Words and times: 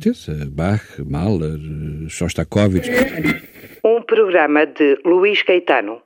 Certeza. 0.00 0.46
Bach, 0.50 0.98
Mahler, 0.98 1.60
Shostakovich. 2.08 2.88
Um 3.84 4.02
programa 4.02 4.66
de 4.66 4.98
Luís 5.04 5.42
Caetano. 5.42 6.02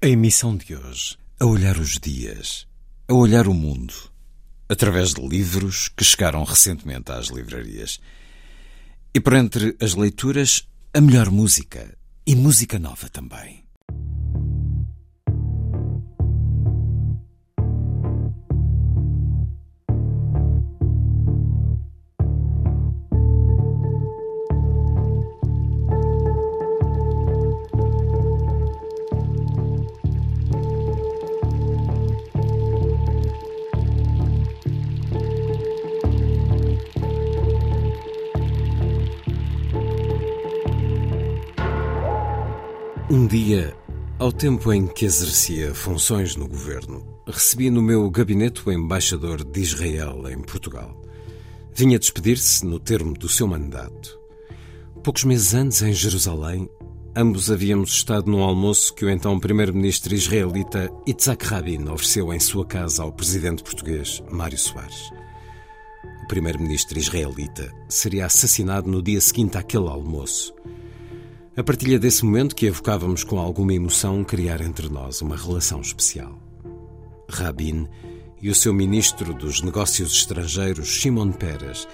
A 0.00 0.06
emissão 0.06 0.56
de 0.56 0.76
hoje, 0.76 1.16
a 1.40 1.46
olhar 1.46 1.78
os 1.78 1.98
dias, 1.98 2.66
a 3.08 3.14
olhar 3.14 3.48
o 3.48 3.54
mundo, 3.54 3.94
através 4.68 5.14
de 5.14 5.26
livros 5.26 5.88
que 5.88 6.04
chegaram 6.04 6.44
recentemente 6.44 7.10
às 7.10 7.28
livrarias. 7.28 8.00
E 9.14 9.20
por 9.20 9.34
entre 9.34 9.76
as 9.80 9.94
leituras, 9.94 10.68
a 10.94 11.00
melhor 11.00 11.30
música 11.30 11.96
e 12.26 12.34
música 12.34 12.78
nova 12.78 13.08
também. 13.08 13.61
Ao 44.32 44.38
tempo 44.38 44.72
em 44.72 44.86
que 44.86 45.04
exercia 45.04 45.74
funções 45.74 46.36
no 46.36 46.48
governo, 46.48 47.06
recebi 47.26 47.68
no 47.68 47.82
meu 47.82 48.10
gabinete 48.10 48.66
o 48.66 48.72
embaixador 48.72 49.44
de 49.44 49.60
Israel 49.60 50.24
em 50.26 50.40
Portugal. 50.40 50.98
Vinha 51.74 51.98
despedir-se 51.98 52.64
no 52.64 52.80
termo 52.80 53.12
do 53.12 53.28
seu 53.28 53.46
mandato. 53.46 54.18
Poucos 55.04 55.24
meses 55.24 55.52
antes, 55.52 55.82
em 55.82 55.92
Jerusalém, 55.92 56.66
ambos 57.14 57.50
havíamos 57.50 57.90
estado 57.90 58.30
num 58.30 58.42
almoço 58.42 58.94
que 58.94 59.04
o 59.04 59.10
então 59.10 59.38
primeiro-ministro 59.38 60.14
israelita 60.14 60.90
Yitzhak 61.06 61.44
Rabin 61.44 61.90
ofereceu 61.90 62.32
em 62.32 62.40
sua 62.40 62.64
casa 62.64 63.02
ao 63.02 63.12
presidente 63.12 63.62
português 63.62 64.22
Mário 64.30 64.58
Soares. 64.58 65.10
O 66.24 66.26
primeiro-ministro 66.26 66.98
israelita 66.98 67.70
seria 67.86 68.24
assassinado 68.24 68.90
no 68.90 69.02
dia 69.02 69.20
seguinte 69.20 69.58
àquele 69.58 69.88
almoço. 69.88 70.54
A 71.54 71.62
partilha 71.62 71.98
desse 71.98 72.24
momento 72.24 72.56
que 72.56 72.64
evocávamos 72.64 73.24
com 73.24 73.38
alguma 73.38 73.74
emoção 73.74 74.24
criar 74.24 74.62
entre 74.62 74.88
nós 74.88 75.20
uma 75.20 75.36
relação 75.36 75.82
especial. 75.82 76.38
Rabin 77.28 77.86
e 78.40 78.48
o 78.48 78.54
seu 78.54 78.72
ministro 78.72 79.34
dos 79.34 79.60
Negócios 79.60 80.12
Estrangeiros, 80.14 80.88
Shimon 80.88 81.30
Peres, 81.30 81.86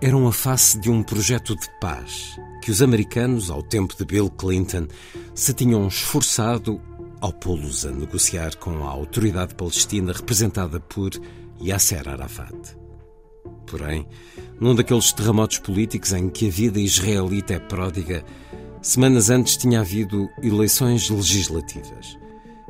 eram 0.00 0.28
a 0.28 0.32
face 0.32 0.78
de 0.78 0.88
um 0.90 1.02
projeto 1.02 1.56
de 1.56 1.68
paz 1.80 2.36
que 2.62 2.70
os 2.70 2.80
americanos, 2.80 3.50
ao 3.50 3.64
tempo 3.64 3.96
de 3.96 4.04
Bill 4.04 4.30
Clinton, 4.30 4.86
se 5.34 5.52
tinham 5.52 5.88
esforçado 5.88 6.80
ao 7.20 7.32
pô-los 7.32 7.84
a 7.84 7.90
negociar 7.90 8.54
com 8.58 8.86
a 8.86 8.90
autoridade 8.90 9.56
palestina 9.56 10.12
representada 10.12 10.78
por 10.78 11.10
Yasser 11.60 12.08
Arafat. 12.08 12.76
Porém, 13.66 14.06
num 14.60 14.72
daqueles 14.72 15.12
terremotos 15.12 15.58
políticos 15.58 16.12
em 16.12 16.28
que 16.28 16.46
a 16.46 16.50
vida 16.50 16.78
israelita 16.78 17.54
é 17.54 17.58
pródiga, 17.58 18.24
Semanas 18.84 19.30
antes 19.30 19.56
tinha 19.56 19.80
havido 19.80 20.28
eleições 20.42 21.08
legislativas 21.08 22.18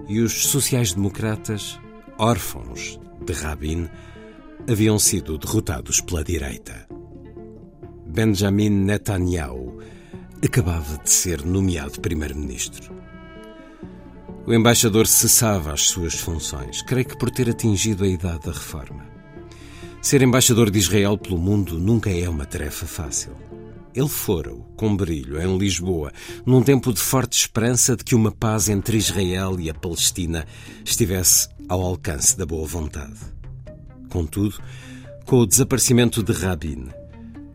e 0.06 0.20
os 0.20 0.46
sociais-democratas, 0.46 1.76
órfãos 2.16 3.00
de 3.26 3.32
Rabin, 3.32 3.88
haviam 4.70 4.96
sido 4.96 5.36
derrotados 5.36 6.00
pela 6.00 6.22
direita. 6.22 6.86
Benjamin 8.06 8.70
Netanyahu 8.70 9.80
acabava 10.40 10.98
de 10.98 11.10
ser 11.10 11.44
nomeado 11.44 12.00
primeiro-ministro. 12.00 12.94
O 14.46 14.54
embaixador 14.54 15.08
cessava 15.08 15.72
as 15.72 15.88
suas 15.88 16.14
funções, 16.14 16.80
creio 16.82 17.06
que 17.06 17.18
por 17.18 17.28
ter 17.28 17.50
atingido 17.50 18.04
a 18.04 18.08
idade 18.08 18.44
da 18.44 18.52
reforma. 18.52 19.04
Ser 20.00 20.22
embaixador 20.22 20.70
de 20.70 20.78
Israel 20.78 21.18
pelo 21.18 21.38
mundo 21.38 21.76
nunca 21.76 22.08
é 22.08 22.28
uma 22.28 22.46
tarefa 22.46 22.86
fácil. 22.86 23.32
Ele 23.94 24.08
fora-o, 24.08 24.64
com 24.76 24.96
brilho, 24.96 25.40
em 25.40 25.56
Lisboa, 25.56 26.12
num 26.44 26.62
tempo 26.62 26.92
de 26.92 27.00
forte 27.00 27.38
esperança 27.38 27.96
de 27.96 28.02
que 28.02 28.14
uma 28.14 28.32
paz 28.32 28.68
entre 28.68 28.96
Israel 28.96 29.60
e 29.60 29.70
a 29.70 29.74
Palestina 29.74 30.44
estivesse 30.84 31.48
ao 31.68 31.80
alcance 31.80 32.36
da 32.36 32.44
boa 32.44 32.66
vontade. 32.66 33.20
Contudo, 34.10 34.60
com 35.24 35.38
o 35.38 35.46
desaparecimento 35.46 36.22
de 36.24 36.32
Rabin, 36.32 36.88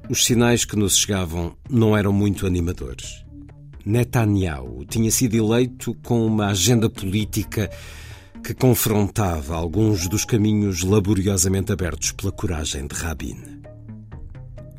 os 0.09 0.23
sinais 0.25 0.63
que 0.63 0.77
nos 0.77 0.97
chegavam 0.97 1.55
não 1.69 1.95
eram 1.95 2.13
muito 2.13 2.47
animadores. 2.47 3.23
Netanyahu 3.85 4.85
tinha 4.85 5.11
sido 5.11 5.35
eleito 5.35 5.94
com 6.03 6.25
uma 6.25 6.47
agenda 6.47 6.89
política 6.89 7.69
que 8.44 8.53
confrontava 8.53 9.56
alguns 9.56 10.07
dos 10.07 10.23
caminhos 10.23 10.83
laboriosamente 10.83 11.73
abertos 11.73 12.13
pela 12.13 12.31
coragem 12.31 12.88
de 12.88 12.95
Rabin. 12.95 13.58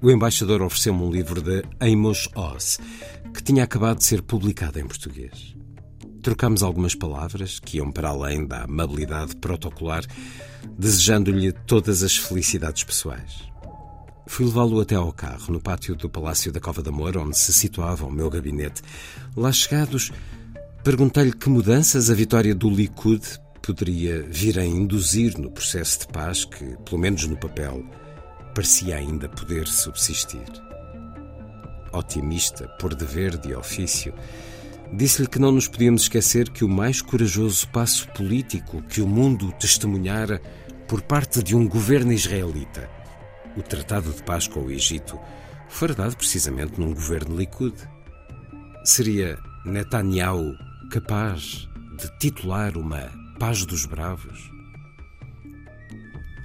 O 0.03 0.11
embaixador 0.11 0.63
ofereceu-me 0.63 1.03
um 1.03 1.11
livro 1.11 1.43
de 1.43 1.63
Amos 1.79 2.27
Oz, 2.35 2.79
que 3.35 3.43
tinha 3.43 3.65
acabado 3.65 3.99
de 3.99 4.05
ser 4.05 4.23
publicado 4.23 4.79
em 4.79 4.87
português. 4.87 5.55
Trocámos 6.23 6.63
algumas 6.63 6.95
palavras 6.95 7.59
que 7.59 7.77
iam 7.77 7.93
para 7.93 8.09
além 8.09 8.47
da 8.47 8.65
amabilidade 8.65 9.37
protocolar, 9.37 10.03
desejando-lhe 10.79 11.53
todas 11.53 12.03
as 12.03 12.17
felicidades 12.17 12.83
pessoais. 12.83 13.51
Fui 14.27 14.47
levá-lo 14.47 14.81
até 14.81 14.95
ao 14.95 15.13
carro, 15.13 15.53
no 15.53 15.61
pátio 15.61 15.95
do 15.95 16.09
Palácio 16.09 16.51
da 16.51 16.61
Cova 16.61 16.83
da 16.83 16.91
Moura, 16.91 17.21
onde 17.21 17.37
se 17.37 17.53
situava 17.53 18.07
o 18.07 18.11
meu 18.11 18.31
gabinete. 18.31 18.81
Lá 19.37 19.53
chegados, 19.53 20.13
perguntei-lhe 20.83 21.33
que 21.33 21.51
mudanças 21.51 22.09
a 22.09 22.15
vitória 22.15 22.55
do 22.55 22.71
Likud 22.71 23.23
poderia 23.61 24.23
vir 24.23 24.59
a 24.59 24.65
induzir 24.65 25.39
no 25.39 25.51
processo 25.51 26.01
de 26.01 26.07
paz 26.09 26.47
que, 26.47 26.65
pelo 26.87 26.99
menos 26.99 27.27
no 27.27 27.37
papel, 27.37 27.85
parecia 28.55 28.97
ainda 28.97 29.29
poder 29.29 29.67
subsistir. 29.67 30.47
Otimista, 31.93 32.69
por 32.79 32.95
dever 32.95 33.37
de 33.37 33.55
ofício, 33.55 34.15
disse-lhe 34.93 35.29
que 35.29 35.39
não 35.39 35.53
nos 35.53 35.67
podíamos 35.67 36.03
esquecer 36.03 36.51
que 36.51 36.65
o 36.65 36.69
mais 36.69 37.03
corajoso 37.03 37.69
passo 37.69 38.09
político 38.09 38.83
que 38.83 39.01
o 39.01 39.09
mundo 39.09 39.53
testemunhara 39.53 40.41
por 40.89 41.03
parte 41.03 41.43
de 41.43 41.55
um 41.55 41.69
governo 41.69 42.13
israelita, 42.13 42.89
o 43.57 43.63
Tratado 43.63 44.13
de 44.13 44.23
Paz 44.23 44.47
com 44.47 44.61
o 44.61 44.71
Egito, 44.71 45.19
fora 45.69 45.95
dado 45.95 46.17
precisamente 46.17 46.81
num 46.81 46.93
governo 46.93 47.37
Likud. 47.37 47.77
Seria 48.85 49.39
Netanyahu 49.65 50.55
capaz 50.91 51.69
de 51.97 52.19
titular 52.19 52.77
uma 52.77 53.11
Paz 53.39 53.65
dos 53.65 53.87
Bravos? 53.87 54.50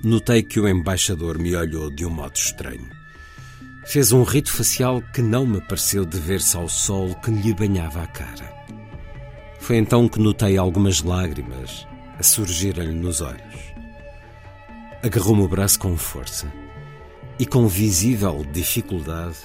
Notei 0.05 0.43
que 0.43 0.59
o 0.59 0.69
embaixador 0.69 1.39
me 1.39 1.55
olhou 1.55 1.89
de 1.89 2.05
um 2.05 2.11
modo 2.11 2.35
estranho. 2.35 2.87
Fez 3.87 4.11
um 4.11 4.21
rito 4.21 4.51
facial 4.51 5.01
que 5.01 5.19
não 5.19 5.47
me 5.47 5.59
pareceu 5.59 6.05
dever-se 6.05 6.55
ao 6.55 6.69
sol 6.69 7.15
que 7.15 7.31
lhe 7.31 7.51
banhava 7.55 8.03
a 8.03 8.05
cara. 8.05 8.53
Foi 9.59 9.77
então 9.77 10.07
que 10.07 10.19
notei 10.19 10.59
algumas 10.59 11.01
lágrimas 11.01 11.87
a 12.19 12.21
surgirem-lhe 12.21 12.93
nos 12.93 13.19
olhos. 13.19 13.73
Agarrou-me 15.01 15.41
o 15.41 15.47
braço 15.47 15.79
com 15.79 15.97
força 15.97 16.53
e, 17.39 17.45
com 17.47 17.67
visível 17.67 18.45
dificuldade, 18.53 19.37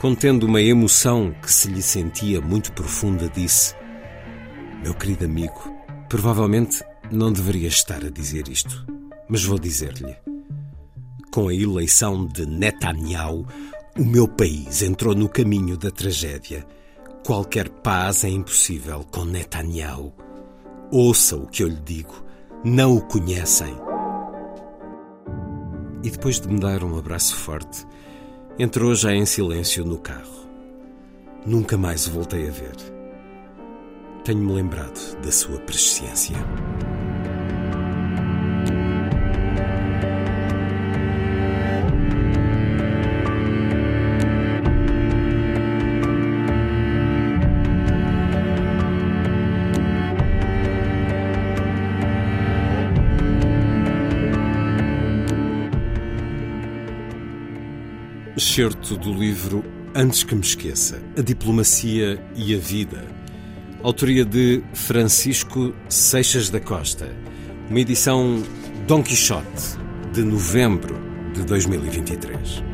contendo 0.00 0.44
uma 0.44 0.60
emoção 0.60 1.32
que 1.40 1.52
se 1.52 1.68
lhe 1.68 1.82
sentia 1.82 2.40
muito 2.40 2.72
profunda, 2.72 3.28
disse: 3.28 3.76
Meu 4.82 4.92
querido 4.92 5.24
amigo, 5.24 5.72
provavelmente 6.08 6.82
não 7.12 7.32
deveria 7.32 7.68
estar 7.68 8.04
a 8.04 8.10
dizer 8.10 8.48
isto 8.48 8.92
mas 9.28 9.44
vou 9.44 9.58
dizer-lhe. 9.58 10.16
com 11.30 11.48
a 11.48 11.54
eleição 11.54 12.24
de 12.26 12.46
Netanyahu, 12.46 13.44
o 13.98 14.04
meu 14.04 14.28
país 14.28 14.82
entrou 14.82 15.14
no 15.16 15.28
caminho 15.28 15.76
da 15.76 15.90
tragédia. 15.90 16.64
Qualquer 17.26 17.68
paz 17.68 18.22
é 18.22 18.28
impossível 18.28 19.04
com 19.10 19.24
Netanyahu. 19.24 20.12
Ouça 20.92 21.36
o 21.36 21.46
que 21.48 21.64
eu 21.64 21.68
lhe 21.68 21.80
digo. 21.84 22.24
Não 22.64 22.96
o 22.96 23.00
conhecem. 23.00 23.74
E 26.04 26.10
depois 26.10 26.38
de 26.38 26.48
me 26.48 26.60
dar 26.60 26.84
um 26.84 26.96
abraço 26.96 27.34
forte, 27.34 27.84
entrou 28.58 28.94
já 28.94 29.12
em 29.12 29.26
silêncio 29.26 29.84
no 29.84 29.98
carro. 29.98 30.44
Nunca 31.44 31.76
mais 31.76 32.06
o 32.06 32.12
voltei 32.12 32.48
a 32.48 32.52
ver. 32.52 32.76
Tenho-me 34.24 34.52
lembrado 34.52 35.20
da 35.20 35.32
sua 35.32 35.58
presciência. 35.58 36.36
Excerto 58.54 58.96
do 58.96 59.12
livro 59.12 59.64
Antes 59.96 60.22
que 60.22 60.32
me 60.32 60.40
esqueça: 60.40 61.02
A 61.18 61.22
Diplomacia 61.22 62.24
e 62.36 62.54
a 62.54 62.58
Vida. 62.58 63.04
Autoria 63.82 64.24
de 64.24 64.62
Francisco 64.72 65.74
Seixas 65.88 66.50
da 66.50 66.60
Costa. 66.60 67.12
Uma 67.68 67.80
edição 67.80 68.40
Dom 68.86 69.02
Quixote, 69.02 69.76
de 70.12 70.22
novembro 70.22 70.94
de 71.34 71.42
2023. 71.42 72.73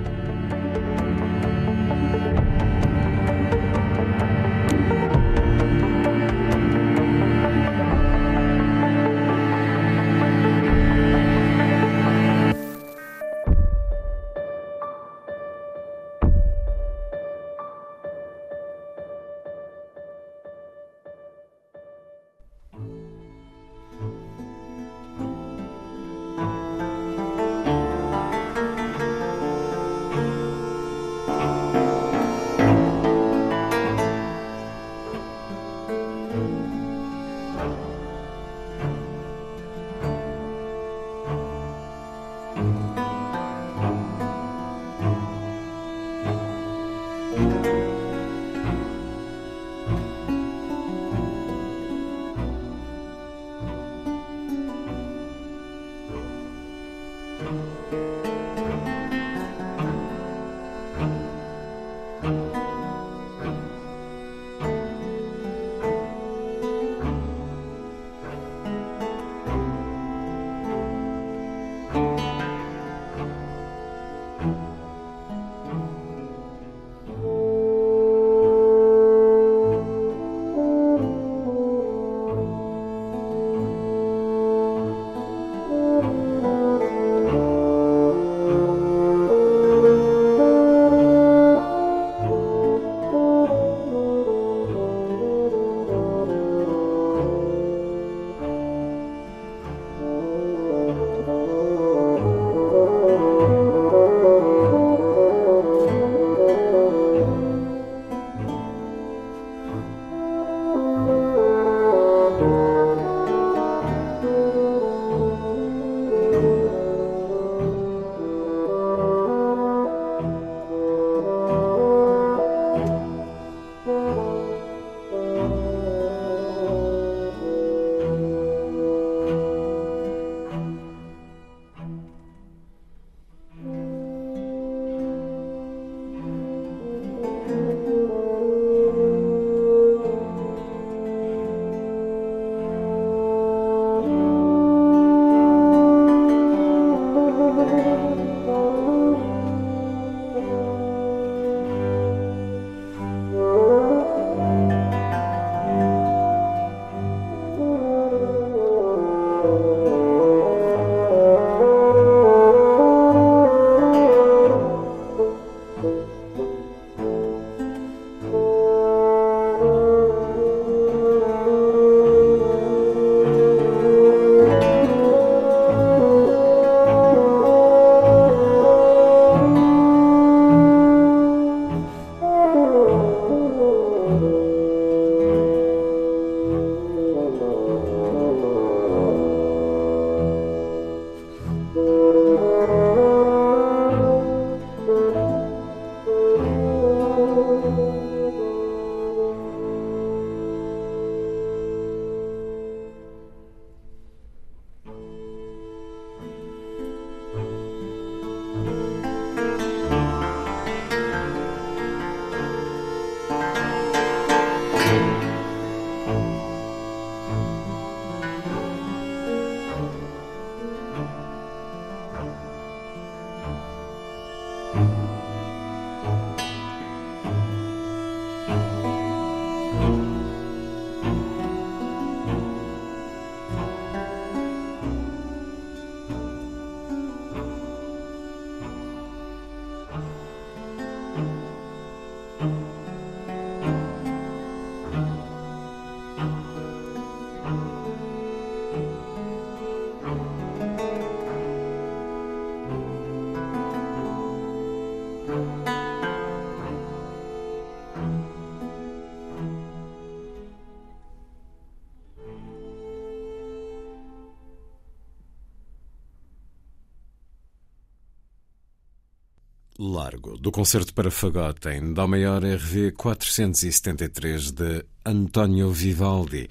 Largo, 269.83 270.37
do 270.37 270.53
concerto 270.53 270.93
para 270.93 271.11
fagote 271.11 271.71
em 271.71 271.95
Dó 271.95 272.07
maior 272.07 272.45
RV 272.45 272.93
473 272.93 274.51
de 274.51 274.85
António 275.07 275.73
Vivaldi, 275.73 276.51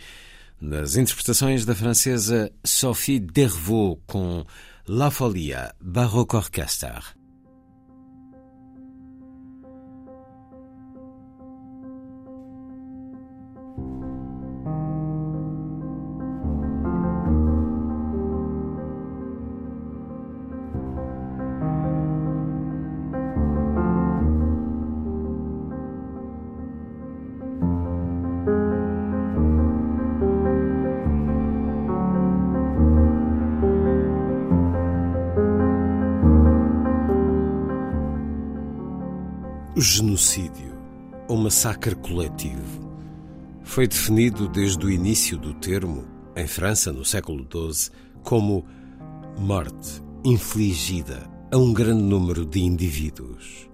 nas 0.60 0.96
interpretações 0.96 1.64
da 1.64 1.76
francesa 1.76 2.52
Sophie 2.66 3.20
Dervaux 3.20 4.02
com 4.08 4.44
La 4.88 5.12
Folia 5.12 5.76
Baroque 5.80 6.38
Orchestra. 6.38 7.19
O 39.80 39.82
genocídio, 39.82 40.78
ou 41.30 41.38
massacre 41.38 41.96
coletivo, 41.96 42.92
foi 43.64 43.88
definido 43.88 44.46
desde 44.50 44.86
o 44.86 44.92
início 44.92 45.38
do 45.38 45.54
termo, 45.54 46.04
em 46.36 46.46
França, 46.46 46.92
no 46.92 47.06
século 47.06 47.48
XII, 47.50 47.90
como 48.22 48.66
morte 49.38 50.04
infligida 50.26 51.32
a 51.50 51.58
um 51.58 51.72
grande 51.72 52.04
número 52.04 52.46
de 52.46 52.60
indivíduos. 52.60 53.70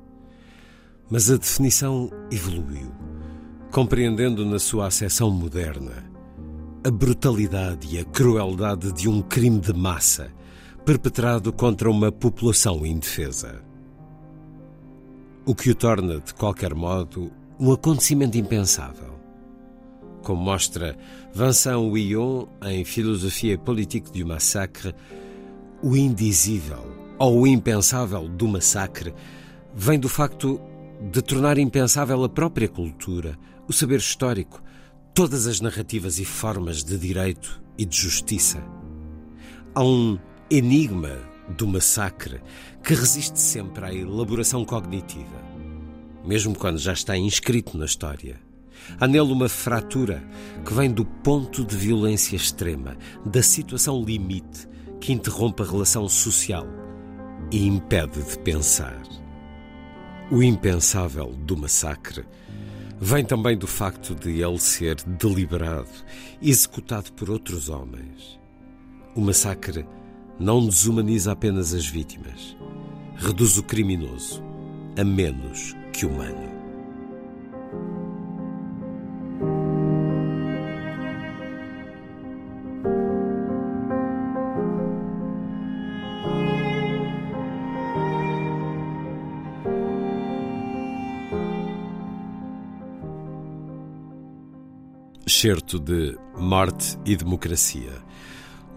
Mas 1.10 1.32
a 1.32 1.38
definição 1.38 2.12
evoluiu, 2.32 2.92
compreendendo 3.72 4.46
na 4.46 4.60
sua 4.60 4.86
acessão 4.86 5.32
moderna 5.32 6.08
a 6.86 6.92
brutalidade 6.92 7.96
e 7.96 7.98
a 7.98 8.06
crueldade 8.06 8.92
de 8.92 9.10
um 9.10 9.24
crime 9.24 9.60
de 9.60 9.74
massa 9.74 10.32
perpetrado 10.86 11.52
contra 11.52 11.90
uma 11.90 12.12
população 12.12 12.86
indefesa 12.86 13.66
o 15.46 15.54
que 15.54 15.70
o 15.70 15.76
torna, 15.76 16.20
de 16.20 16.34
qualquer 16.34 16.74
modo, 16.74 17.32
um 17.60 17.72
acontecimento 17.72 18.38
impensável. 18.38 19.14
Como 20.24 20.42
mostra 20.42 20.98
Vincent 21.34 21.76
Ouillon 21.76 22.48
em 22.64 22.84
Filosofia 22.84 23.58
Politique 23.58 24.12
du 24.12 24.26
Massacre, 24.26 24.96
o 25.84 25.96
indizível 25.96 26.84
ou 27.20 27.42
o 27.42 27.48
impensável 27.48 28.28
do 28.28 28.48
massacre 28.48 29.14
vem 29.74 30.00
do 30.00 30.10
facto 30.10 30.60
de 31.12 31.22
tornar 31.22 31.58
impensável 31.60 32.24
a 32.24 32.30
própria 32.30 32.68
cultura, 32.68 33.38
o 33.68 33.74
saber 33.74 34.00
histórico, 34.00 34.64
todas 35.14 35.46
as 35.46 35.62
narrativas 35.62 36.18
e 36.18 36.26
formas 36.26 36.84
de 36.84 36.98
direito 36.98 37.62
e 37.78 37.86
de 37.86 37.96
justiça. 37.96 38.64
Há 39.76 39.84
um 39.84 40.18
enigma 40.50 41.35
do 41.50 41.68
massacre 41.68 42.42
que 42.84 42.94
resiste 42.94 43.40
sempre 43.40 43.86
à 43.86 43.94
elaboração 43.94 44.66
cognitiva, 44.66 45.42
mesmo 46.26 46.58
quando 46.58 46.78
já 46.78 46.94
está 46.94 47.18
inscrito 47.18 47.78
na 47.78 47.86
história. 47.86 48.40
Há 49.00 49.08
nele 49.08 49.32
uma 49.32 49.50
fratura 49.50 50.24
que 50.66 50.74
vem 50.74 50.92
do 50.92 51.06
ponto 51.06 51.64
de 51.64 51.76
violência 51.76 52.36
extrema, 52.36 52.98
da 53.26 53.42
situação 53.42 54.04
limite 54.04 54.68
que 55.00 55.14
interrompe 55.14 55.64
a 55.64 55.66
relação 55.66 56.08
social 56.08 56.68
e 57.52 57.66
impede 57.66 58.22
de 58.24 58.38
pensar. 58.40 59.02
O 60.32 60.42
impensável 60.42 61.34
do 61.34 61.56
massacre 61.56 62.26
vem 63.00 63.24
também 63.24 63.58
do 63.58 63.68
facto 63.68 64.16
de 64.16 64.42
ele 64.42 64.60
ser 64.60 64.96
deliberado, 65.04 65.90
executado 66.42 67.12
por 67.14 67.30
outros 67.30 67.70
homens. 67.70 68.40
O 69.16 69.22
massacre 69.22 69.86
não 70.40 70.66
desumaniza 70.66 71.32
apenas 71.32 71.74
as 71.74 71.86
vítimas, 71.86 72.58
reduz 73.16 73.58
o 73.58 73.64
criminoso 73.64 74.44
a 74.98 75.04
menos 75.04 75.76
que 75.94 76.06
humano. 76.06 76.56
Certo 95.28 95.80
de 95.80 96.18
Morte 96.38 96.98
e 97.06 97.16
Democracia. 97.16 97.92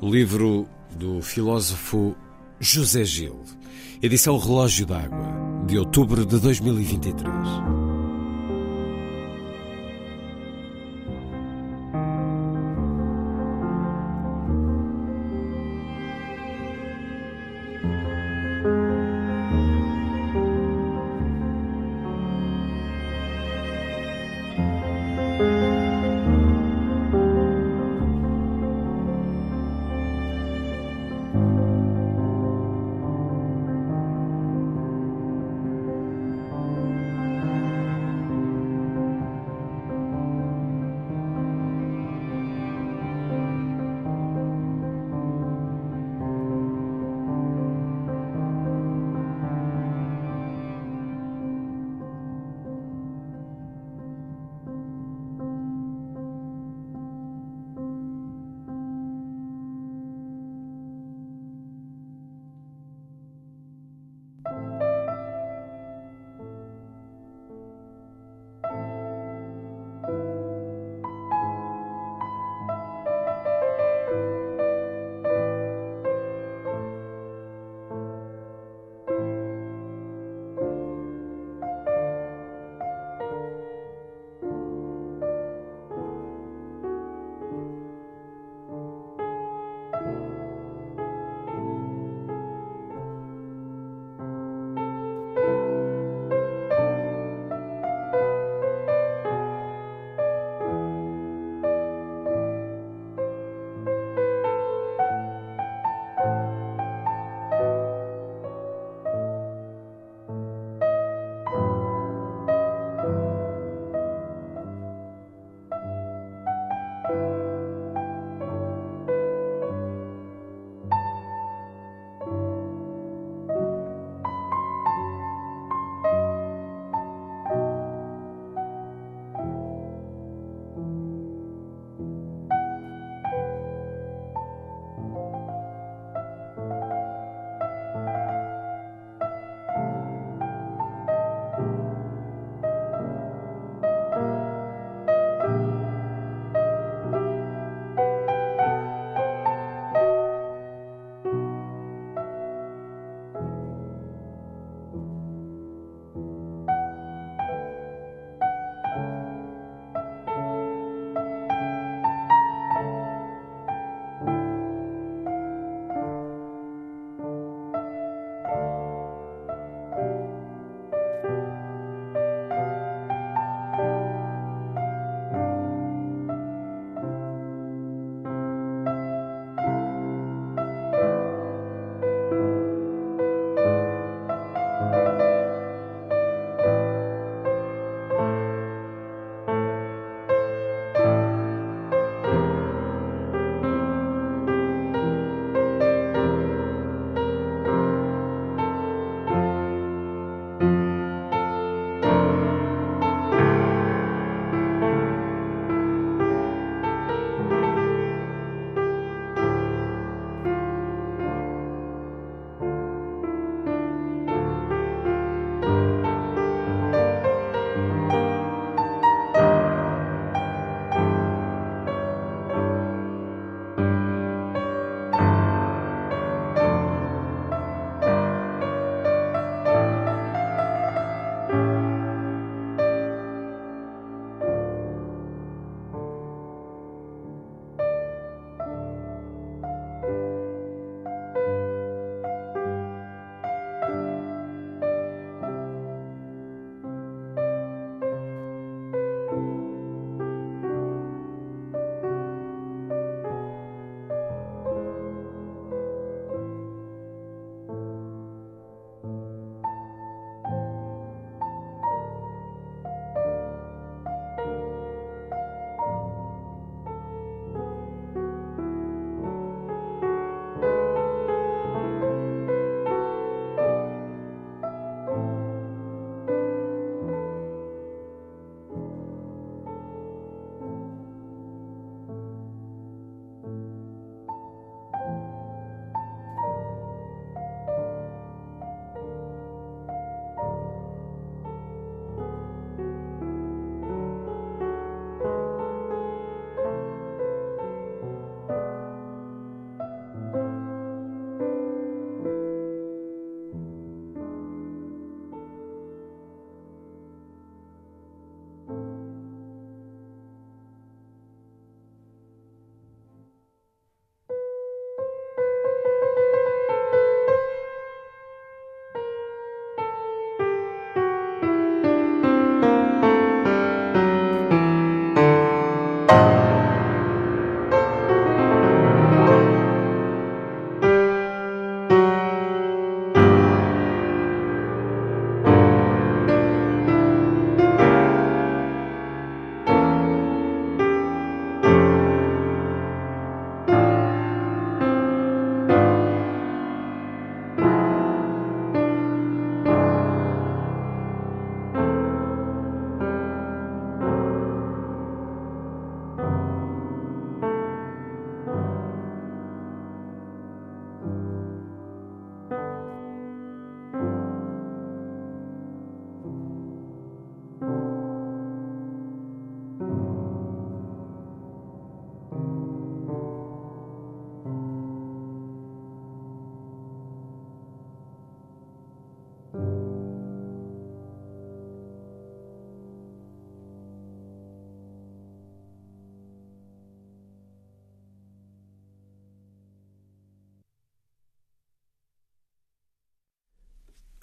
O 0.01 0.11
livro 0.11 0.69
do 0.99 1.23
filósofo 1.23 2.17
José 2.59 3.05
Gil, 3.05 3.41
edição 4.03 4.37
Relógio 4.37 4.85
d'Água, 4.85 5.65
de 5.65 5.79
outubro 5.79 6.27
de 6.27 6.41
2023. 6.41 7.78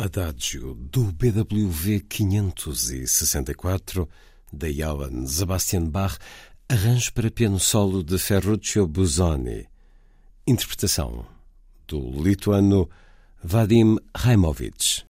Adagio 0.06 0.76
do 0.76 1.12
BWV 1.12 2.02
564 2.08 4.08
de 4.54 4.74
Johann 4.74 5.26
Sebastian 5.26 5.89
Bach, 5.89 6.20
arranjo 6.70 7.12
para 7.12 7.32
piano 7.32 7.60
solo 7.60 8.04
de 8.04 8.20
Ferruccio 8.20 8.88
Busoni, 8.88 9.68
interpretação 10.46 11.26
do 11.88 12.22
lituano 12.22 12.88
Vadim 13.44 13.98
Raimovich. 14.15 15.05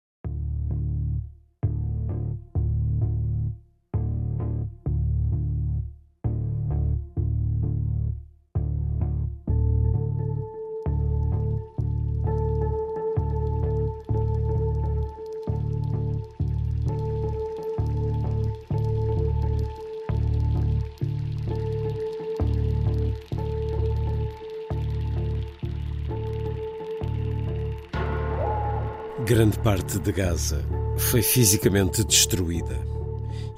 Parte 29.66 29.98
de 29.98 30.12
Gaza 30.12 30.64
foi 30.96 31.24
fisicamente 31.24 32.04
destruída 32.04 32.80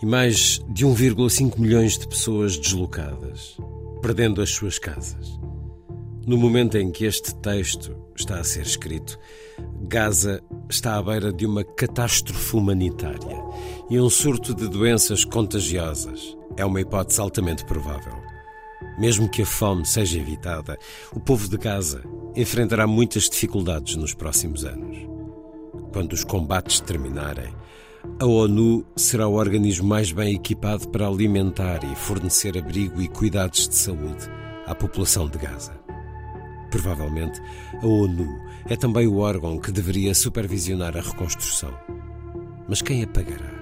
e 0.02 0.06
mais 0.06 0.62
de 0.70 0.86
1,5 0.86 1.60
milhões 1.60 1.98
de 1.98 2.08
pessoas 2.08 2.58
deslocadas, 2.58 3.58
perdendo 4.02 4.41
as 4.41 4.50
suas 4.52 4.80
casas. 4.80 5.38
No 6.26 6.38
momento 6.38 6.78
em 6.78 6.91
que 6.91 7.04
este 7.04 7.36
texto 7.36 7.93
está 8.15 8.39
a 8.39 8.43
ser 8.46 8.62
escrito, 8.62 9.20
Gaza 9.82 10.41
está 10.70 10.96
à 10.96 11.04
beira 11.04 11.34
de 11.34 11.46
uma 11.46 11.65
catástrofe 11.65 12.56
humanitária 12.56 13.43
e 13.89 14.00
um 14.00 14.10
surto 14.10 14.56
de 14.56 14.70
doenças 14.70 15.26
contagiosas 15.26 16.38
é 16.56 16.63
uma 16.63 16.80
hipótese 16.80 17.20
altamente 17.20 17.65
provável. 17.65 18.13
Mesmo 18.98 19.30
que 19.30 19.41
a 19.41 19.46
fome 19.46 19.86
seja 19.86 20.17
evitada, 20.17 20.80
o 21.12 21.20
povo 21.20 21.50
de 21.50 21.58
Gaza 21.58 22.02
enfrentará 22.34 22.88
muitas 22.88 23.24
dificuldades 23.24 23.98
nos 23.98 24.13
próximos 24.13 24.63
anos. 24.63 25.07
Quando 25.97 26.13
os 26.13 26.23
combates 26.23 26.79
terminarem, 26.79 27.51
a 28.19 28.25
ONU 28.27 28.86
será 28.95 29.27
o 29.27 29.33
organismo 29.33 29.88
mais 29.88 30.12
bem 30.12 30.36
equipado 30.36 30.88
para 30.89 31.07
alimentar 31.07 31.83
e 31.83 31.95
fornecer 31.95 32.55
abrigo 32.55 33.01
e 33.01 33.07
cuidados 33.07 33.67
de 33.67 33.73
saúde 33.73 34.29
à 34.67 34.75
população 34.75 35.27
de 35.27 35.39
Gaza. 35.39 35.73
Provavelmente, 36.69 37.41
a 37.81 37.88
ONU 37.88 38.27
é 38.69 38.75
também 38.75 39.07
o 39.07 39.17
órgão 39.17 39.57
que 39.57 39.71
deveria 39.71 40.13
supervisionar 40.13 40.95
a 40.95 41.01
reconstrução. 41.01 41.73
Mas 42.69 42.83
quem 42.83 43.01
a 43.01 43.07
pagará? 43.07 43.57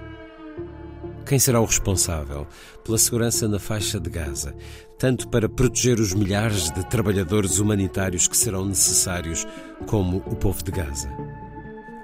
Quem 1.25 1.39
será 1.39 1.61
o 1.61 1.65
responsável 1.65 2.45
pela 2.83 2.97
segurança 2.97 3.47
na 3.47 3.59
faixa 3.59 3.97
de 3.97 4.09
Gaza, 4.09 4.53
tanto 4.99 5.29
para 5.29 5.47
proteger 5.47 6.01
os 6.01 6.13
milhares 6.13 6.69
de 6.69 6.85
trabalhadores 6.89 7.59
humanitários 7.59 8.27
que 8.27 8.35
serão 8.35 8.65
necessários, 8.65 9.47
como 9.87 10.17
o 10.17 10.35
povo 10.35 10.61
de 10.61 10.71
Gaza? 10.71 11.09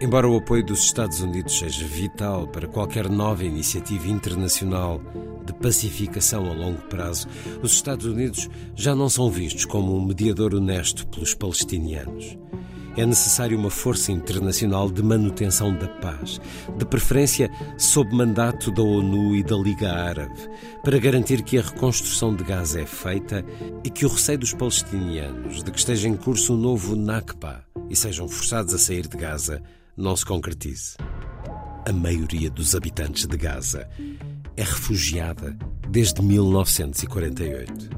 Embora 0.02 0.28
o 0.28 0.36
apoio 0.36 0.66
dos 0.66 0.84
Estados 0.84 1.22
Unidos 1.22 1.60
seja 1.60 1.86
vital 1.86 2.48
para 2.48 2.68
qualquer 2.68 3.08
nova 3.08 3.46
iniciativa 3.46 4.08
internacional 4.08 5.00
de 5.46 5.54
pacificação 5.54 6.50
a 6.50 6.54
longo 6.56 6.82
prazo, 6.88 7.28
os 7.62 7.74
Estados 7.74 8.08
Unidos 8.08 8.50
já 8.76 8.96
não 8.96 9.08
são 9.08 9.30
vistos 9.30 9.64
como 9.64 9.96
um 9.96 10.04
mediador 10.04 10.56
honesto 10.56 11.06
pelos 11.06 11.36
palestinianos. 11.36 12.36
É 12.98 13.06
necessário 13.06 13.56
uma 13.56 13.70
força 13.70 14.12
internacional 14.12 14.90
de 14.90 15.04
manutenção 15.04 15.72
da 15.72 15.88
paz, 15.88 16.42
de 16.76 16.84
preferência 16.84 17.52
sob 17.78 18.12
mandato 18.12 18.72
da 18.72 18.82
ONU 18.82 19.36
e 19.36 19.44
da 19.44 19.56
Liga 19.56 19.94
Árabe, 19.94 20.50
para 20.84 20.98
garantir 20.98 21.44
que 21.44 21.60
a 21.60 21.62
reconstrução 21.62 22.36
de 22.36 22.44
Gaza 22.44 22.82
é 22.82 22.88
feita 22.88 23.46
e 23.84 23.90
que 23.92 24.04
o 24.04 24.10
receio 24.10 24.40
dos 24.40 24.54
palestinianos 24.56 25.64
de 25.64 25.72
que 25.72 25.78
esteja 25.78 26.10
em 26.10 26.18
curso 26.18 26.56
um 26.56 26.58
novo 26.58 26.96
Nakba 26.96 27.64
e 27.88 27.96
sejam 27.96 28.28
forçados 28.28 28.74
a 28.74 28.80
sair 28.80 29.08
de 29.08 29.16
Gaza 29.16 29.62
não 29.96 30.16
se 30.16 30.26
concretize. 30.26 30.96
A 31.88 31.92
maioria 31.92 32.50
dos 32.50 32.76
habitantes 32.76 33.26
de 33.26 33.38
Gaza 33.38 33.90
é 34.56 34.64
refugiada 34.64 35.58
desde 35.90 36.22
1948. 36.22 37.90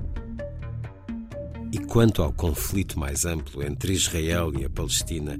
E 1.71 1.77
quanto 1.79 2.21
ao 2.21 2.31
conflito 2.31 2.99
mais 2.99 3.25
amplo 3.25 3.63
entre 3.63 3.93
Israel 3.93 4.51
e 4.57 4.63
a 4.65 4.69
Palestina, 4.69 5.39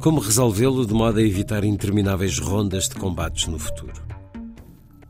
como 0.00 0.20
resolvê-lo 0.20 0.86
de 0.86 0.94
modo 0.94 1.18
a 1.18 1.22
evitar 1.22 1.64
intermináveis 1.64 2.38
rondas 2.38 2.88
de 2.88 2.96
combates 2.96 3.46
no 3.46 3.58
futuro? 3.58 4.06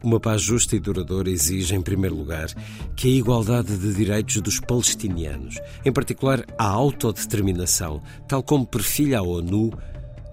Uma 0.02 0.20
paz 0.20 0.42
justa 0.42 0.76
e 0.76 0.80
duradoura 0.80 1.30
exige, 1.30 1.74
em 1.74 1.82
primeiro 1.82 2.14
lugar, 2.14 2.48
que 2.94 3.08
a 3.08 3.10
igualdade 3.10 3.76
de 3.76 3.94
direitos 3.94 4.40
dos 4.40 4.60
palestinianos, 4.60 5.58
em 5.84 5.92
particular 5.92 6.44
a 6.56 6.64
autodeterminação, 6.64 8.02
tal 8.28 8.42
como 8.42 8.66
perfilha 8.66 9.18
a 9.18 9.22
ONU, 9.22 9.72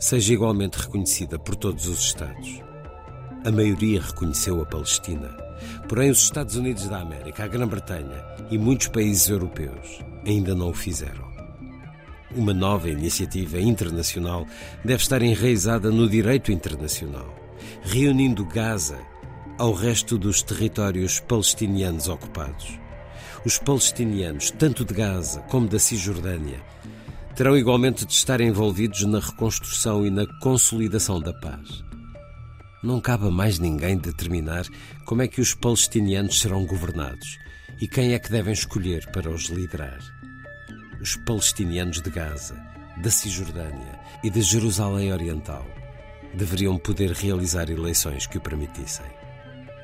seja 0.04 0.34
igualmente 0.34 0.78
reconhecida 0.78 1.40
por 1.40 1.56
todos 1.56 1.88
os 1.88 2.00
Estados. 2.00 2.62
A 3.46 3.50
maioria 3.50 4.02
reconheceu 4.02 4.62
a 4.62 4.66
Palestina, 4.66 5.30
porém 5.88 6.12
os 6.12 6.22
Estados 6.22 6.58
Unidos 6.58 6.90
da 6.90 7.00
América, 7.00 7.46
a 7.46 7.48
Grã-Bretanha 7.48 8.22
e 8.52 8.58
muitos 8.58 8.90
países 8.90 9.30
europeus 9.30 10.02
ainda 10.28 10.54
não 10.54 10.72
o 10.72 10.74
fizeram. 10.74 11.32
Uma 12.36 12.54
nova 12.54 12.90
iniciativa 12.90 13.62
internacional 13.62 14.46
deve 14.84 15.02
estar 15.02 15.22
enraizada 15.22 15.90
no 15.90 16.10
direito 16.10 16.52
internacional, 16.52 17.34
reunindo 17.82 18.44
Gaza 18.44 19.00
ao 19.58 19.72
resto 19.72 20.18
dos 20.18 20.44
territórios 20.44 21.22
palestinianos 21.22 22.10
ocupados. 22.10 22.78
Os 23.46 23.58
palestinianos, 23.58 24.52
tanto 24.52 24.84
de 24.84 24.94
Gaza 24.94 25.40
como 25.44 25.66
da 25.66 25.80
Cisjordânia, 25.80 26.62
terão 27.36 27.58
igualmente 27.58 28.06
de 28.06 28.14
estar 28.14 28.40
envolvidos 28.42 29.04
na 29.06 29.20
reconstrução 29.20 30.06
e 30.06 30.10
na 30.10 30.26
consolidação 30.40 31.20
da 31.20 31.34
paz. 31.34 31.84
Não 32.84 33.00
cabe 33.00 33.28
a 33.28 33.32
mais 33.32 33.60
ninguém 33.60 33.98
determinar 33.98 34.66
como 35.06 35.22
é 35.22 35.28
que 35.28 35.42
os 35.42 35.54
palestinianos 35.54 36.40
serão 36.40 36.66
governados 36.66 37.40
e 37.82 37.88
quem 37.88 38.14
é 38.14 38.20
que 38.20 38.30
devem 38.30 38.54
escolher 38.54 39.10
para 39.12 39.30
os 39.30 39.46
liderar. 39.46 40.00
Os 41.02 41.16
palestinianos 41.16 42.02
de 42.02 42.10
Gaza, 42.10 42.56
da 42.98 43.10
Cisjordânia 43.10 44.00
e 44.24 44.30
de 44.30 44.42
Jerusalém 44.42 45.12
Oriental 45.12 45.66
deveriam 46.34 46.78
poder 46.78 47.12
realizar 47.12 47.70
eleições 47.70 48.28
que 48.28 48.38
o 48.38 48.42
permitissem. 48.42 49.06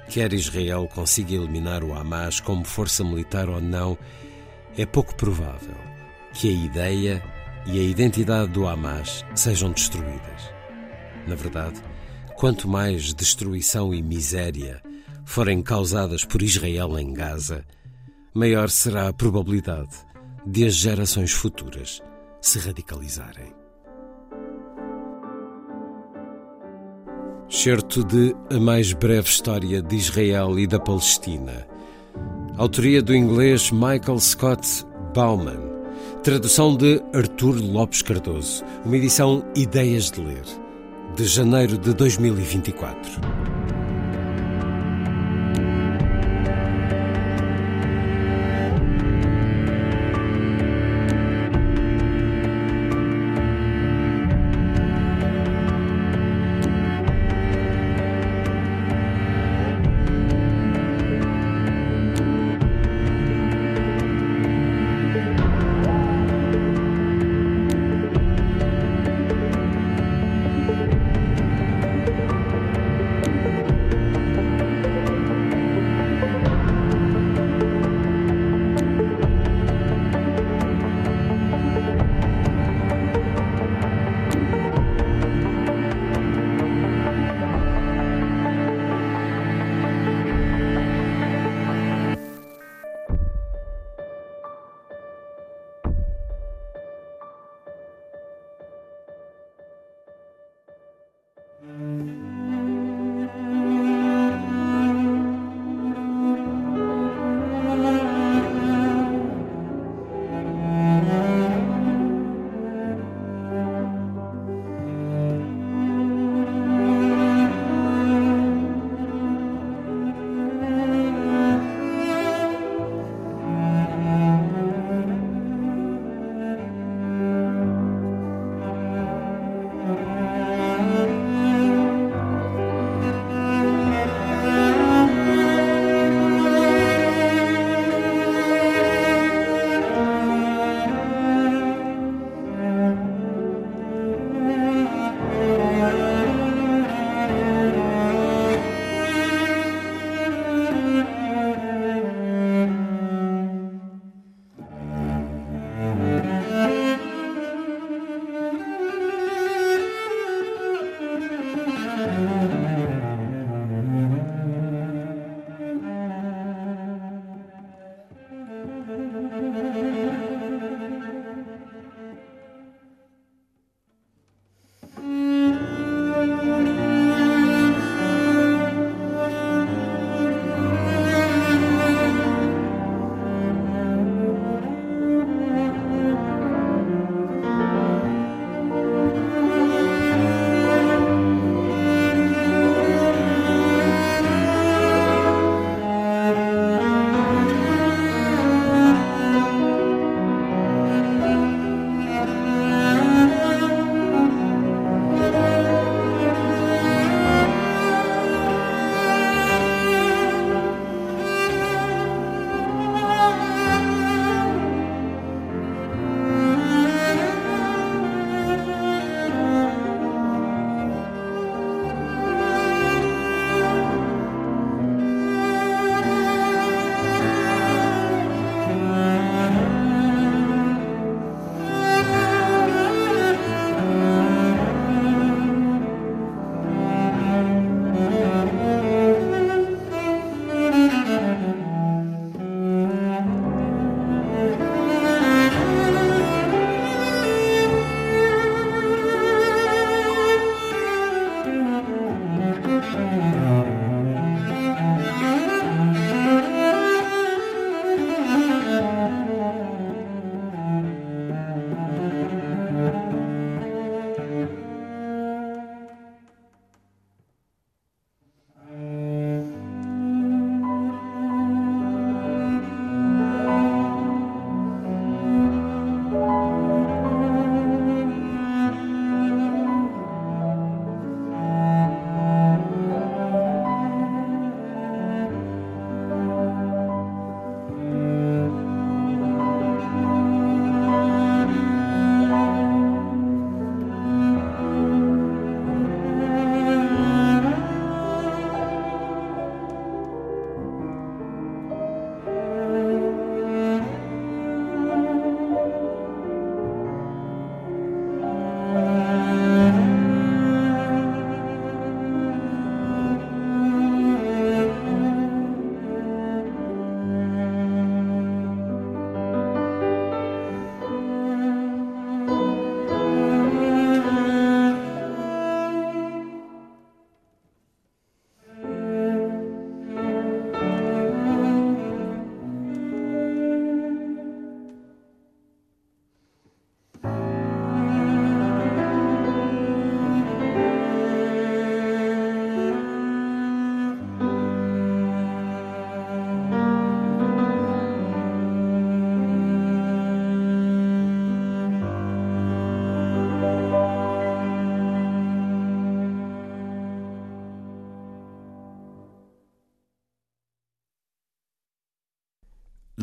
Quer 0.09 0.33
Israel 0.33 0.87
consiga 0.87 1.33
eliminar 1.33 1.83
o 1.83 1.93
Hamas 1.93 2.39
como 2.39 2.65
força 2.65 3.03
militar 3.03 3.49
ou 3.49 3.61
não, 3.61 3.97
é 4.77 4.85
pouco 4.85 5.15
provável 5.15 5.75
que 6.33 6.49
a 6.49 6.51
ideia 6.51 7.23
e 7.71 7.79
a 7.79 7.83
identidade 7.83 8.51
do 8.51 8.67
Hamas 8.67 9.23
sejam 9.35 9.71
destruídas. 9.71 10.51
Na 11.27 11.35
verdade, 11.35 11.79
quanto 12.35 12.67
mais 12.67 13.13
destruição 13.13 13.93
e 13.93 14.01
miséria 14.01 14.81
forem 15.23 15.61
causadas 15.61 16.25
por 16.25 16.41
Israel 16.41 16.97
em 16.97 17.13
Gaza, 17.13 17.63
maior 18.33 18.69
será 18.69 19.07
a 19.07 19.13
probabilidade 19.13 19.95
de 20.47 20.65
as 20.65 20.73
gerações 20.73 21.31
futuras 21.31 22.01
se 22.41 22.57
radicalizarem. 22.57 23.53
Certo 27.47 28.03
de 28.03 28.35
A 28.49 28.59
Mais 28.59 28.93
Breve 28.93 29.27
História 29.27 29.81
de 29.81 29.95
Israel 29.95 30.57
e 30.57 30.65
da 30.65 30.79
Palestina. 30.79 31.67
Autoria 32.57 33.01
do 33.01 33.15
inglês 33.15 33.69
Michael 33.71 34.19
Scott 34.19 34.85
Bauman. 35.13 35.68
Tradução 36.23 36.75
de 36.75 37.01
Artur 37.13 37.55
Lopes 37.55 38.01
Cardoso, 38.01 38.61
uma 38.83 38.97
edição 38.97 39.41
Ideias 39.55 40.11
de 40.11 40.19
Ler, 40.19 40.43
de 41.15 41.23
janeiro 41.23 41.77
de 41.77 41.93
2024. 41.93 43.78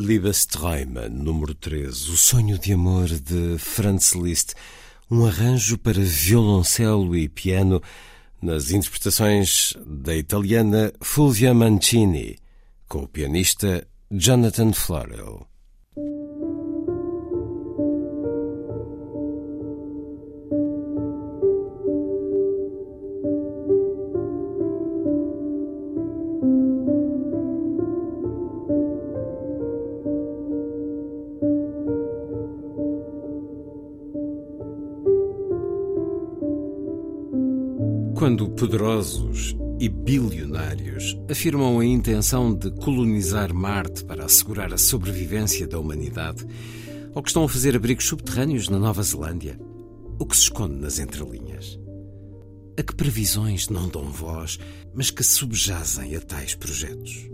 Liebesträume, 0.07 1.09
número 1.09 1.53
13, 1.53 2.11
O 2.11 2.15
Sonho 2.15 2.57
de 2.57 2.71
Amor 2.71 3.09
de 3.09 3.57
Franz 3.57 4.13
Liszt, 4.13 4.53
um 5.11 5.25
arranjo 5.25 5.77
para 5.77 5.99
violoncelo 5.99 7.13
e 7.13 7.27
piano 7.27 7.83
nas 8.41 8.71
interpretações 8.71 9.73
da 9.85 10.15
italiana 10.15 10.93
Fulvia 11.01 11.53
Mancini, 11.53 12.37
com 12.87 12.99
o 12.99 13.07
pianista 13.09 13.85
Jonathan 14.09 14.71
Florell. 14.71 15.45
Quando 38.17 38.49
poderosos 38.49 39.55
e 39.79 39.87
bilionários 39.87 41.15
afirmam 41.29 41.79
a 41.79 41.85
intenção 41.85 42.51
de 42.51 42.71
colonizar 42.71 43.53
Marte 43.53 44.03
para 44.03 44.25
assegurar 44.25 44.73
a 44.73 44.77
sobrevivência 44.77 45.67
da 45.67 45.77
humanidade, 45.77 46.43
ou 47.13 47.21
que 47.21 47.29
estão 47.29 47.43
a 47.43 47.47
fazer 47.47 47.75
abrigos 47.75 48.07
subterrâneos 48.07 48.69
na 48.69 48.79
Nova 48.79 49.03
Zelândia, 49.03 49.59
o 50.17 50.25
que 50.25 50.35
se 50.35 50.45
esconde 50.45 50.79
nas 50.79 50.97
entrelinhas? 50.97 51.79
A 52.75 52.81
que 52.81 52.95
previsões 52.95 53.69
não 53.69 53.87
dão 53.87 54.11
voz, 54.11 54.57
mas 54.95 55.11
que 55.11 55.21
subjazem 55.21 56.15
a 56.15 56.19
tais 56.19 56.55
projetos? 56.55 57.29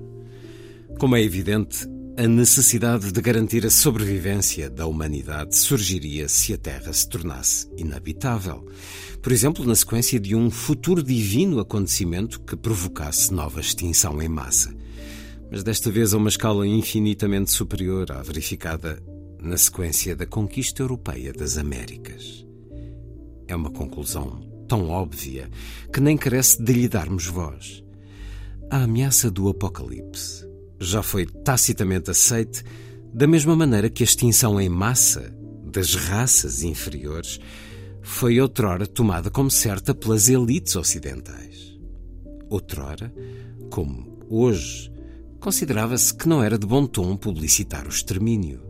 Como 1.00 1.16
é 1.16 1.22
evidente, 1.22 1.88
a 2.18 2.28
necessidade 2.28 3.12
de 3.12 3.22
garantir 3.22 3.66
a 3.66 3.70
sobrevivência 3.70 4.70
da 4.70 4.86
humanidade 4.86 5.56
surgiria 5.56 6.28
se 6.28 6.54
a 6.54 6.58
Terra 6.58 6.94
se 6.94 7.10
tornasse 7.10 7.68
inabitável 7.78 8.66
por 9.24 9.32
exemplo, 9.32 9.66
na 9.66 9.74
sequência 9.74 10.20
de 10.20 10.36
um 10.36 10.52
futuro 10.52 11.02
divino 11.02 11.62
acontecimento 11.62 12.42
que 12.42 12.58
provocasse 12.58 13.34
nova 13.34 13.62
extinção 13.62 14.22
em 14.22 14.28
massa. 14.28 14.76
Mas 15.50 15.64
desta 15.64 15.90
vez 15.90 16.14
a 16.14 16.18
uma 16.18 16.28
escala 16.28 16.68
infinitamente 16.68 17.50
superior 17.50 18.12
à 18.12 18.22
verificada 18.22 19.02
na 19.42 19.56
sequência 19.56 20.14
da 20.14 20.26
conquista 20.26 20.84
europeia 20.84 21.32
das 21.32 21.58
Américas. 21.58 22.46
É 23.48 23.56
uma 23.56 23.72
conclusão 23.72 24.42
tão 24.68 24.90
óbvia 24.90 25.50
que 25.94 26.02
nem 26.02 26.18
carece 26.18 26.62
de 26.62 26.74
lhe 26.74 26.90
darmos 26.90 27.26
voz. 27.26 27.82
A 28.70 28.84
ameaça 28.84 29.32
do 29.32 29.48
apocalipse 29.48 30.46
já 30.86 31.04
foi 31.04 31.26
tacitamente 31.26 32.12
aceite 32.12 32.64
da 33.14 33.28
mesma 33.28 33.56
maneira 33.56 33.90
que 33.90 34.04
a 34.04 34.06
extinção 34.06 34.60
em 34.60 34.70
massa 34.70 35.34
das 35.72 35.96
raças 35.96 36.64
inferiores 36.64 37.40
foi 38.02 38.40
outrora 38.40 38.86
tomada 38.86 39.30
como 39.30 39.50
certa 39.50 39.96
pelas 39.96 40.30
elites 40.30 40.76
ocidentais. 40.76 41.80
Outrora, 42.50 43.14
como 43.70 44.20
hoje, 44.30 44.92
considerava-se 45.40 46.14
que 46.14 46.28
não 46.28 46.44
era 46.44 46.58
de 46.58 46.68
bom 46.68 46.86
tom 46.86 47.16
publicitar 47.16 47.86
o 47.86 47.90
extermínio. 47.90 48.62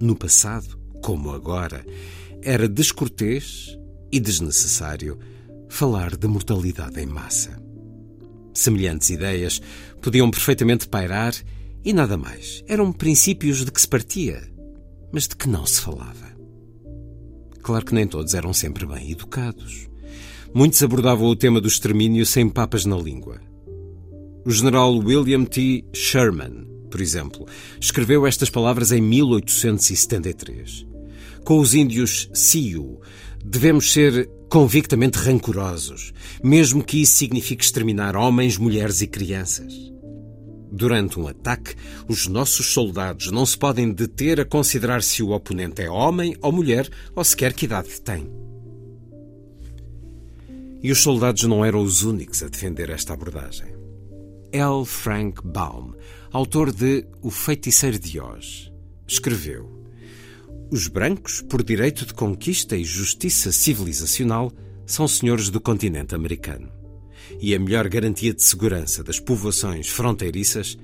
No 0.00 0.16
passado, 0.16 0.78
como 1.02 1.30
agora, 1.30 1.84
era 2.42 2.68
descortês 2.68 3.76
e 4.12 4.20
desnecessário 4.20 5.18
falar 5.68 6.16
de 6.16 6.26
mortalidade 6.26 7.00
em 7.00 7.06
massa. 7.06 7.62
Semelhantes 8.54 9.10
ideias 9.10 9.60
podiam 10.04 10.30
perfeitamente 10.30 10.86
pairar 10.86 11.34
e 11.82 11.92
nada 11.92 12.16
mais. 12.18 12.62
Eram 12.68 12.92
princípios 12.92 13.64
de 13.64 13.72
que 13.72 13.80
se 13.80 13.88
partia, 13.88 14.42
mas 15.10 15.26
de 15.26 15.34
que 15.34 15.48
não 15.48 15.64
se 15.64 15.80
falava. 15.80 16.34
Claro 17.62 17.86
que 17.86 17.94
nem 17.94 18.06
todos 18.06 18.34
eram 18.34 18.52
sempre 18.52 18.84
bem 18.84 19.10
educados. 19.10 19.88
Muitos 20.52 20.82
abordavam 20.82 21.26
o 21.26 21.34
tema 21.34 21.60
do 21.60 21.68
extermínio 21.68 22.26
sem 22.26 22.50
papas 22.50 22.84
na 22.84 22.96
língua. 22.96 23.40
O 24.44 24.50
general 24.50 24.94
William 24.98 25.46
T. 25.46 25.82
Sherman, 25.94 26.66
por 26.90 27.00
exemplo, 27.00 27.46
escreveu 27.80 28.26
estas 28.26 28.50
palavras 28.50 28.92
em 28.92 29.00
1873. 29.00 30.86
Com 31.42 31.58
os 31.58 31.74
índios 31.74 32.28
Sioux, 32.34 33.00
devemos 33.42 33.90
ser 33.90 34.28
convictamente 34.50 35.18
rancorosos, 35.18 36.12
mesmo 36.42 36.84
que 36.84 37.00
isso 37.00 37.14
signifique 37.14 37.64
exterminar 37.64 38.14
homens, 38.14 38.58
mulheres 38.58 39.00
e 39.00 39.06
crianças. 39.06 39.93
Durante 40.76 41.20
um 41.20 41.28
ataque, 41.28 41.76
os 42.08 42.26
nossos 42.26 42.72
soldados 42.72 43.30
não 43.30 43.46
se 43.46 43.56
podem 43.56 43.92
deter 43.92 44.40
a 44.40 44.44
considerar 44.44 45.04
se 45.04 45.22
o 45.22 45.30
oponente 45.30 45.80
é 45.80 45.88
homem 45.88 46.36
ou 46.42 46.50
mulher 46.50 46.90
ou 47.14 47.22
sequer 47.22 47.52
que 47.52 47.66
idade 47.66 48.00
tem. 48.00 48.28
E 50.82 50.90
os 50.90 51.00
soldados 51.00 51.44
não 51.44 51.64
eram 51.64 51.80
os 51.80 52.02
únicos 52.02 52.42
a 52.42 52.48
defender 52.48 52.90
esta 52.90 53.14
abordagem. 53.14 53.68
L. 54.50 54.84
Frank 54.84 55.46
Baum, 55.46 55.92
autor 56.32 56.72
de 56.72 57.06
O 57.22 57.30
Feiticeiro 57.30 57.96
de 57.96 58.18
Oz, 58.18 58.72
escreveu: 59.06 59.70
Os 60.72 60.88
brancos, 60.88 61.40
por 61.40 61.62
direito 61.62 62.04
de 62.04 62.14
conquista 62.14 62.76
e 62.76 62.82
justiça 62.82 63.52
civilizacional, 63.52 64.50
são 64.84 65.06
senhores 65.06 65.50
do 65.50 65.60
continente 65.60 66.16
americano 66.16 66.83
e 67.40 67.54
a 67.54 67.58
melhor 67.58 67.88
garantia 67.88 68.34
de 68.34 68.42
segurança 68.42 69.02
das 69.02 69.18
povoações 69.20 69.88
fronteiriças 69.88 70.76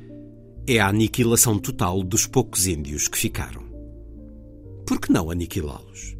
é 0.66 0.78
a 0.78 0.88
aniquilação 0.88 1.58
total 1.58 2.02
dos 2.02 2.26
poucos 2.26 2.66
índios 2.66 3.08
que 3.08 3.18
ficaram. 3.18 3.62
Por 4.86 5.00
que 5.00 5.12
não 5.12 5.30
aniquilá-los? 5.30 6.16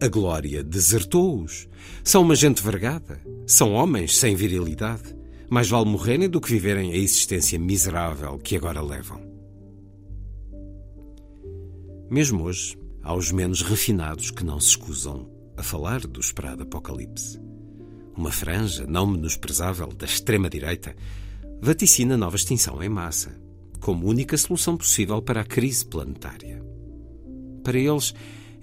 A 0.00 0.08
glória 0.08 0.62
desertou-os. 0.62 1.68
São 2.04 2.22
uma 2.22 2.34
gente 2.34 2.62
vergada. 2.62 3.20
São 3.46 3.72
homens 3.72 4.16
sem 4.18 4.36
virilidade. 4.36 5.16
Mais 5.48 5.68
vale 5.68 5.86
morrerem 5.86 6.28
do 6.28 6.40
que 6.40 6.50
viverem 6.50 6.92
a 6.92 6.96
existência 6.96 7.58
miserável 7.58 8.38
que 8.38 8.56
agora 8.56 8.82
levam. 8.82 9.20
Mesmo 12.10 12.44
hoje, 12.44 12.76
há 13.02 13.14
os 13.14 13.32
menos 13.32 13.62
refinados 13.62 14.30
que 14.30 14.44
não 14.44 14.60
se 14.60 14.68
escusam 14.68 15.28
a 15.56 15.62
falar 15.62 16.00
do 16.00 16.20
esperado 16.20 16.62
apocalipse. 16.62 17.40
Uma 18.16 18.32
franja 18.32 18.86
não 18.86 19.06
menosprezável 19.06 19.88
da 19.88 20.06
extrema-direita 20.06 20.96
vaticina 21.60 22.16
nova 22.16 22.36
extinção 22.36 22.82
em 22.82 22.88
massa, 22.88 23.38
como 23.80 24.08
única 24.08 24.36
solução 24.36 24.76
possível 24.76 25.20
para 25.20 25.42
a 25.42 25.44
crise 25.44 25.84
planetária. 25.84 26.62
Para 27.62 27.78
eles, 27.78 28.14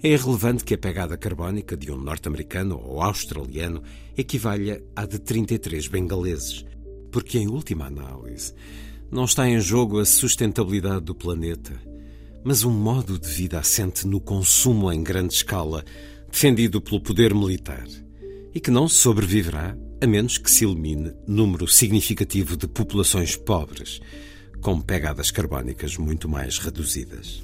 é 0.02 0.08
irrelevante 0.08 0.64
que 0.64 0.74
a 0.74 0.78
pegada 0.78 1.16
carbónica 1.16 1.76
de 1.76 1.90
um 1.90 1.96
norte-americano 1.96 2.80
ou 2.82 3.00
australiano 3.00 3.82
equivalha 4.16 4.82
à 4.94 5.06
de 5.06 5.18
33 5.18 5.86
bengaleses, 5.88 6.64
porque, 7.12 7.38
em 7.38 7.48
última 7.48 7.86
análise, 7.86 8.52
não 9.10 9.24
está 9.24 9.48
em 9.48 9.60
jogo 9.60 10.00
a 10.00 10.04
sustentabilidade 10.04 11.04
do 11.04 11.14
planeta, 11.14 11.80
mas 12.42 12.64
um 12.64 12.72
modo 12.72 13.18
de 13.18 13.28
vida 13.28 13.58
assente 13.58 14.06
no 14.06 14.20
consumo 14.20 14.92
em 14.92 15.02
grande 15.02 15.34
escala, 15.34 15.84
defendido 16.30 16.80
pelo 16.80 17.00
poder 17.00 17.32
militar, 17.32 17.86
e 18.54 18.60
que 18.60 18.70
não 18.70 18.88
sobreviverá 18.88 19.76
a 20.00 20.06
menos 20.06 20.38
que 20.38 20.50
se 20.50 20.64
elimine 20.64 21.12
número 21.26 21.66
significativo 21.66 22.56
de 22.56 22.68
populações 22.68 23.36
pobres, 23.36 24.00
com 24.60 24.80
pegadas 24.80 25.30
carbónicas 25.30 25.96
muito 25.96 26.28
mais 26.28 26.58
reduzidas. 26.58 27.42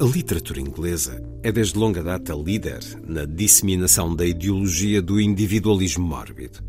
A 0.00 0.04
literatura 0.04 0.60
inglesa 0.60 1.22
é 1.42 1.50
desde 1.50 1.76
longa 1.78 2.02
data 2.02 2.32
líder 2.34 2.80
na 3.06 3.24
disseminação 3.24 4.14
da 4.14 4.24
ideologia 4.24 5.02
do 5.02 5.20
individualismo 5.20 6.06
mórbido. 6.06 6.60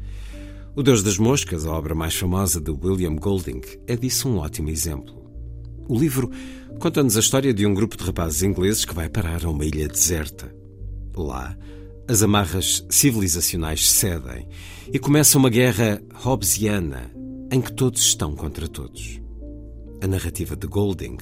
O 0.75 0.83
Deus 0.83 1.03
das 1.03 1.17
Moscas, 1.17 1.65
a 1.65 1.71
obra 1.71 1.93
mais 1.93 2.15
famosa 2.15 2.59
de 2.59 2.71
William 2.71 3.15
Golding, 3.15 3.61
é 3.87 3.95
disso 3.95 4.29
um 4.29 4.37
ótimo 4.37 4.69
exemplo. 4.69 5.15
O 5.87 5.97
livro 5.97 6.31
conta-nos 6.79 7.17
a 7.17 7.19
história 7.19 7.53
de 7.53 7.65
um 7.65 7.73
grupo 7.73 7.97
de 7.97 8.03
rapazes 8.03 8.43
ingleses 8.43 8.85
que 8.85 8.95
vai 8.95 9.09
parar 9.09 9.45
a 9.45 9.49
uma 9.49 9.65
ilha 9.65 9.87
deserta. 9.87 10.53
Lá, 11.15 11.57
as 12.09 12.23
amarras 12.23 12.83
civilizacionais 12.89 13.87
cedem 13.87 14.47
e 14.91 14.97
começa 14.97 15.37
uma 15.37 15.47
guerra 15.47 16.01
hobbesiana 16.11 17.11
em 17.51 17.61
que 17.61 17.71
todos 17.71 18.01
estão 18.01 18.35
contra 18.35 18.67
todos. 18.67 19.21
A 20.01 20.07
narrativa 20.07 20.55
de 20.55 20.65
Golding 20.65 21.17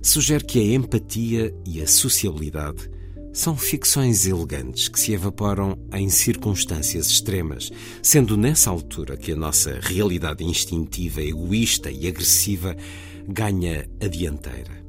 sugere 0.00 0.44
que 0.44 0.60
a 0.60 0.74
empatia 0.76 1.52
e 1.66 1.82
a 1.82 1.88
sociabilidade 1.88 2.88
são 3.32 3.56
ficções 3.56 4.26
elegantes 4.26 4.86
que 4.86 5.00
se 5.00 5.12
evaporam 5.12 5.76
em 5.92 6.08
circunstâncias 6.08 7.08
extremas, 7.08 7.72
sendo 8.00 8.36
nessa 8.36 8.70
altura 8.70 9.16
que 9.16 9.32
a 9.32 9.36
nossa 9.36 9.80
realidade 9.82 10.44
instintiva, 10.44 11.20
egoísta 11.20 11.90
e 11.90 12.06
agressiva 12.06 12.76
ganha 13.26 13.90
a 14.00 14.06
dianteira. 14.06 14.86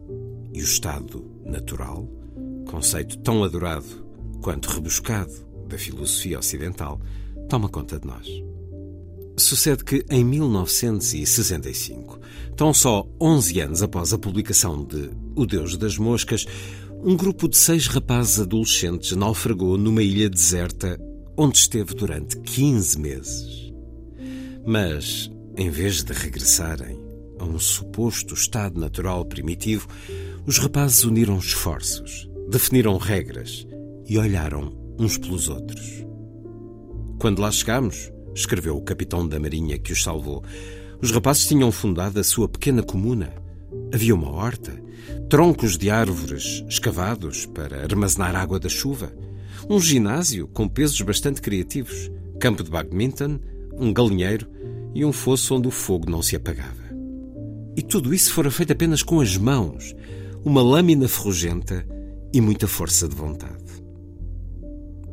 E 0.54 0.62
o 0.62 0.64
estado 0.64 1.26
natural, 1.44 2.08
conceito 2.68 3.18
tão 3.18 3.44
adorado 3.44 4.09
quanto 4.42 4.70
rebuscado 4.70 5.34
da 5.68 5.78
filosofia 5.78 6.40
ocidental, 6.40 7.00
toma 7.48 7.70
conta 7.70 8.00
de 8.00 8.08
nós. 8.08 8.28
Sucede 9.38 9.84
que 9.86 10.06
em 10.10 10.24
1965, 10.24 12.20
tão 12.58 12.74
só 12.74 13.08
11 13.22 13.60
anos 13.62 13.82
após 13.82 14.12
a 14.12 14.18
publicação 14.18 14.84
de 14.84 15.12
O 15.36 15.46
Deus 15.46 15.78
das 15.78 15.98
Moscas, 15.98 16.46
um 17.02 17.16
grupo 17.16 17.48
de 17.48 17.56
seis 17.56 17.88
rapazes 17.88 18.42
adolescentes 18.42 19.16
naufragou 19.16 19.78
numa 19.78 20.04
ilha 20.04 20.30
deserta 20.30 21.00
onde 21.38 21.58
esteve 21.58 21.94
durante 21.94 22.38
15 22.38 23.00
meses. 23.00 23.74
Mas, 24.66 25.32
em 25.56 25.70
vez 25.70 26.04
de 26.04 26.12
regressarem 26.12 27.00
a 27.40 27.46
um 27.46 27.58
suposto 27.58 28.34
estado 28.34 28.78
natural 28.78 29.24
primitivo, 29.24 29.88
os 30.46 30.58
rapazes 30.58 31.06
uniram 31.06 31.38
esforços, 31.38 32.30
definiram 32.50 32.98
regras 32.98 33.66
e 34.10 34.18
olharam 34.18 34.74
uns 34.98 35.18
pelos 35.18 35.48
outros. 35.48 36.06
Quando 37.20 37.42
lá 37.42 37.52
chegámos, 37.52 38.12
escreveu 38.34 38.76
o 38.76 38.82
capitão 38.82 39.28
da 39.28 39.40
Marinha 39.40 39.78
que 39.78 39.94
os 39.94 40.02
salvou, 40.02 40.44
os 41.02 41.12
rapazes 41.12 41.48
tinham 41.48 41.72
fundado 41.72 42.20
a 42.20 42.24
sua 42.24 42.50
pequena 42.50 42.84
comuna. 42.84 43.32
Havia 43.94 44.16
uma 44.16 44.32
horta, 44.32 44.74
troncos 45.30 45.78
de 45.78 45.90
árvores 45.90 46.64
escavados 46.68 47.46
para 47.46 47.84
armazenar 47.84 48.36
água 48.36 48.60
da 48.60 48.68
chuva, 48.68 49.14
um 49.70 49.80
ginásio 49.80 50.48
com 50.48 50.68
pesos 50.68 51.00
bastante 51.02 51.42
criativos, 51.42 52.12
campo 52.40 52.64
de 52.64 52.70
badminton, 52.70 53.40
um 53.78 53.94
galinheiro 53.94 54.50
e 54.94 55.06
um 55.06 55.14
fosso 55.14 55.56
onde 55.56 55.68
o 55.68 55.72
fogo 55.72 56.10
não 56.10 56.22
se 56.22 56.36
apagava. 56.36 56.90
E 57.78 57.82
tudo 57.82 58.14
isso 58.14 58.34
fora 58.34 58.52
feito 58.52 58.74
apenas 58.74 59.04
com 59.04 59.22
as 59.22 59.38
mãos, 59.38 59.96
uma 60.44 60.62
lâmina 60.62 61.08
ferrugenta 61.08 61.86
e 62.34 62.42
muita 62.42 62.68
força 62.68 63.08
de 63.08 63.16
vontade. 63.16 63.69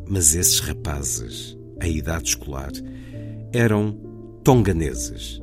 Mas 0.09 0.35
esses 0.35 0.61
rapazes, 0.61 1.57
à 1.81 1.89
idade 1.89 2.29
escolar, 2.29 2.71
eram 3.53 3.99
tonganeses 4.45 5.41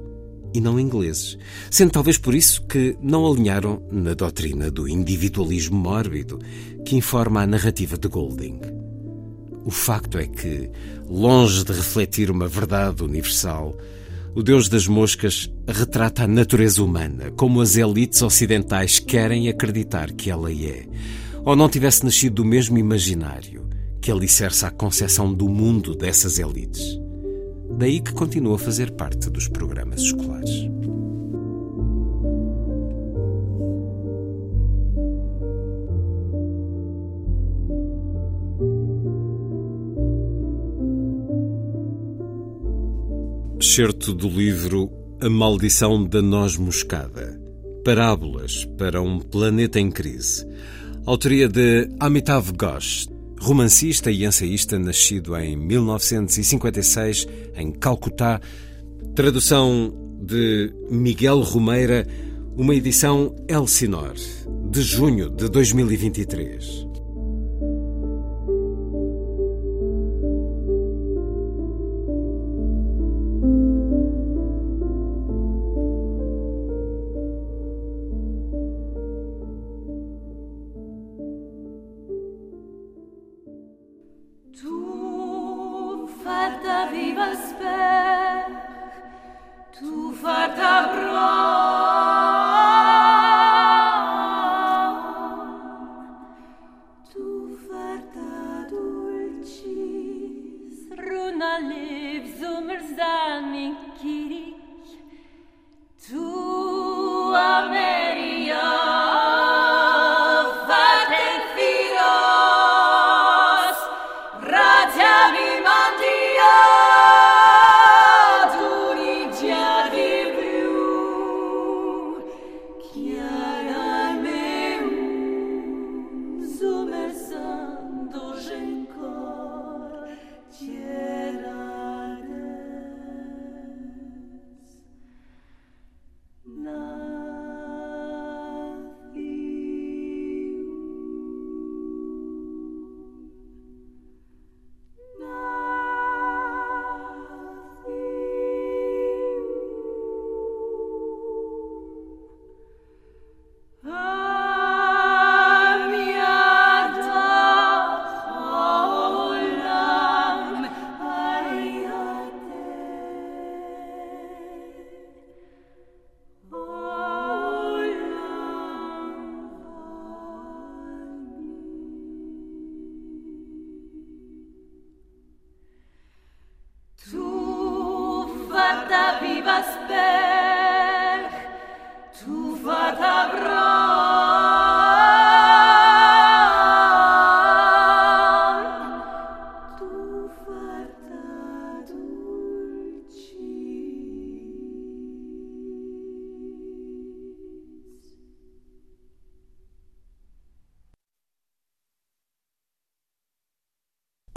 e 0.53 0.61
não 0.61 0.79
ingleses, 0.79 1.37
sendo 1.69 1.91
talvez 1.91 2.17
por 2.17 2.33
isso 2.33 2.65
que 2.67 2.95
não 3.01 3.25
alinharam 3.25 3.81
na 3.91 4.13
doutrina 4.13 4.69
do 4.69 4.87
individualismo 4.87 5.77
mórbido 5.77 6.39
que 6.85 6.95
informa 6.95 7.41
a 7.41 7.47
narrativa 7.47 7.97
de 7.97 8.07
Golding. 8.07 8.61
O 9.65 9.71
facto 9.71 10.17
é 10.17 10.27
que, 10.27 10.69
longe 11.09 11.63
de 11.63 11.73
refletir 11.73 12.29
uma 12.29 12.47
verdade 12.47 13.03
universal, 13.03 13.75
o 14.35 14.43
Deus 14.43 14.69
das 14.69 14.87
Moscas 14.87 15.51
retrata 15.67 16.23
a 16.23 16.27
natureza 16.27 16.83
humana 16.83 17.31
como 17.31 17.61
as 17.61 17.75
elites 17.75 18.21
ocidentais 18.21 18.99
querem 18.99 19.49
acreditar 19.49 20.11
que 20.11 20.29
ela 20.29 20.51
é, 20.51 20.85
ou 21.43 21.55
não 21.55 21.69
tivesse 21.69 22.05
nascido 22.05 22.35
do 22.35 22.45
mesmo 22.45 22.77
imaginário 22.77 23.72
que 24.03 24.11
alicerça 24.11 24.67
a 24.67 24.71
concepção 24.71 25.33
do 25.33 25.47
mundo 25.47 25.95
dessas 25.95 26.37
elites. 26.37 26.99
Daí 27.77 28.01
que 28.01 28.11
continua 28.11 28.55
a 28.55 28.59
fazer 28.59 28.91
parte 28.91 29.29
dos 29.29 29.47
programas 29.47 30.01
escolares. 30.01 30.51
Certo 43.61 44.13
do 44.13 44.27
livro 44.27 44.91
A 45.21 45.29
Maldição 45.29 46.03
da 46.05 46.21
Noz 46.21 46.57
Moscada 46.57 47.41
Parábolas 47.85 48.65
para 48.77 49.01
um 49.01 49.19
Planeta 49.19 49.79
em 49.79 49.89
Crise. 49.89 50.45
Autoria 51.05 51.47
de 51.47 51.89
Amitav 51.99 52.51
Ghosh, 52.53 53.07
romancista 53.43 54.09
e 54.09 54.25
ensaísta 54.25 54.79
nascido 54.79 55.35
em 55.35 55.57
1956 55.57 57.27
em 57.57 57.73
Calcutá, 57.73 58.39
tradução 59.13 59.93
de 60.21 60.73
Miguel 60.89 61.41
Romeira, 61.41 62.07
uma 62.55 62.73
edição 62.73 63.35
Elsinor, 63.49 64.13
de 64.71 64.81
junho 64.81 65.29
de 65.29 65.49
2023. 65.49 66.92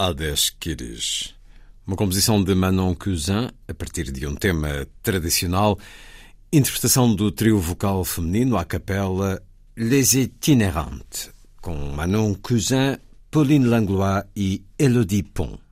Hades. 0.08 1.34
Uma 1.86 1.96
composição 1.96 2.42
de 2.42 2.54
Manon 2.54 2.94
Cousin, 2.94 3.48
a 3.66 3.74
partir 3.74 4.10
de 4.12 4.26
um 4.26 4.34
tema 4.34 4.86
tradicional, 5.02 5.78
interpretação 6.52 7.14
do 7.14 7.30
trio 7.32 7.58
vocal 7.58 8.04
feminino 8.04 8.56
à 8.56 8.64
capela 8.64 9.42
Les 9.76 10.14
Itinérantes, 10.14 11.30
com 11.60 11.74
Manon 11.92 12.34
Cousin, 12.34 12.98
Pauline 13.30 13.66
Langlois 13.66 14.24
e 14.34 14.64
Elodie 14.78 15.22
Pont. 15.22 15.65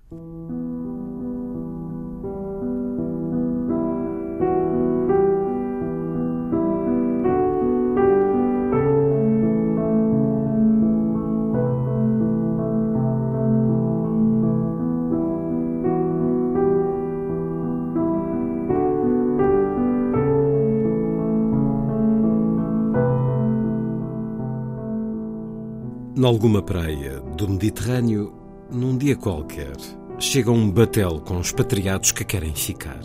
Nalguma 26.25 26.63
praia 26.63 27.21
do 27.37 27.47
Mediterrâneo, 27.47 28.33
num 28.73 28.97
dia 28.97 29.15
qualquer, 29.15 29.77
chega 30.19 30.51
um 30.51 30.71
batel 30.71 31.21
com 31.21 31.39
expatriados 31.39 32.13
que 32.13 32.25
querem 32.25 32.55
ficar. 32.55 33.03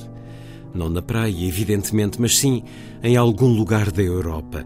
Não 0.73 0.87
na 0.87 1.01
praia, 1.01 1.45
evidentemente, 1.45 2.21
mas 2.21 2.37
sim 2.37 2.63
em 3.03 3.17
algum 3.17 3.49
lugar 3.49 3.91
da 3.91 4.01
Europa, 4.01 4.65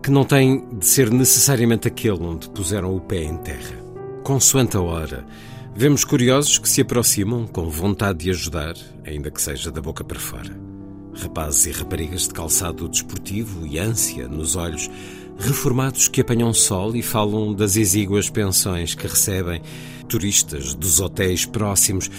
que 0.00 0.12
não 0.12 0.22
tem 0.22 0.64
de 0.78 0.86
ser 0.86 1.10
necessariamente 1.10 1.88
aquele 1.88 2.22
onde 2.22 2.48
puseram 2.50 2.94
o 2.94 3.00
pé 3.00 3.24
em 3.24 3.36
terra. 3.38 3.82
Consoante 4.22 4.76
a 4.76 4.80
hora, 4.80 5.26
vemos 5.74 6.04
curiosos 6.04 6.56
que 6.56 6.68
se 6.68 6.82
aproximam 6.82 7.48
com 7.48 7.68
vontade 7.68 8.20
de 8.20 8.30
ajudar, 8.30 8.76
ainda 9.04 9.28
que 9.28 9.42
seja 9.42 9.72
da 9.72 9.82
boca 9.82 10.04
para 10.04 10.20
fora. 10.20 10.56
Rapazes 11.14 11.66
e 11.66 11.72
raparigas 11.72 12.28
de 12.28 12.34
calçado 12.34 12.88
desportivo 12.88 13.66
e 13.66 13.76
ânsia 13.76 14.28
nos 14.28 14.54
olhos, 14.54 14.88
reformados 15.38 16.08
que 16.08 16.20
apanham 16.20 16.52
sol 16.52 16.96
e 16.96 17.02
falam 17.02 17.54
das 17.54 17.76
exíguas 17.76 18.28
pensões 18.28 18.94
que 18.94 19.06
recebem 19.06 19.62
turistas 20.08 20.74
dos 20.74 21.00
hotéis 21.00 21.46
próximos, 21.46 22.10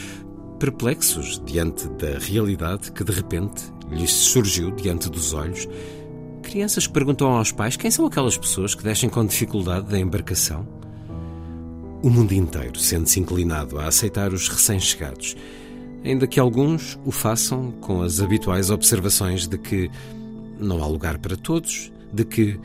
perplexos 0.57 1.41
diante 1.45 1.87
da 1.89 2.17
realidade 2.17 2.91
que 2.91 3.03
de 3.03 3.11
repente 3.11 3.63
lhes 3.91 4.11
surgiu 4.11 4.71
diante 4.71 5.09
dos 5.09 5.33
olhos. 5.33 5.67
Crianças 6.41 6.87
que 6.87 6.93
perguntam 6.93 7.29
aos 7.31 7.51
pais 7.51 7.75
quem 7.75 7.91
são 7.91 8.05
aquelas 8.05 8.37
pessoas 8.37 8.73
que 8.73 8.83
descem 8.83 9.09
com 9.09 9.25
dificuldade 9.25 9.87
da 9.87 9.99
embarcação. 9.99 10.65
O 12.01 12.09
mundo 12.09 12.31
inteiro 12.33 12.79
sente-se 12.79 13.19
inclinado 13.19 13.77
a 13.77 13.87
aceitar 13.87 14.31
os 14.31 14.47
recém-chegados, 14.47 15.35
ainda 16.03 16.25
que 16.25 16.39
alguns 16.39 16.97
o 17.05 17.11
façam 17.11 17.71
com 17.71 18.01
as 18.01 18.21
habituais 18.21 18.69
observações 18.69 19.47
de 19.47 19.57
que 19.57 19.91
não 20.57 20.81
há 20.81 20.87
lugar 20.87 21.17
para 21.17 21.35
todos, 21.35 21.91
de 22.13 22.23
que 22.23 22.59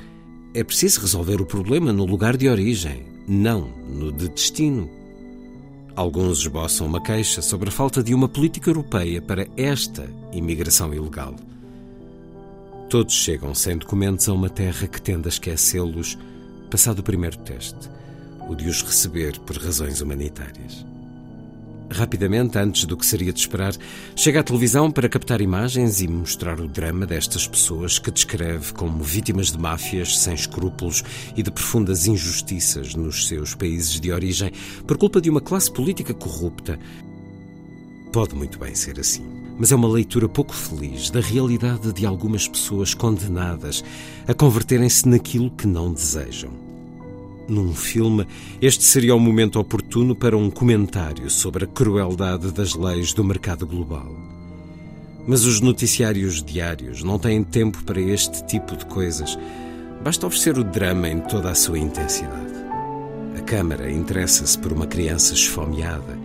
é 0.55 0.62
preciso 0.62 1.00
resolver 1.00 1.40
o 1.40 1.46
problema 1.46 1.92
no 1.92 2.05
lugar 2.05 2.36
de 2.36 2.48
origem, 2.48 3.05
não 3.26 3.68
no 3.88 4.12
de 4.12 4.28
destino. 4.28 4.88
Alguns 5.96 6.38
esboçam 6.38 6.86
uma 6.86 7.02
queixa 7.02 7.42
sobre 7.42 7.68
a 7.68 7.72
falta 7.72 8.02
de 8.05 8.14
uma 8.14 8.28
política 8.28 8.70
europeia 8.70 9.20
para 9.20 9.48
esta 9.57 10.09
imigração 10.32 10.94
ilegal. 10.94 11.34
Todos 12.88 13.14
chegam 13.14 13.52
sem 13.52 13.76
documentos 13.76 14.28
a 14.28 14.32
uma 14.32 14.48
terra 14.48 14.86
que 14.86 15.02
tende 15.02 15.26
a 15.26 15.28
esquecê-los 15.28 16.16
passado 16.70 17.00
o 17.00 17.05
primeiro 17.05 17.36
teste, 17.38 17.90
o 18.48 18.55
de 18.55 18.68
os 18.68 18.80
receber 18.82 19.38
por 19.40 19.57
razões 19.57 20.00
humanitárias. 20.00 20.86
Rapidamente, 21.91 22.59
antes 22.59 22.87
do 22.87 22.97
que 22.97 23.05
seria 23.05 23.32
de 23.32 23.39
esperar, 23.39 23.74
chega 24.16 24.41
à 24.41 24.43
televisão 24.43 24.91
para 24.91 25.09
captar 25.09 25.41
imagens 25.41 26.01
e 26.01 26.09
mostrar 26.09 26.59
o 26.59 26.66
drama 26.66 27.07
destas 27.07 27.47
pessoas 27.47 27.99
que 27.99 28.11
descreve 28.11 28.72
como 28.72 29.03
vítimas 29.03 29.53
de 29.53 29.59
máfias 29.59 30.18
sem 30.18 30.35
escrúpulos 30.35 31.05
e 31.37 31.43
de 31.43 31.51
profundas 31.51 32.07
injustiças 32.07 32.95
nos 32.95 33.28
seus 33.28 33.55
países 33.55 34.01
de 34.01 34.11
origem 34.11 34.51
por 34.87 34.97
culpa 34.97 35.20
de 35.20 35.28
uma 35.28 35.41
classe 35.41 35.70
política 35.70 36.14
corrupta. 36.14 36.78
Pode 38.12 38.35
muito 38.35 38.59
bem 38.59 38.74
ser 38.74 38.99
assim, 38.99 39.26
mas 39.59 39.70
é 39.70 39.76
uma 39.76 39.89
leitura 39.89 40.28
pouco 40.28 40.55
feliz 40.55 41.11
da 41.11 41.20
realidade 41.20 41.93
de 41.93 42.07
algumas 42.07 42.49
pessoas 42.49 42.95
condenadas 42.95 43.85
a 44.26 44.32
converterem-se 44.32 45.09
naquilo 45.09 45.51
que 45.51 45.66
não 45.66 45.93
desejam 45.93 46.63
num 47.49 47.74
filme, 47.74 48.26
este 48.61 48.84
seria 48.84 49.14
o 49.14 49.20
momento 49.20 49.59
oportuno 49.59 50.14
para 50.14 50.36
um 50.36 50.51
comentário 50.51 51.28
sobre 51.30 51.64
a 51.64 51.66
crueldade 51.66 52.53
das 52.53 52.74
leis 52.74 53.12
do 53.12 53.24
mercado 53.24 53.66
global. 53.66 54.14
Mas 55.26 55.45
os 55.45 55.61
noticiários 55.61 56.42
diários 56.42 57.03
não 57.03 57.18
têm 57.18 57.42
tempo 57.42 57.82
para 57.84 58.01
este 58.01 58.45
tipo 58.47 58.76
de 58.76 58.84
coisas. 58.86 59.38
Basta 60.03 60.26
oferecer 60.26 60.59
o 60.59 60.64
drama 60.64 61.09
em 61.09 61.20
toda 61.20 61.51
a 61.51 61.55
sua 61.55 61.78
intensidade. 61.78 62.55
A 63.36 63.40
câmara 63.40 63.90
interessa-se 63.90 64.59
por 64.59 64.72
uma 64.72 64.86
criança 64.86 65.34
esfomeada 65.34 66.18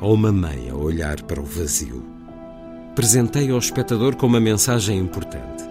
ou 0.00 0.14
uma 0.14 0.32
mãe 0.32 0.70
a 0.70 0.74
olhar 0.74 1.22
para 1.22 1.40
o 1.40 1.44
vazio. 1.44 2.02
Presenteia 2.94 3.52
ao 3.52 3.58
espectador 3.58 4.16
com 4.16 4.26
uma 4.26 4.40
mensagem 4.40 4.98
importante. 4.98 5.69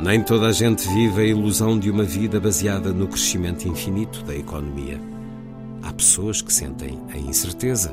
Nem 0.00 0.22
toda 0.22 0.46
a 0.46 0.52
gente 0.52 0.88
vive 0.88 1.22
a 1.22 1.24
ilusão 1.24 1.76
de 1.76 1.90
uma 1.90 2.04
vida 2.04 2.38
baseada 2.38 2.92
no 2.92 3.08
crescimento 3.08 3.66
infinito 3.66 4.22
da 4.22 4.34
economia. 4.34 5.00
Há 5.82 5.92
pessoas 5.92 6.40
que 6.40 6.52
sentem 6.52 7.00
a 7.12 7.18
incerteza. 7.18 7.92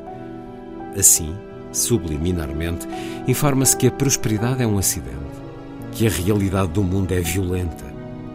Assim, 0.95 1.35
subliminarmente, 1.71 2.87
informa-se 3.27 3.75
que 3.75 3.87
a 3.87 3.91
prosperidade 3.91 4.61
é 4.61 4.67
um 4.67 4.77
acidente, 4.77 5.15
que 5.93 6.05
a 6.05 6.09
realidade 6.11 6.73
do 6.73 6.83
mundo 6.83 7.11
é 7.11 7.19
violenta, 7.21 7.85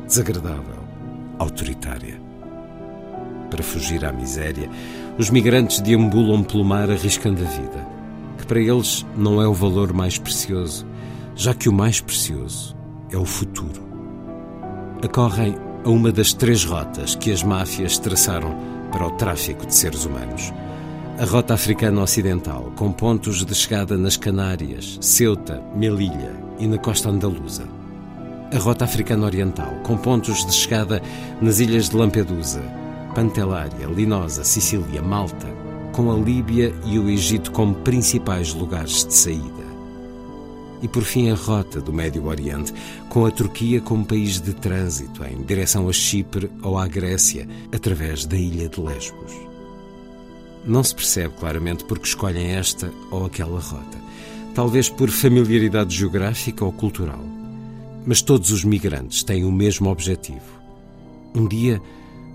desagradável, 0.04 0.82
autoritária. 1.38 2.20
Para 3.50 3.62
fugir 3.62 4.04
à 4.04 4.12
miséria, 4.12 4.68
os 5.16 5.30
migrantes 5.30 5.80
deambulam 5.80 6.42
pelo 6.42 6.64
mar 6.64 6.90
arriscando 6.90 7.40
a 7.44 7.48
vida, 7.48 7.86
que 8.36 8.46
para 8.46 8.60
eles 8.60 9.06
não 9.16 9.40
é 9.40 9.46
o 9.46 9.54
valor 9.54 9.92
mais 9.92 10.18
precioso, 10.18 10.84
já 11.36 11.54
que 11.54 11.68
o 11.68 11.72
mais 11.72 12.00
precioso 12.00 12.79
é 13.12 13.16
o 13.16 13.24
futuro. 13.24 13.88
Acorrem 15.02 15.56
a 15.84 15.88
uma 15.88 16.12
das 16.12 16.32
três 16.32 16.64
rotas 16.64 17.14
que 17.14 17.32
as 17.32 17.42
máfias 17.42 17.98
traçaram 17.98 18.54
para 18.92 19.06
o 19.06 19.10
tráfico 19.12 19.66
de 19.66 19.74
seres 19.74 20.04
humanos. 20.04 20.52
A 21.18 21.24
rota 21.24 21.54
africana 21.54 22.02
ocidental, 22.02 22.72
com 22.76 22.92
pontos 22.92 23.44
de 23.44 23.54
chegada 23.54 23.96
nas 23.96 24.16
Canárias, 24.16 24.98
Ceuta, 25.00 25.62
Melilla 25.74 26.34
e 26.58 26.66
na 26.66 26.78
costa 26.78 27.10
andaluza. 27.10 27.64
A 28.52 28.58
rota 28.58 28.84
africana 28.84 29.26
oriental, 29.26 29.72
com 29.82 29.96
pontos 29.96 30.44
de 30.44 30.52
chegada 30.52 31.02
nas 31.40 31.60
ilhas 31.60 31.88
de 31.88 31.96
Lampedusa, 31.96 32.62
Pantelária, 33.14 33.86
Linosa, 33.86 34.44
Sicília, 34.44 35.02
Malta, 35.02 35.46
com 35.92 36.10
a 36.10 36.16
Líbia 36.16 36.74
e 36.86 36.98
o 36.98 37.08
Egito 37.08 37.52
como 37.52 37.74
principais 37.74 38.54
lugares 38.54 39.04
de 39.04 39.14
saída 39.14 39.59
e 40.82 40.88
por 40.88 41.02
fim 41.02 41.30
a 41.30 41.34
rota 41.34 41.80
do 41.80 41.92
Médio 41.92 42.26
Oriente, 42.26 42.72
com 43.08 43.26
a 43.26 43.30
Turquia 43.30 43.80
como 43.80 44.04
país 44.04 44.40
de 44.40 44.54
trânsito 44.54 45.24
em 45.24 45.42
direção 45.42 45.88
a 45.88 45.92
Chipre 45.92 46.50
ou 46.62 46.78
à 46.78 46.86
Grécia, 46.86 47.46
através 47.72 48.24
da 48.24 48.36
ilha 48.36 48.68
de 48.68 48.80
Lesbos. 48.80 49.32
Não 50.64 50.82
se 50.82 50.94
percebe 50.94 51.34
claramente 51.38 51.84
porque 51.84 52.06
escolhem 52.06 52.52
esta 52.52 52.92
ou 53.10 53.24
aquela 53.24 53.60
rota, 53.60 53.98
talvez 54.54 54.88
por 54.88 55.10
familiaridade 55.10 55.94
geográfica 55.94 56.64
ou 56.64 56.72
cultural. 56.72 57.24
Mas 58.06 58.22
todos 58.22 58.50
os 58.50 58.64
migrantes 58.64 59.22
têm 59.22 59.44
o 59.44 59.52
mesmo 59.52 59.90
objetivo. 59.90 60.60
Um 61.34 61.46
dia 61.46 61.80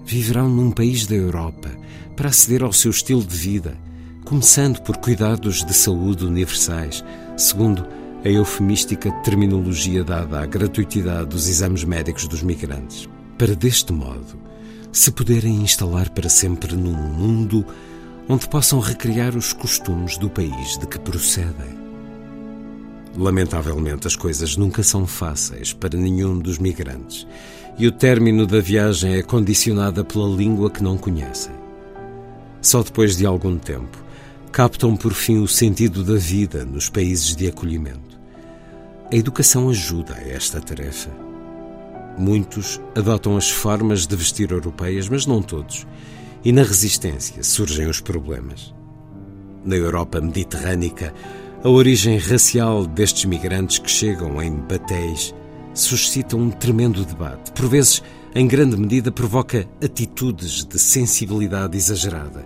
viverão 0.06 0.48
num 0.48 0.72
país 0.72 1.06
da 1.08 1.16
Europa 1.16 1.70
para 2.16 2.30
aceder 2.30 2.64
ao 2.64 2.72
seu 2.72 2.92
estilo 2.92 3.24
de 3.24 3.36
vida, 3.36 3.78
começando 4.24 4.82
por 4.82 4.98
cuidados 4.98 5.64
de 5.64 5.74
saúde 5.74 6.26
universais, 6.26 7.04
segundo 7.36 7.86
a 8.26 8.30
eufemística 8.30 9.12
terminologia 9.24 10.04
dada 10.04 10.40
à 10.40 10.48
gratuitidade 10.48 11.28
dos 11.28 11.48
exames 11.48 11.84
médicos 11.84 12.28
dos 12.28 12.42
migrantes, 12.42 13.08
para 13.38 13.56
deste 13.56 13.94
modo 13.94 14.44
se 14.92 15.12
poderem 15.12 15.62
instalar 15.62 16.10
para 16.10 16.28
sempre 16.28 16.76
num 16.76 16.92
mundo 16.92 17.64
onde 18.28 18.50
possam 18.50 18.80
recriar 18.80 19.36
os 19.36 19.54
costumes 19.54 20.18
do 20.18 20.28
país 20.28 20.76
de 20.80 20.88
que 20.88 20.98
procedem. 20.98 21.86
Lamentavelmente, 23.16 24.08
as 24.08 24.16
coisas 24.16 24.58
nunca 24.58 24.82
são 24.82 25.06
fáceis 25.06 25.72
para 25.72 25.96
nenhum 25.96 26.40
dos 26.40 26.58
migrantes 26.58 27.28
e 27.78 27.86
o 27.86 27.92
término 27.92 28.48
da 28.48 28.60
viagem 28.60 29.14
é 29.14 29.22
condicionada 29.22 30.04
pela 30.04 30.28
língua 30.36 30.72
que 30.72 30.82
não 30.82 30.98
conhecem. 30.98 31.54
Só 32.60 32.82
depois 32.82 33.16
de 33.16 33.24
algum 33.24 33.56
tempo 33.56 34.04
captam 34.52 34.96
por 34.96 35.14
fim 35.14 35.38
o 35.38 35.48
sentido 35.48 36.04
da 36.04 36.16
vida 36.16 36.66
nos 36.66 36.90
países 36.90 37.36
de 37.36 37.48
acolhimento. 37.48 38.05
A 39.12 39.16
educação 39.16 39.70
ajuda 39.70 40.16
a 40.16 40.28
esta 40.28 40.60
tarefa. 40.60 41.12
Muitos 42.18 42.82
adotam 42.96 43.38
as 43.38 43.52
formas 43.52 44.08
de 44.08 44.16
vestir 44.16 44.50
europeias, 44.50 45.08
mas 45.08 45.28
não 45.28 45.44
todos. 45.44 45.86
E 46.44 46.52
na 46.52 46.64
resistência 46.64 47.44
surgem 47.44 47.88
os 47.88 48.02
problemas. 48.02 48.74
Na 49.64 49.76
Europa 49.76 50.20
mediterrânica, 50.20 51.14
a 51.64 51.70
origem 51.70 52.18
racial 52.18 52.88
destes 52.88 53.26
migrantes 53.26 53.78
que 53.78 53.92
chegam 53.92 54.42
em 54.42 54.56
batéis 54.56 55.36
suscita 55.72 56.36
um 56.36 56.50
tremendo 56.50 57.06
debate. 57.06 57.52
Por 57.52 57.70
vezes, 57.70 58.02
em 58.34 58.48
grande 58.48 58.76
medida, 58.76 59.12
provoca 59.12 59.68
atitudes 59.84 60.66
de 60.66 60.80
sensibilidade 60.80 61.78
exagerada. 61.78 62.44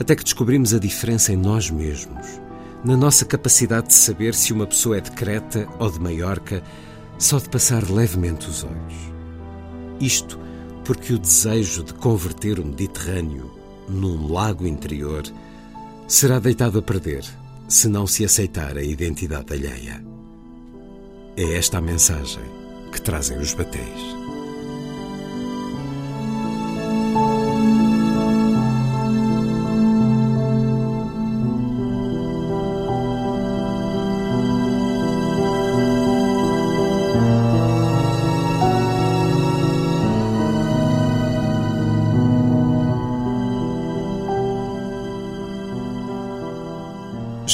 Até 0.00 0.16
que 0.16 0.24
descobrimos 0.24 0.74
a 0.74 0.80
diferença 0.80 1.32
em 1.32 1.36
nós 1.36 1.70
mesmos, 1.70 2.39
na 2.84 2.96
nossa 2.96 3.24
capacidade 3.24 3.88
de 3.88 3.94
saber 3.94 4.34
se 4.34 4.52
uma 4.52 4.66
pessoa 4.66 4.96
é 4.96 5.00
de 5.00 5.10
Creta 5.10 5.68
ou 5.78 5.90
de 5.90 6.00
Maiorca 6.00 6.62
só 7.18 7.38
de 7.38 7.48
passar 7.48 7.90
levemente 7.90 8.48
os 8.48 8.64
olhos. 8.64 9.12
Isto 10.00 10.38
porque 10.84 11.12
o 11.12 11.18
desejo 11.18 11.84
de 11.84 11.92
converter 11.94 12.58
o 12.58 12.64
Mediterrâneo 12.64 13.50
num 13.88 14.32
lago 14.32 14.66
interior 14.66 15.22
será 16.08 16.38
deitado 16.38 16.78
a 16.78 16.82
perder 16.82 17.24
se 17.68 17.88
não 17.88 18.06
se 18.06 18.24
aceitar 18.24 18.76
a 18.76 18.82
identidade 18.82 19.52
alheia. 19.52 20.02
É 21.36 21.56
esta 21.56 21.78
a 21.78 21.80
mensagem 21.80 22.42
que 22.90 23.00
trazem 23.00 23.38
os 23.38 23.54
batéis. 23.54 24.19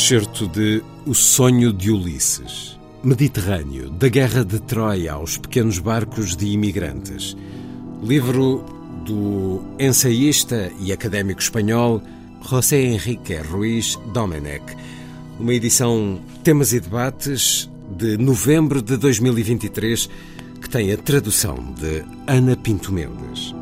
Excerto 0.06 0.46
de 0.46 0.84
O 1.04 1.12
Sonho 1.12 1.72
de 1.72 1.90
Ulisses. 1.90 2.78
Mediterrâneo, 3.02 3.90
da 3.90 4.08
Guerra 4.08 4.44
de 4.44 4.60
Troia 4.60 5.14
aos 5.14 5.36
pequenos 5.36 5.80
barcos 5.80 6.36
de 6.36 6.46
imigrantes. 6.46 7.36
Livro 8.04 8.64
do 9.04 9.64
ensaísta 9.80 10.70
e 10.78 10.92
académico 10.92 11.40
espanhol 11.40 12.00
José 12.40 12.82
Henrique 12.82 13.34
Ruiz 13.38 13.98
Domenech. 14.14 14.76
Uma 15.40 15.54
edição 15.54 16.20
Temas 16.44 16.72
e 16.72 16.78
Debates 16.78 17.68
de 17.90 18.16
novembro 18.16 18.80
de 18.80 18.96
2023 18.96 20.08
que 20.62 20.70
tem 20.70 20.92
a 20.92 20.96
tradução 20.96 21.74
de 21.74 22.04
Ana 22.28 22.56
Pinto 22.56 22.92
Mendes. 22.92 23.55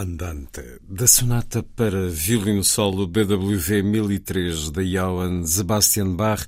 Andante, 0.00 0.62
da 0.88 1.08
sonata 1.08 1.60
para 1.60 2.08
violino 2.08 2.62
solo 2.62 3.04
BWV 3.04 3.82
1003 3.82 4.70
de 4.70 4.92
Johann 4.92 5.44
Sebastian 5.44 6.14
Bach, 6.14 6.46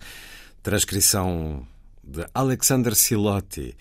transcrição 0.62 1.66
de 2.01 2.24
Alexander 2.32 2.94
Silotti, 2.94 3.76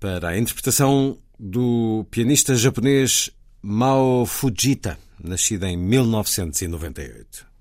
para 0.00 0.30
a 0.30 0.38
interpretação 0.38 1.18
do 1.38 2.06
pianista 2.10 2.54
japonês 2.54 3.30
Mao 3.60 4.24
Fujita, 4.24 4.98
nascido 5.22 5.66
em 5.66 5.76
1998. 5.76 7.51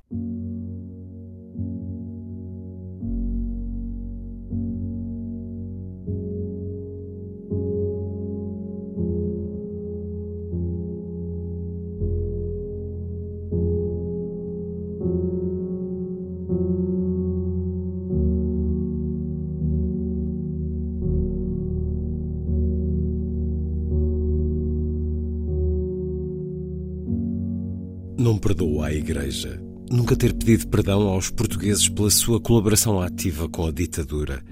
Ter 30.21 30.35
pedido 30.35 30.67
perdão 30.67 31.07
aos 31.07 31.31
portugueses 31.31 31.89
pela 31.89 32.11
sua 32.11 32.39
colaboração 32.39 33.01
ativa 33.01 33.49
com 33.49 33.65
a 33.65 33.71
ditadura 33.71 34.43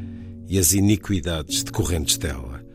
e 0.47 0.57
as 0.57 0.73
iniquidades 0.73 1.61
decorrentes 1.61 2.17
dela. 2.17 2.65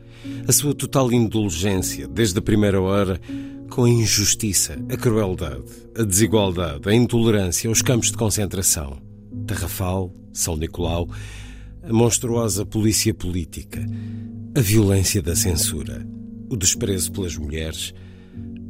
A 0.47 0.53
sua 0.53 0.73
total 0.73 1.13
indulgência, 1.13 2.07
desde 2.07 2.39
a 2.39 2.43
primeira 2.43 2.81
hora, 2.81 3.21
com 3.69 3.83
a 3.83 3.91
injustiça, 3.91 4.79
a 4.89 4.97
crueldade, 4.97 5.65
a 5.99 6.05
desigualdade, 6.05 6.89
a 6.89 6.95
intolerância, 6.95 7.69
os 7.69 7.83
campos 7.83 8.13
de 8.13 8.17
concentração, 8.17 9.03
Tarrafal, 9.45 10.15
São 10.33 10.57
Nicolau, 10.57 11.09
a 11.83 11.93
monstruosa 11.93 12.65
polícia 12.65 13.13
política, 13.13 13.85
a 14.57 14.61
violência 14.61 15.21
da 15.21 15.35
censura, 15.35 16.07
o 16.49 16.57
desprezo 16.57 17.11
pelas 17.11 17.37
mulheres, 17.37 17.93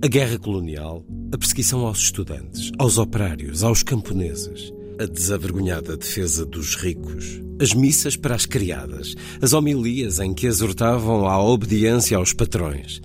a 0.02 0.06
guerra 0.08 0.38
colonial, 0.38 1.04
a 1.34 1.36
perseguição 1.38 1.84
aos 1.84 1.98
estudantes, 1.98 2.70
aos 2.78 2.96
operários, 2.96 3.64
aos 3.64 3.82
camponeses, 3.82 4.72
a 5.00 5.04
desavergonhada 5.04 5.96
defesa 5.96 6.46
dos 6.46 6.76
ricos, 6.76 7.42
as 7.60 7.74
missas 7.74 8.16
para 8.16 8.36
as 8.36 8.46
criadas, 8.46 9.16
as 9.42 9.52
homilias 9.52 10.20
em 10.20 10.32
que 10.32 10.46
exortavam 10.46 11.26
à 11.26 11.42
obediência 11.42 12.16
aos 12.16 12.32
patrões, 12.32 13.02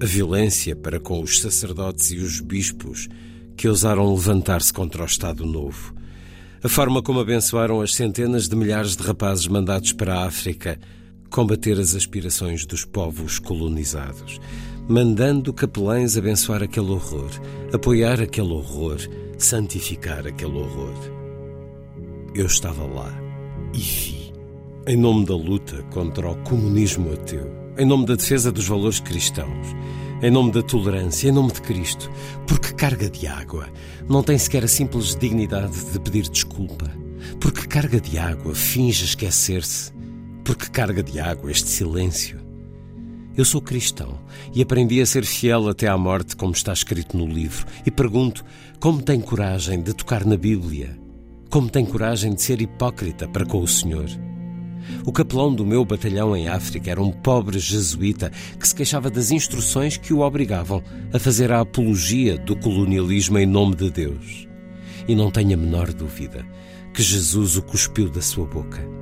a 0.00 0.06
violência 0.06 0.76
para 0.76 1.00
com 1.00 1.20
os 1.20 1.40
sacerdotes 1.40 2.12
e 2.12 2.18
os 2.18 2.38
bispos 2.38 3.08
que 3.56 3.66
ousaram 3.66 4.14
levantar-se 4.14 4.72
contra 4.72 5.02
o 5.02 5.06
Estado 5.06 5.44
Novo, 5.44 5.92
a 6.62 6.68
forma 6.68 7.02
como 7.02 7.18
abençoaram 7.18 7.80
as 7.80 7.96
centenas 7.96 8.48
de 8.48 8.54
milhares 8.54 8.94
de 8.94 9.02
rapazes 9.02 9.48
mandados 9.48 9.92
para 9.92 10.14
a 10.14 10.26
África 10.26 10.78
combater 11.28 11.80
as 11.80 11.96
aspirações 11.96 12.64
dos 12.64 12.84
povos 12.84 13.40
colonizados 13.40 14.38
mandando 14.90 15.52
capelães 15.52 16.16
abençoar 16.16 16.64
aquele 16.64 16.90
horror, 16.90 17.30
apoiar 17.72 18.20
aquele 18.20 18.52
horror, 18.52 18.98
santificar 19.38 20.26
aquele 20.26 20.58
horror. 20.58 20.92
Eu 22.34 22.46
estava 22.46 22.84
lá 22.84 23.08
e 23.72 23.78
vi, 23.78 24.32
em 24.88 24.96
nome 24.96 25.24
da 25.24 25.36
luta 25.36 25.80
contra 25.92 26.28
o 26.28 26.34
comunismo 26.38 27.12
ateu, 27.12 27.48
em 27.78 27.86
nome 27.86 28.04
da 28.04 28.16
defesa 28.16 28.50
dos 28.50 28.66
valores 28.66 28.98
cristãos, 28.98 29.68
em 30.20 30.30
nome 30.30 30.50
da 30.50 30.60
tolerância, 30.60 31.28
em 31.28 31.32
nome 31.32 31.52
de 31.52 31.60
Cristo, 31.62 32.10
porque 32.48 32.72
carga 32.72 33.08
de 33.08 33.28
água 33.28 33.68
não 34.08 34.24
tem 34.24 34.36
sequer 34.36 34.64
a 34.64 34.68
simples 34.68 35.14
dignidade 35.14 35.84
de 35.92 36.00
pedir 36.00 36.28
desculpa, 36.28 36.90
porque 37.38 37.64
carga 37.68 38.00
de 38.00 38.18
água 38.18 38.56
finge 38.56 39.04
esquecer-se, 39.04 39.92
porque 40.44 40.66
carga 40.66 41.00
de 41.00 41.20
água 41.20 41.48
este 41.48 41.68
silêncio 41.68 42.49
eu 43.40 43.44
sou 43.44 43.62
cristão 43.62 44.18
e 44.54 44.60
aprendi 44.60 45.00
a 45.00 45.06
ser 45.06 45.24
fiel 45.24 45.66
até 45.66 45.88
à 45.88 45.96
morte, 45.96 46.36
como 46.36 46.52
está 46.52 46.74
escrito 46.74 47.16
no 47.16 47.26
livro, 47.26 47.66
e 47.86 47.90
pergunto 47.90 48.44
como 48.78 49.00
tem 49.00 49.18
coragem 49.18 49.80
de 49.80 49.94
tocar 49.94 50.26
na 50.26 50.36
Bíblia? 50.36 50.98
Como 51.48 51.70
tem 51.70 51.86
coragem 51.86 52.34
de 52.34 52.42
ser 52.42 52.60
hipócrita 52.60 53.26
para 53.26 53.46
com 53.46 53.62
o 53.62 53.66
Senhor? 53.66 54.08
O 55.06 55.12
capelão 55.12 55.54
do 55.54 55.64
meu 55.64 55.86
batalhão 55.86 56.36
em 56.36 56.48
África 56.48 56.90
era 56.90 57.02
um 57.02 57.10
pobre 57.10 57.58
jesuíta 57.58 58.30
que 58.58 58.68
se 58.68 58.74
queixava 58.74 59.08
das 59.08 59.30
instruções 59.30 59.96
que 59.96 60.12
o 60.12 60.20
obrigavam 60.20 60.82
a 61.10 61.18
fazer 61.18 61.50
a 61.50 61.60
apologia 61.60 62.36
do 62.36 62.54
colonialismo 62.54 63.38
em 63.38 63.46
nome 63.46 63.74
de 63.74 63.90
Deus. 63.90 64.46
E 65.08 65.14
não 65.14 65.30
tenho 65.30 65.54
a 65.54 65.56
menor 65.56 65.94
dúvida 65.94 66.44
que 66.92 67.02
Jesus 67.02 67.56
o 67.56 67.62
cuspiu 67.62 68.10
da 68.10 68.20
sua 68.20 68.44
boca 68.44 68.99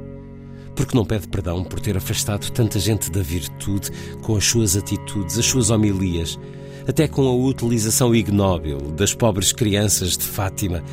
porque 0.78 0.96
não 0.96 1.04
pede 1.04 1.26
perdão 1.26 1.64
por 1.64 1.80
ter 1.80 1.96
afastado 1.96 2.52
tanta 2.52 2.78
gente 2.78 3.10
da 3.10 3.20
virtude 3.20 3.90
com 4.22 4.36
as 4.36 4.44
suas 4.44 4.76
atitudes, 4.76 5.36
as 5.36 5.44
suas 5.44 5.70
homilias, 5.70 6.38
até 6.86 7.08
com 7.08 7.26
a 7.26 7.34
utilização 7.34 8.14
ignóbil 8.14 8.78
das 8.92 9.12
pobres 9.12 9.52
crianças 9.52 10.16
de 10.16 10.22
Fátima, 10.22 10.84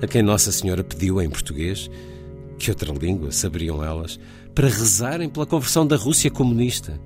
a 0.00 0.06
quem 0.06 0.22
Nossa 0.22 0.50
Senhora 0.50 0.82
pediu 0.82 1.20
em 1.20 1.28
português, 1.28 1.90
que 2.58 2.70
outra 2.70 2.90
língua 2.90 3.30
saberiam 3.32 3.84
elas, 3.84 4.18
para 4.54 4.66
rezarem 4.66 5.28
pela 5.28 5.44
conversão 5.44 5.86
da 5.86 5.96
Rússia 5.96 6.30
comunista. 6.30 6.98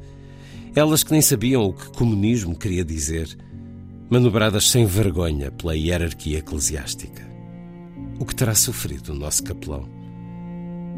Elas 0.77 1.03
que 1.03 1.11
nem 1.11 1.21
sabiam 1.21 1.65
o 1.65 1.73
que 1.73 1.91
comunismo 1.91 2.57
queria 2.57 2.85
dizer, 2.85 3.37
manobradas 4.09 4.71
sem 4.71 4.87
vergonha 4.87 5.51
pela 5.51 5.77
hierarquia 5.77 6.39
eclesiástica. 6.39 7.29
O 8.21 8.25
que 8.25 8.37
terá 8.37 8.55
sofrido 8.55 9.09
o 9.09 9.17
nosso 9.17 9.43
capelão? 9.43 9.89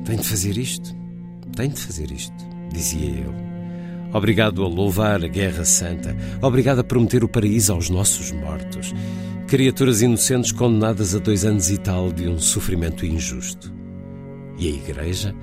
Tem 0.05 0.19
de 0.19 0.29
fazer 0.29 0.59
isto? 0.59 1.00
Tem 1.55 1.69
de 1.69 1.81
fazer 1.81 2.11
isto, 2.11 2.35
dizia 2.73 3.11
ele. 3.11 3.51
Obrigado 4.13 4.65
a 4.65 4.69
louvar 4.69 5.25
a 5.25 5.29
Guerra 5.29 5.65
Santa, 5.65 6.17
obrigado 6.43 6.81
a 6.81 6.85
prometer 6.85 7.23
o 7.23 7.29
paraíso 7.29 7.73
aos 7.73 7.89
nossos 7.89 8.33
mortos, 8.33 8.93
criaturas 9.47 10.03
inocentes 10.03 10.51
condenadas 10.51 11.15
a 11.15 11.19
dois 11.19 11.45
anos 11.45 11.71
e 11.71 11.79
tal 11.79 12.13
de 12.13 12.29
um 12.29 12.39
sofrimento 12.39 13.07
injusto. 13.07 13.73
E 14.59 14.67
a 14.67 14.71
Igreja, 14.71 15.35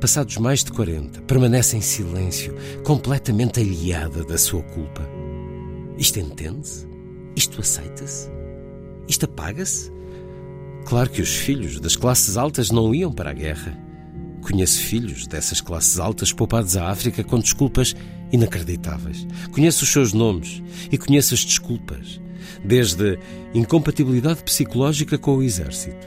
passados 0.00 0.36
mais 0.38 0.64
de 0.64 0.72
40, 0.72 1.22
permanece 1.22 1.76
em 1.76 1.80
silêncio, 1.80 2.54
completamente 2.84 3.60
aliada 3.60 4.24
da 4.24 4.36
sua 4.36 4.62
culpa. 4.62 5.08
Isto 5.96 6.18
entende-se? 6.18 6.86
Isto 7.36 7.60
aceita-se? 7.60 8.28
Isto 9.08 9.24
apaga-se? 9.24 9.92
Claro 10.84 11.10
que 11.10 11.22
os 11.22 11.34
filhos 11.34 11.80
das 11.80 11.96
classes 11.96 12.36
altas 12.36 12.70
não 12.70 12.94
iam 12.94 13.12
para 13.12 13.30
a 13.30 13.34
guerra. 13.34 13.85
Conheço 14.46 14.80
filhos 14.80 15.26
dessas 15.26 15.60
classes 15.60 15.98
altas 15.98 16.32
poupados 16.32 16.76
à 16.76 16.88
África 16.88 17.24
com 17.24 17.40
desculpas 17.40 17.96
inacreditáveis. 18.30 19.26
Conheço 19.50 19.82
os 19.82 19.90
seus 19.90 20.12
nomes 20.12 20.62
e 20.90 20.96
conheço 20.96 21.34
as 21.34 21.44
desculpas, 21.44 22.20
desde 22.64 23.18
incompatibilidade 23.52 24.44
psicológica 24.44 25.18
com 25.18 25.38
o 25.38 25.42
exército. 25.42 26.06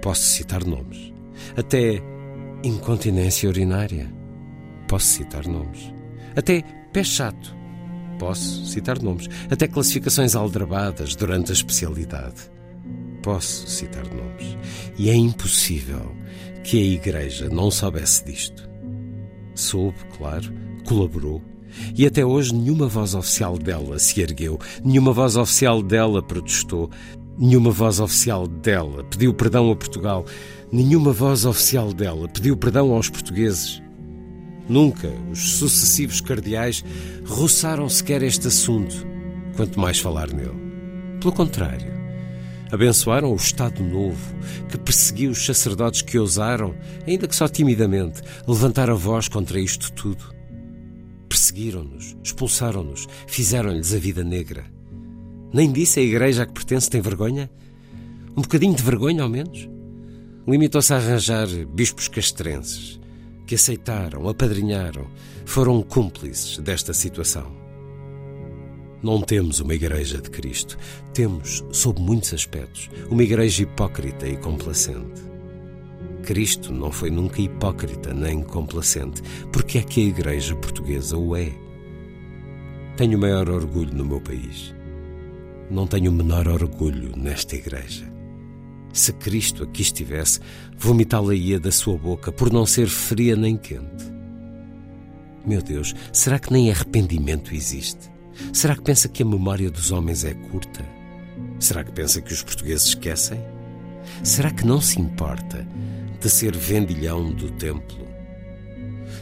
Posso 0.00 0.22
citar 0.22 0.64
nomes. 0.64 1.12
Até 1.56 2.00
incontinência 2.62 3.48
urinária. 3.48 4.14
Posso 4.86 5.06
citar 5.06 5.44
nomes. 5.44 5.92
Até 6.36 6.62
pé 6.92 7.02
chato. 7.02 7.52
Posso 8.16 8.64
citar 8.64 9.02
nomes. 9.02 9.28
Até 9.50 9.66
classificações 9.66 10.36
aldrabadas 10.36 11.16
durante 11.16 11.50
a 11.50 11.54
especialidade. 11.54 12.48
Posso 13.24 13.66
citar 13.66 14.04
nomes. 14.04 14.56
E 14.96 15.10
é 15.10 15.16
impossível 15.16 16.15
que 16.66 16.80
a 16.80 16.84
Igreja 16.84 17.48
não 17.48 17.70
soubesse 17.70 18.24
disto. 18.24 18.68
Soube, 19.54 19.98
claro, 20.18 20.52
colaborou, 20.84 21.40
e 21.94 22.04
até 22.04 22.26
hoje 22.26 22.52
nenhuma 22.52 22.88
voz 22.88 23.14
oficial 23.14 23.56
dela 23.56 24.00
se 24.00 24.20
ergueu, 24.20 24.58
nenhuma 24.84 25.12
voz 25.12 25.36
oficial 25.36 25.80
dela 25.80 26.20
protestou, 26.20 26.90
nenhuma 27.38 27.70
voz 27.70 28.00
oficial 28.00 28.48
dela 28.48 29.04
pediu 29.04 29.32
perdão 29.32 29.70
a 29.70 29.76
Portugal, 29.76 30.26
nenhuma 30.72 31.12
voz 31.12 31.44
oficial 31.44 31.92
dela 31.92 32.28
pediu 32.28 32.56
perdão 32.56 32.92
aos 32.92 33.08
portugueses. 33.08 33.80
Nunca 34.68 35.08
os 35.30 35.58
sucessivos 35.58 36.20
cardeais 36.20 36.84
roçaram 37.24 37.88
sequer 37.88 38.24
este 38.24 38.48
assunto, 38.48 39.06
quanto 39.54 39.78
mais 39.78 40.00
falar 40.00 40.32
nele. 40.32 40.66
Pelo 41.20 41.32
contrário, 41.32 41.94
Abençoaram 42.70 43.32
o 43.32 43.36
Estado 43.36 43.82
Novo, 43.82 44.34
que 44.68 44.76
perseguiu 44.76 45.30
os 45.30 45.46
sacerdotes 45.46 46.02
que 46.02 46.18
ousaram, 46.18 46.74
ainda 47.06 47.28
que 47.28 47.36
só 47.36 47.46
timidamente, 47.46 48.20
levantar 48.46 48.90
a 48.90 48.94
voz 48.94 49.28
contra 49.28 49.60
isto 49.60 49.92
tudo. 49.92 50.34
Perseguiram-nos, 51.28 52.16
expulsaram-nos, 52.24 53.06
fizeram-lhes 53.26 53.94
a 53.94 53.98
vida 53.98 54.24
negra. 54.24 54.64
Nem 55.52 55.72
disse 55.72 56.00
a 56.00 56.02
igreja 56.02 56.42
a 56.42 56.46
que 56.46 56.54
pertence 56.54 56.90
tem 56.90 57.00
vergonha? 57.00 57.48
Um 58.36 58.42
bocadinho 58.42 58.74
de 58.74 58.82
vergonha, 58.82 59.22
ao 59.22 59.28
menos? 59.28 59.68
Limitou-se 60.46 60.92
a 60.92 60.96
arranjar 60.96 61.46
bispos 61.72 62.08
castrenses, 62.08 63.00
que 63.46 63.54
aceitaram, 63.54 64.28
apadrinharam, 64.28 65.06
foram 65.44 65.80
cúmplices 65.82 66.58
desta 66.58 66.92
situação. 66.92 67.65
Não 69.02 69.20
temos 69.20 69.60
uma 69.60 69.74
igreja 69.74 70.20
de 70.20 70.30
Cristo. 70.30 70.78
Temos, 71.12 71.64
sob 71.70 72.00
muitos 72.00 72.32
aspectos, 72.32 72.90
uma 73.10 73.22
igreja 73.22 73.62
hipócrita 73.62 74.26
e 74.26 74.36
complacente. 74.36 75.22
Cristo 76.22 76.72
não 76.72 76.90
foi 76.90 77.08
nunca 77.08 77.40
hipócrita 77.40 78.12
nem 78.12 78.42
complacente. 78.42 79.22
Porque 79.52 79.78
é 79.78 79.82
que 79.82 80.00
a 80.00 80.08
igreja 80.08 80.56
portuguesa 80.56 81.16
o 81.16 81.36
é? 81.36 81.52
Tenho 82.96 83.18
maior 83.18 83.48
orgulho 83.48 83.94
no 83.94 84.04
meu 84.04 84.20
país. 84.20 84.74
Não 85.70 85.86
tenho 85.86 86.10
o 86.10 86.14
menor 86.14 86.48
orgulho 86.48 87.16
nesta 87.16 87.54
igreja. 87.54 88.10
Se 88.92 89.12
Cristo 89.12 89.62
aqui 89.62 89.82
estivesse, 89.82 90.40
vomitá-la-ia 90.76 91.60
da 91.60 91.70
sua 91.70 91.98
boca 91.98 92.32
por 92.32 92.52
não 92.52 92.64
ser 92.64 92.88
fria 92.88 93.36
nem 93.36 93.56
quente. 93.56 94.04
Meu 95.44 95.62
Deus, 95.62 95.94
será 96.12 96.38
que 96.38 96.52
nem 96.52 96.70
arrependimento 96.70 97.54
existe? 97.54 98.10
Será 98.52 98.74
que 98.74 98.82
pensa 98.82 99.08
que 99.08 99.22
a 99.22 99.26
memória 99.26 99.70
dos 99.70 99.92
homens 99.92 100.24
é 100.24 100.34
curta? 100.34 100.84
Será 101.58 101.82
que 101.84 101.92
pensa 101.92 102.20
que 102.20 102.32
os 102.32 102.42
portugueses 102.42 102.88
esquecem? 102.88 103.40
Será 104.22 104.50
que 104.50 104.66
não 104.66 104.80
se 104.80 105.00
importa 105.00 105.66
de 106.20 106.30
ser 106.30 106.56
vendilhão 106.56 107.30
do 107.32 107.50
templo? 107.50 108.06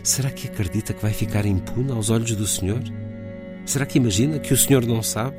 Será 0.03 0.31
que 0.31 0.49
acredita 0.49 0.93
que 0.93 1.03
vai 1.03 1.13
ficar 1.13 1.47
impune 1.47 1.91
aos 1.93 2.11
olhos 2.11 2.35
do 2.35 2.47
Senhor? 2.47 2.83
Será 3.65 3.87
que 3.87 3.99
imagina 3.99 4.39
que 4.39 4.53
o 4.53 4.57
Senhor 4.57 4.85
não 4.87 5.03
sabe? 5.03 5.37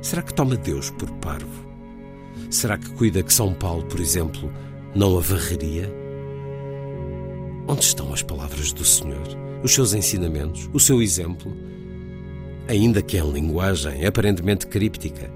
Será 0.00 0.22
que 0.22 0.34
toma 0.34 0.56
Deus 0.56 0.90
por 0.90 1.10
parvo? 1.12 1.66
Será 2.50 2.78
que 2.78 2.90
cuida 2.90 3.22
que 3.22 3.32
São 3.32 3.52
Paulo, 3.54 3.84
por 3.84 4.00
exemplo, 4.00 4.52
não 4.94 5.16
a 5.18 5.20
varreria? 5.20 5.92
Onde 7.66 7.84
estão 7.84 8.12
as 8.12 8.22
palavras 8.22 8.72
do 8.72 8.84
Senhor, 8.84 9.26
os 9.62 9.72
seus 9.72 9.94
ensinamentos, 9.94 10.68
o 10.72 10.80
seu 10.80 11.00
exemplo? 11.00 11.52
Ainda 12.72 13.02
que 13.02 13.18
em 13.18 13.30
linguagem 13.30 14.06
aparentemente 14.06 14.66
críptica, 14.66 15.30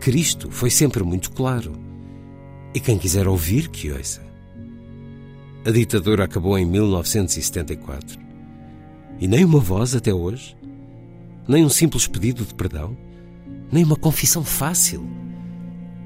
Cristo 0.00 0.50
foi 0.50 0.68
sempre 0.68 1.04
muito 1.04 1.30
claro. 1.30 1.74
E 2.74 2.80
quem 2.80 2.98
quiser 2.98 3.28
ouvir, 3.28 3.68
que 3.68 3.92
ouça. 3.92 4.20
A 5.64 5.70
ditadura 5.70 6.24
acabou 6.24 6.58
em 6.58 6.66
1974. 6.66 8.18
E 9.20 9.28
nem 9.28 9.44
uma 9.44 9.60
voz 9.60 9.94
até 9.94 10.12
hoje, 10.12 10.56
nem 11.46 11.64
um 11.64 11.68
simples 11.68 12.08
pedido 12.08 12.44
de 12.44 12.52
perdão, 12.52 12.96
nem 13.70 13.84
uma 13.84 13.94
confissão 13.94 14.42
fácil. 14.42 15.08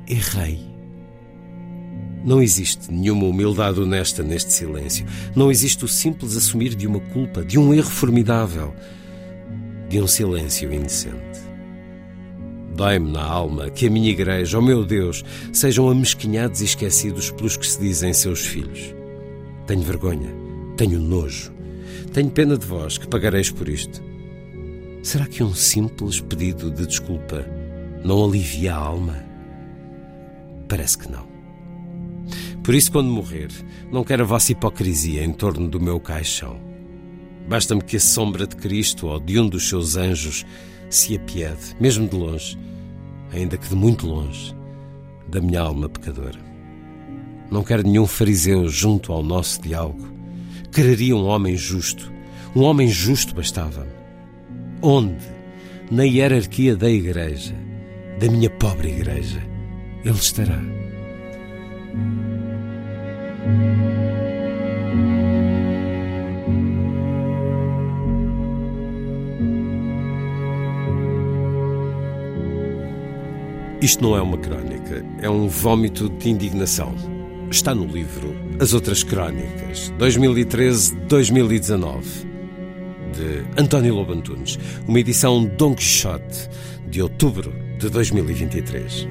Errei. 0.07 0.61
Não 2.23 2.43
existe 2.43 2.93
nenhuma 2.93 3.25
humildade 3.25 3.81
honesta 3.81 4.23
neste 4.23 4.53
silêncio. 4.53 5.07
Não 5.35 5.51
existe 5.51 5.87
o 5.87 5.89
simples 5.89 6.37
assumir 6.37 6.75
de 6.75 6.87
uma 6.87 7.01
culpa, 7.01 7.43
de 7.43 7.59
um 7.59 7.73
erro 7.73 7.89
formidável 7.89 8.75
de 9.89 10.01
um 10.01 10.07
silêncio 10.07 10.73
indecente. 10.73 11.47
Dói-me 12.75 13.11
na 13.11 13.25
alma 13.25 13.71
que 13.71 13.87
a 13.87 13.91
minha 13.91 14.11
igreja, 14.11 14.59
oh 14.59 14.63
meu 14.63 14.85
Deus, 14.85 15.25
sejam 15.53 15.89
amesquinhados 15.89 16.61
e 16.61 16.65
esquecidos 16.65 17.31
pelos 17.31 17.57
que 17.57 17.67
se 17.67 17.81
dizem 17.81 18.13
seus 18.13 18.45
filhos. 18.45 18.95
Tenho 19.67 19.83
vergonha, 19.83 20.29
tenho 20.77 21.01
nojo, 21.01 21.53
tenho 22.13 22.31
pena 22.31 22.59
de 22.59 22.67
vós 22.67 22.99
que 22.99 23.09
pagareis 23.09 23.51
por 23.51 23.69
isto. 23.69 24.03
Será 25.03 25.27
que 25.27 25.43
um 25.43 25.55
simples 25.55 26.21
pedido 26.21 26.71
de 26.71 26.87
desculpa 26.87 27.47
não 28.05 28.25
alivia 28.25 28.75
a 28.75 28.79
alma? 28.79 29.25
Parece 30.69 30.99
que 30.99 31.11
não. 31.11 31.27
Por 32.63 32.75
isso, 32.75 32.91
quando 32.91 33.09
morrer, 33.09 33.49
não 33.93 34.03
quero 34.03 34.25
a 34.25 34.27
vossa 34.27 34.51
hipocrisia 34.51 35.25
em 35.25 35.33
torno 35.33 35.69
do 35.69 35.81
meu 35.81 36.01
caixão. 36.01 36.66
Basta-me 37.49 37.83
que 37.83 37.97
a 37.97 38.01
sombra 38.01 38.47
de 38.47 38.57
Cristo 38.57 39.07
ou 39.07 39.21
de 39.21 39.39
um 39.39 39.49
dos 39.49 39.69
seus 39.69 39.97
anjos 39.97 40.45
se 40.91 41.17
apiede, 41.17 41.77
mesmo 41.81 42.09
de 42.09 42.17
longe, 42.17 42.59
ainda 43.33 43.57
que 43.57 43.69
de 43.69 43.75
muito 43.75 44.07
longe, 44.07 44.55
da 45.29 45.41
minha 45.41 45.61
alma 45.61 45.89
pecadora. 45.89 46.39
Não 47.51 47.63
quero 47.63 47.83
nenhum 47.83 48.07
fariseu 48.07 48.69
junto 48.69 49.13
ao 49.13 49.23
nosso 49.23 49.63
diálogo. 49.63 50.09
Quereria 50.73 51.17
um 51.17 51.27
homem 51.27 51.57
justo. 51.57 52.13
Um 52.55 52.63
homem 52.63 52.89
justo 52.89 53.35
bastava-me. 53.35 53.93
Onde? 54.83 55.25
Na 55.91 56.03
hierarquia 56.03 56.77
da 56.77 56.91
igreja, 56.91 57.55
da 58.19 58.29
minha 58.29 58.51
pobre 58.51 58.89
igreja, 58.89 59.41
ele 60.05 60.17
estará. 60.17 60.61
Isto 73.81 74.03
não 74.03 74.15
é 74.17 74.23
uma 74.23 74.39
crónica, 74.39 75.05
é 75.21 75.29
um 75.29 75.49
vômito 75.49 76.09
de 76.09 76.31
indignação. 76.31 76.95
Está 77.51 77.75
no 77.75 77.85
livro 77.85 78.35
As 78.59 78.73
Outras 78.73 79.03
Crónicas, 79.03 79.93
2013-2019, 79.99 82.03
de 83.13 83.45
António 83.61 83.95
Lobantunes, 83.95 84.59
uma 84.89 84.99
edição 84.99 85.45
Dom 85.45 85.75
Quixote, 85.75 86.49
de 86.89 87.03
outubro 87.03 87.53
de 87.79 87.91
2023. 87.91 89.07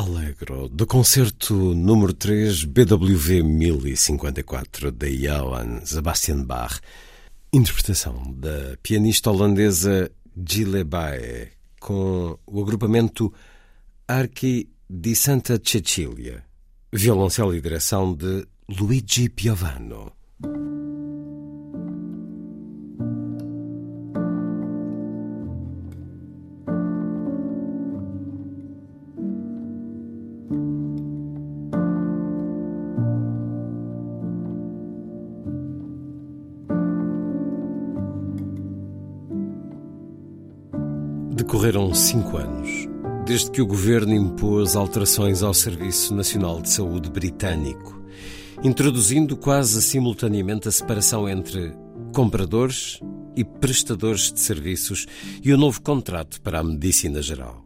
Allegro, 0.00 0.66
do 0.66 0.86
concerto 0.86 1.52
número 1.74 2.14
3 2.14 2.64
BWV 2.64 3.42
1054 3.42 4.90
de 4.90 5.28
Johann 5.28 5.84
Sebastian 5.84 6.42
Bach, 6.42 6.80
interpretação 7.52 8.32
da 8.32 8.78
pianista 8.82 9.30
holandesa 9.30 10.10
Gile 10.34 10.84
Bae, 10.84 11.50
com 11.78 12.38
o 12.46 12.62
agrupamento 12.62 13.30
Archi 14.08 14.70
di 14.88 15.14
Santa 15.14 15.60
Cecilia, 15.62 16.44
violoncelo 16.90 17.54
e 17.54 17.60
direção 17.60 18.14
de 18.14 18.46
Luigi 18.70 19.28
Piovano. 19.28 20.12
Cinco 41.92 42.36
anos 42.36 42.88
desde 43.30 43.50
que 43.50 43.62
o 43.62 43.66
governo 43.66 44.12
impôs 44.12 44.74
alterações 44.74 45.42
ao 45.42 45.54
Serviço 45.54 46.14
Nacional 46.14 46.60
de 46.60 46.68
Saúde 46.68 47.08
britânico, 47.08 48.02
introduzindo 48.62 49.36
quase 49.36 49.80
simultaneamente 49.82 50.66
a 50.66 50.72
separação 50.72 51.28
entre 51.28 51.72
compradores 52.12 52.98
e 53.36 53.44
prestadores 53.44 54.32
de 54.32 54.40
serviços 54.40 55.06
e 55.44 55.52
o 55.52 55.56
novo 55.56 55.80
contrato 55.80 56.40
para 56.40 56.58
a 56.58 56.64
medicina 56.64 57.22
geral. 57.22 57.64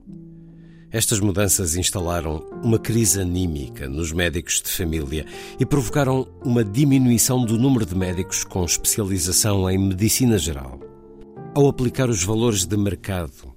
Estas 0.90 1.18
mudanças 1.18 1.76
instalaram 1.76 2.46
uma 2.62 2.78
crise 2.78 3.20
anímica 3.20 3.88
nos 3.88 4.12
médicos 4.12 4.60
de 4.60 4.68
família 4.68 5.24
e 5.58 5.64
provocaram 5.64 6.28
uma 6.44 6.62
diminuição 6.62 7.44
do 7.44 7.58
número 7.58 7.86
de 7.86 7.94
médicos 7.94 8.44
com 8.44 8.64
especialização 8.64 9.68
em 9.70 9.78
medicina 9.78 10.36
geral. 10.36 10.78
Ao 11.54 11.68
aplicar 11.68 12.10
os 12.10 12.22
valores 12.22 12.66
de 12.66 12.76
mercado 12.76 13.53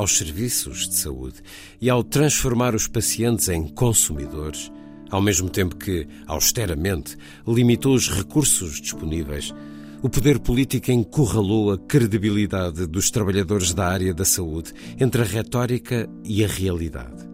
aos 0.00 0.16
serviços 0.16 0.88
de 0.88 0.94
saúde 0.94 1.42
e 1.78 1.90
ao 1.90 2.02
transformar 2.02 2.74
os 2.74 2.88
pacientes 2.88 3.50
em 3.50 3.68
consumidores, 3.68 4.72
ao 5.10 5.20
mesmo 5.20 5.50
tempo 5.50 5.76
que, 5.76 6.08
austeramente, 6.26 7.18
limitou 7.46 7.94
os 7.94 8.08
recursos 8.08 8.80
disponíveis, 8.80 9.54
o 10.02 10.08
poder 10.08 10.38
político 10.38 10.90
encurralou 10.90 11.70
a 11.70 11.76
credibilidade 11.76 12.86
dos 12.86 13.10
trabalhadores 13.10 13.74
da 13.74 13.88
área 13.88 14.14
da 14.14 14.24
saúde 14.24 14.72
entre 14.98 15.20
a 15.20 15.24
retórica 15.24 16.08
e 16.24 16.42
a 16.42 16.48
realidade. 16.48 17.28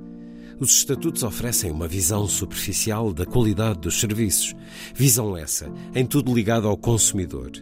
Os 0.58 0.76
estatutos 0.76 1.22
oferecem 1.22 1.70
uma 1.70 1.86
visão 1.86 2.26
superficial 2.26 3.12
da 3.12 3.24
qualidade 3.24 3.78
dos 3.78 4.00
serviços, 4.00 4.56
visão 4.92 5.36
essa 5.36 5.72
em 5.94 6.04
tudo 6.04 6.34
ligado 6.34 6.66
ao 6.66 6.76
consumidor, 6.76 7.52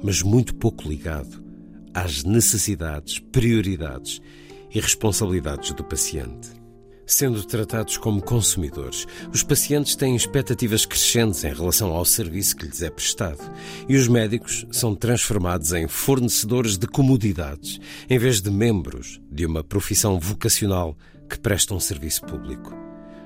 mas 0.00 0.22
muito 0.22 0.54
pouco 0.54 0.88
ligado 0.88 1.42
às 1.92 2.22
necessidades, 2.22 3.18
prioridades 3.18 4.22
e 4.74 4.80
responsabilidades 4.80 5.72
do 5.72 5.84
paciente. 5.84 6.62
Sendo 7.04 7.44
tratados 7.44 7.96
como 7.96 8.22
consumidores, 8.22 9.06
os 9.32 9.42
pacientes 9.42 9.96
têm 9.96 10.14
expectativas 10.14 10.86
crescentes 10.86 11.42
em 11.44 11.52
relação 11.52 11.90
ao 11.92 12.04
serviço 12.04 12.56
que 12.56 12.64
lhes 12.64 12.80
é 12.80 12.88
prestado 12.88 13.40
e 13.88 13.96
os 13.96 14.08
médicos 14.08 14.64
são 14.70 14.94
transformados 14.94 15.72
em 15.72 15.88
fornecedores 15.88 16.78
de 16.78 16.86
comodidades 16.86 17.80
em 18.08 18.18
vez 18.18 18.40
de 18.40 18.50
membros 18.50 19.20
de 19.30 19.44
uma 19.44 19.64
profissão 19.64 20.18
vocacional 20.18 20.96
que 21.28 21.38
presta 21.38 21.74
um 21.74 21.80
serviço 21.80 22.22
público. 22.22 22.72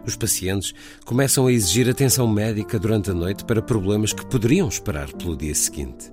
Os 0.06 0.16
pacientes 0.16 0.72
começam 1.04 1.46
a 1.46 1.52
exigir 1.52 1.88
atenção 1.90 2.26
médica 2.28 2.78
durante 2.78 3.10
a 3.10 3.14
noite 3.14 3.44
para 3.44 3.60
problemas 3.60 4.12
que 4.12 4.24
poderiam 4.24 4.68
esperar 4.68 5.12
pelo 5.12 5.36
dia 5.36 5.54
seguinte. 5.54 6.12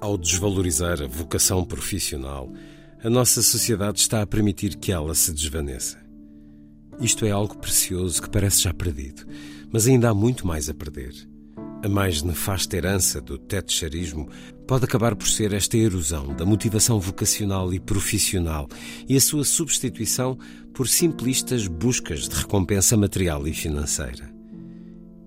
Ao 0.00 0.18
desvalorizar 0.18 1.00
a 1.00 1.06
vocação 1.06 1.64
profissional, 1.64 2.52
a 3.06 3.08
nossa 3.08 3.40
sociedade 3.40 4.00
está 4.00 4.20
a 4.20 4.26
permitir 4.26 4.74
que 4.74 4.90
ela 4.90 5.14
se 5.14 5.32
desvaneça. 5.32 5.96
Isto 7.00 7.24
é 7.24 7.30
algo 7.30 7.56
precioso 7.56 8.20
que 8.20 8.28
parece 8.28 8.62
já 8.62 8.74
perdido, 8.74 9.24
mas 9.72 9.86
ainda 9.86 10.10
há 10.10 10.14
muito 10.14 10.44
mais 10.44 10.68
a 10.68 10.74
perder. 10.74 11.14
A 11.84 11.88
mais 11.88 12.24
nefasta 12.24 12.76
herança 12.76 13.20
do 13.20 13.38
tetcharismo 13.38 14.28
pode 14.66 14.86
acabar 14.86 15.14
por 15.14 15.28
ser 15.28 15.52
esta 15.52 15.76
erosão 15.76 16.34
da 16.34 16.44
motivação 16.44 16.98
vocacional 16.98 17.72
e 17.72 17.78
profissional 17.78 18.66
e 19.08 19.16
a 19.16 19.20
sua 19.20 19.44
substituição 19.44 20.36
por 20.74 20.88
simplistas 20.88 21.68
buscas 21.68 22.26
de 22.26 22.34
recompensa 22.34 22.96
material 22.96 23.46
e 23.46 23.54
financeira. 23.54 24.34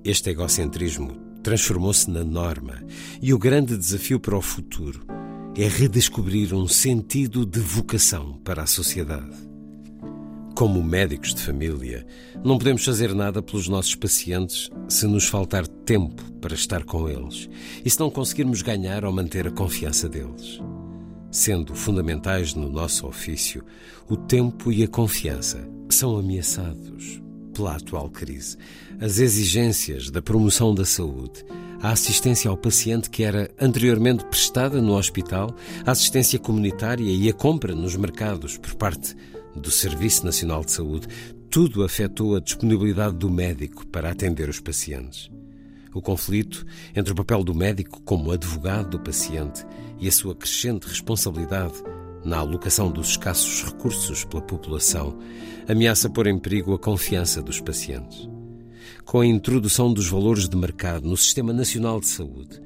Este 0.04 0.32
egocentrismo 0.32 1.16
transformou-se 1.42 2.12
na 2.12 2.26
norma 2.26 2.84
e 3.22 3.34
o 3.34 3.40
grande 3.40 3.78
desafio 3.78 4.20
para 4.20 4.38
o 4.38 4.42
futuro 4.42 5.19
é 5.62 5.68
redescobrir 5.68 6.56
um 6.56 6.70
sentido 6.70 7.46
de 7.46 7.60
vocação 7.60 8.40
para 8.46 8.64
a 8.64 8.66
sociedade. 8.66 9.36
Como 10.56 10.82
médicos 10.82 11.36
de 11.36 11.42
família, 11.42 12.08
não 12.42 12.58
podemos 12.58 12.86
fazer 12.86 13.14
nada 13.14 13.42
pelos 13.42 13.68
nossos 13.68 13.94
pacientes 13.94 14.70
se 14.88 15.06
nos 15.06 15.26
faltar 15.26 15.68
tempo 15.68 16.24
para 16.40 16.54
estar 16.54 16.86
com 16.86 17.10
eles 17.10 17.50
e 17.84 17.90
se 17.90 18.00
não 18.00 18.10
conseguirmos 18.10 18.62
ganhar 18.62 19.04
ou 19.04 19.12
manter 19.12 19.48
a 19.48 19.52
confiança 19.52 20.08
deles. 20.08 20.62
Sendo 21.30 21.76
fundamentais 21.76 22.54
no 22.54 22.70
nosso 22.70 23.06
ofício, 23.06 23.62
o 24.08 24.16
tempo 24.16 24.72
e 24.72 24.84
a 24.84 24.88
confiança 24.88 25.60
são 25.90 26.18
ameaçados 26.18 27.22
pela 27.54 27.76
atual 27.76 28.10
crise. 28.10 28.56
As 29.02 29.20
exigências 29.20 30.10
da 30.10 30.22
promoção 30.22 30.74
da 30.74 30.86
saúde 30.86 31.44
a 31.82 31.92
assistência 31.92 32.50
ao 32.50 32.58
paciente 32.58 33.10
que 33.10 33.24
era 33.24 33.50
anteriormente 33.60 34.26
prestada 34.26 34.82
no 34.82 34.96
hospital, 34.96 35.56
a 35.86 35.92
assistência 35.92 36.38
comunitária 36.38 37.10
e 37.10 37.30
a 37.30 37.34
compra 37.34 37.74
nos 37.74 37.96
mercados 37.96 38.58
por 38.58 38.76
parte 38.76 39.16
do 39.56 39.72
Serviço 39.72 40.26
Nacional 40.26 40.64
de 40.64 40.72
Saúde, 40.72 41.08
tudo 41.50 41.84
afetou 41.84 42.36
a 42.36 42.40
disponibilidade 42.40 43.16
do 43.16 43.30
médico 43.30 43.88
para 43.88 44.12
atender 44.12 44.50
os 44.50 44.60
pacientes. 44.60 45.32
O 45.94 46.02
conflito 46.02 46.66
entre 46.96 47.14
o 47.14 47.16
papel 47.16 47.44
do 47.44 47.56
médico 47.56 48.02
como 48.04 48.32
advogado 48.32 48.92
do 48.92 49.00
paciente 49.00 49.66
e 50.00 50.08
a 50.08 50.12
sua 50.12 50.36
crescente 50.36 50.88
responsabilidade 50.88 51.74
na 52.24 52.38
alocação 52.38 52.92
dos 52.92 53.10
escassos 53.10 53.64
recursos 53.64 54.26
pela 54.26 54.44
população 54.44 55.18
ameaça 55.68 56.10
pôr 56.10 56.28
em 56.28 56.38
perigo 56.38 56.74
a 56.74 56.80
confiança 56.80 57.42
dos 57.42 57.60
pacientes 57.60 58.30
com 59.10 59.22
a 59.22 59.26
introdução 59.26 59.92
dos 59.92 60.08
valores 60.08 60.48
de 60.48 60.56
mercado 60.56 61.10
no 61.10 61.18
Sistema 61.18 61.52
Nacional 61.52 62.00
de 62.00 62.06
Saúde, 62.06 62.62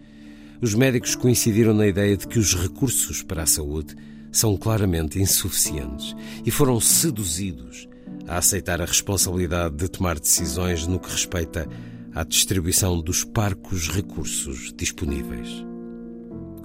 os 0.61 0.75
médicos 0.75 1.15
coincidiram 1.15 1.73
na 1.73 1.87
ideia 1.87 2.17
de 2.17 2.27
que 2.27 2.37
os 2.37 2.53
recursos 2.53 3.23
para 3.23 3.43
a 3.43 3.45
saúde 3.45 3.95
são 4.29 4.57
claramente 4.57 5.21
insuficientes 5.21 6.13
e 6.45 6.51
foram 6.51 6.81
seduzidos 6.81 7.87
a 8.27 8.39
aceitar 8.39 8.81
a 8.81 8.85
responsabilidade 8.85 9.77
de 9.77 9.87
tomar 9.87 10.19
decisões 10.19 10.85
no 10.85 10.99
que 10.99 11.09
respeita 11.09 11.65
à 12.13 12.25
distribuição 12.25 12.99
dos 12.99 13.23
parcos 13.23 13.87
recursos 13.87 14.73
disponíveis. 14.75 15.47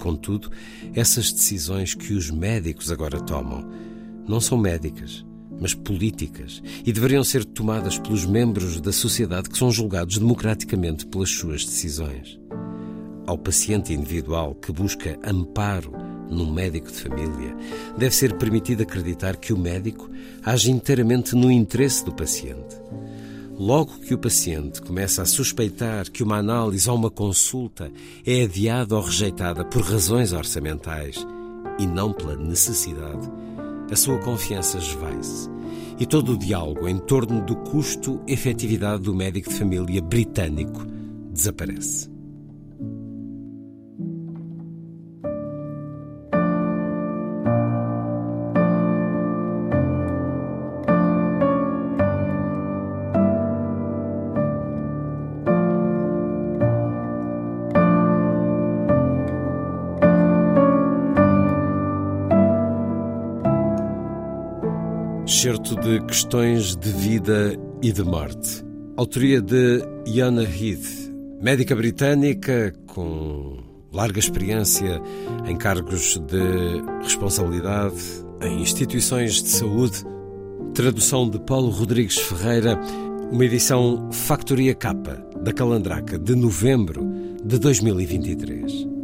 Contudo, 0.00 0.50
essas 0.92 1.30
decisões 1.30 1.94
que 1.94 2.14
os 2.14 2.32
médicos 2.32 2.90
agora 2.90 3.20
tomam 3.20 3.64
não 4.26 4.40
são 4.40 4.58
médicas, 4.58 5.24
mas 5.60 5.74
políticas, 5.74 6.62
e 6.84 6.92
deveriam 6.92 7.24
ser 7.24 7.44
tomadas 7.44 7.98
pelos 7.98 8.24
membros 8.24 8.80
da 8.80 8.92
sociedade 8.92 9.48
que 9.48 9.58
são 9.58 9.70
julgados 9.70 10.18
democraticamente 10.18 11.06
pelas 11.06 11.30
suas 11.30 11.64
decisões. 11.64 12.38
Ao 13.26 13.36
paciente 13.36 13.92
individual 13.92 14.54
que 14.54 14.72
busca 14.72 15.18
amparo 15.22 15.92
num 16.30 16.50
médico 16.52 16.90
de 16.90 17.00
família, 17.00 17.56
deve 17.96 18.14
ser 18.14 18.36
permitido 18.36 18.82
acreditar 18.82 19.36
que 19.36 19.52
o 19.52 19.58
médico 19.58 20.10
age 20.44 20.70
inteiramente 20.70 21.34
no 21.34 21.50
interesse 21.50 22.04
do 22.04 22.12
paciente. 22.12 22.76
Logo 23.58 23.98
que 23.98 24.14
o 24.14 24.18
paciente 24.18 24.80
começa 24.80 25.22
a 25.22 25.26
suspeitar 25.26 26.08
que 26.10 26.22
uma 26.22 26.36
análise 26.36 26.88
ou 26.88 26.96
uma 26.96 27.10
consulta 27.10 27.90
é 28.24 28.44
adiada 28.44 28.94
ou 28.94 29.02
rejeitada 29.02 29.64
por 29.64 29.82
razões 29.82 30.32
orçamentais 30.32 31.26
e 31.78 31.86
não 31.86 32.12
pela 32.12 32.36
necessidade, 32.36 33.28
a 33.90 33.96
sua 33.96 34.18
confiança 34.18 34.78
esvai-se 34.78 35.48
e 35.98 36.06
todo 36.06 36.32
o 36.32 36.38
diálogo 36.38 36.88
em 36.88 36.98
torno 36.98 37.40
do 37.44 37.56
custo-efetividade 37.56 39.02
do 39.02 39.14
médico 39.14 39.48
de 39.48 39.56
família 39.56 40.00
britânico 40.00 40.86
desaparece. 41.32 42.17
Excerto 65.38 65.76
de 65.76 66.00
Questões 66.04 66.74
de 66.74 66.90
Vida 66.90 67.56
e 67.80 67.92
de 67.92 68.02
morte. 68.02 68.64
Autoria 68.96 69.40
de 69.40 69.80
Iana 70.04 70.42
Heath, 70.42 71.12
médica 71.40 71.76
britânica 71.76 72.74
com 72.88 73.56
larga 73.92 74.18
experiência 74.18 75.00
em 75.46 75.56
cargos 75.56 76.18
de 76.18 76.82
responsabilidade 77.04 77.94
em 78.42 78.62
instituições 78.62 79.40
de 79.40 79.50
saúde. 79.50 80.04
Tradução 80.74 81.30
de 81.30 81.38
Paulo 81.38 81.70
Rodrigues 81.70 82.18
Ferreira, 82.18 82.76
uma 83.30 83.44
edição 83.44 84.10
Factoria 84.10 84.74
Capa 84.74 85.24
da 85.40 85.52
Calandraca 85.52 86.18
de 86.18 86.34
novembro 86.34 87.08
de 87.44 87.60
2023. 87.60 88.97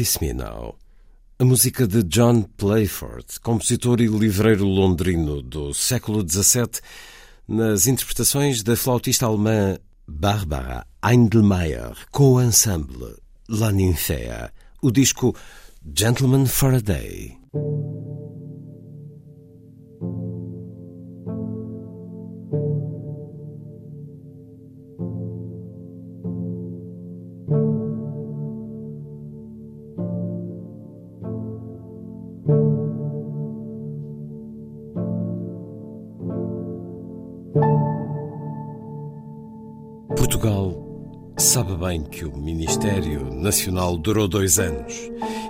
Kiss 0.00 0.18
Me 0.18 0.32
Now. 0.32 0.78
A 1.38 1.44
música 1.44 1.86
de 1.86 2.02
John 2.02 2.40
Playford, 2.56 3.38
compositor 3.42 4.00
e 4.00 4.06
livreiro 4.06 4.64
londrino 4.64 5.42
do 5.42 5.74
século 5.74 6.26
XVII, 6.26 6.80
nas 7.46 7.86
interpretações 7.86 8.62
da 8.62 8.74
flautista 8.76 9.26
alemã 9.26 9.76
Barbara 10.08 10.86
Eindelmeier 11.02 11.92
com 12.10 12.32
o 12.32 12.40
ensemble 12.40 13.14
La 13.46 13.70
Ninfea, 13.70 14.50
o 14.80 14.90
disco 14.90 15.36
Gentleman 15.94 16.46
for 16.46 16.72
a 16.72 16.80
Day. 16.80 17.36
Que 42.10 42.24
o 42.24 42.36
Ministério 42.36 43.32
Nacional 43.32 43.96
durou 43.96 44.26
dois 44.26 44.58
anos 44.58 44.94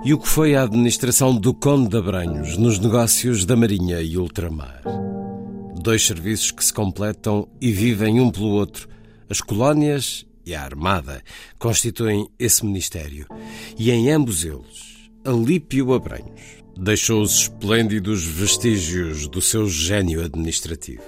e 0.04 0.12
o 0.12 0.18
que 0.18 0.28
foi 0.28 0.54
a 0.54 0.62
administração 0.62 1.34
do 1.34 1.54
Conde 1.54 1.88
de 1.88 1.96
Abranhos 1.96 2.56
nos 2.56 2.78
negócios 2.78 3.44
da 3.44 3.56
Marinha 3.56 4.00
e 4.00 4.18
Ultramar. 4.18 4.82
Dois 5.80 6.06
serviços 6.06 6.50
que 6.50 6.64
se 6.64 6.72
completam 6.72 7.48
e 7.60 7.72
vivem 7.72 8.20
um 8.20 8.30
pelo 8.30 8.48
outro. 8.48 8.88
As 9.28 9.40
colónias 9.40 10.26
e 10.44 10.54
a 10.54 10.62
Armada 10.62 11.22
constituem 11.58 12.28
esse 12.38 12.64
Ministério. 12.64 13.26
E 13.78 13.90
em 13.90 14.10
ambos 14.10 14.44
eles, 14.44 15.10
Alípio 15.24 15.92
Abranhos 15.94 16.60
deixou 16.76 17.22
os 17.22 17.42
esplêndidos 17.42 18.24
vestígios 18.24 19.26
do 19.28 19.40
seu 19.40 19.68
gênio 19.68 20.24
administrativo. 20.24 21.02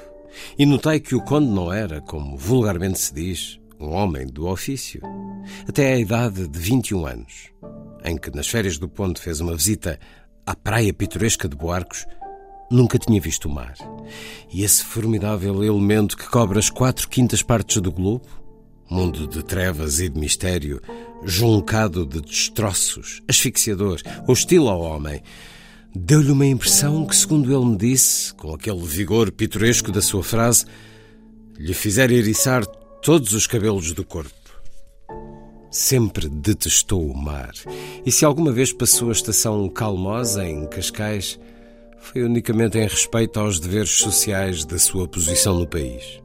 E 0.58 0.64
notei 0.64 1.00
que 1.00 1.14
o 1.14 1.20
Conde 1.20 1.48
não 1.48 1.72
era, 1.72 2.00
como 2.00 2.36
vulgarmente 2.36 2.98
se 2.98 3.14
diz, 3.14 3.61
um 3.82 3.92
homem 3.92 4.26
do 4.26 4.46
ofício. 4.46 5.02
Até 5.68 5.92
a 5.92 5.98
idade 5.98 6.46
de 6.46 6.58
21 6.58 7.06
anos, 7.06 7.50
em 8.04 8.16
que 8.16 8.30
nas 8.30 8.48
férias 8.48 8.78
do 8.78 8.88
ponto 8.88 9.20
fez 9.20 9.40
uma 9.40 9.56
visita 9.56 9.98
à 10.46 10.54
praia 10.54 10.92
pitoresca 10.92 11.48
de 11.48 11.56
Boarcos, 11.56 12.06
nunca 12.70 12.98
tinha 12.98 13.20
visto 13.20 13.46
o 13.46 13.50
mar. 13.50 13.74
E 14.52 14.62
esse 14.64 14.84
formidável 14.84 15.62
elemento 15.62 16.16
que 16.16 16.28
cobre 16.28 16.58
as 16.58 16.70
quatro 16.70 17.08
quintas 17.08 17.42
partes 17.42 17.80
do 17.80 17.92
globo, 17.92 18.26
mundo 18.88 19.26
de 19.26 19.42
trevas 19.42 20.00
e 20.00 20.08
de 20.08 20.18
mistério, 20.18 20.80
juncado 21.24 22.06
de 22.06 22.20
destroços, 22.20 23.22
asfixiador, 23.28 24.00
hostil 24.26 24.68
ao 24.68 24.80
homem, 24.80 25.22
deu-lhe 25.94 26.30
uma 26.30 26.46
impressão 26.46 27.04
que, 27.06 27.16
segundo 27.16 27.54
ele 27.54 27.64
me 27.64 27.76
disse, 27.76 28.32
com 28.34 28.54
aquele 28.54 28.82
vigor 28.82 29.30
pitoresco 29.30 29.90
da 29.90 30.02
sua 30.02 30.22
frase, 30.22 30.64
lhe 31.58 31.74
fizera 31.74 32.12
eriçar 32.12 32.66
todos 33.02 33.32
os 33.32 33.48
cabelos 33.48 33.92
do 33.92 34.04
corpo. 34.04 34.30
Sempre 35.70 36.28
detestou 36.28 37.04
o 37.04 37.16
mar, 37.16 37.52
e 38.06 38.12
se 38.12 38.24
alguma 38.24 38.52
vez 38.52 38.72
passou 38.72 39.08
a 39.08 39.12
estação 39.12 39.68
calmosa 39.68 40.46
em 40.46 40.66
Cascais, 40.68 41.38
foi 41.98 42.22
unicamente 42.22 42.78
em 42.78 42.86
respeito 42.86 43.40
aos 43.40 43.58
deveres 43.58 43.90
sociais 43.90 44.64
da 44.64 44.78
sua 44.78 45.08
posição 45.08 45.58
no 45.58 45.66
país. 45.66 46.22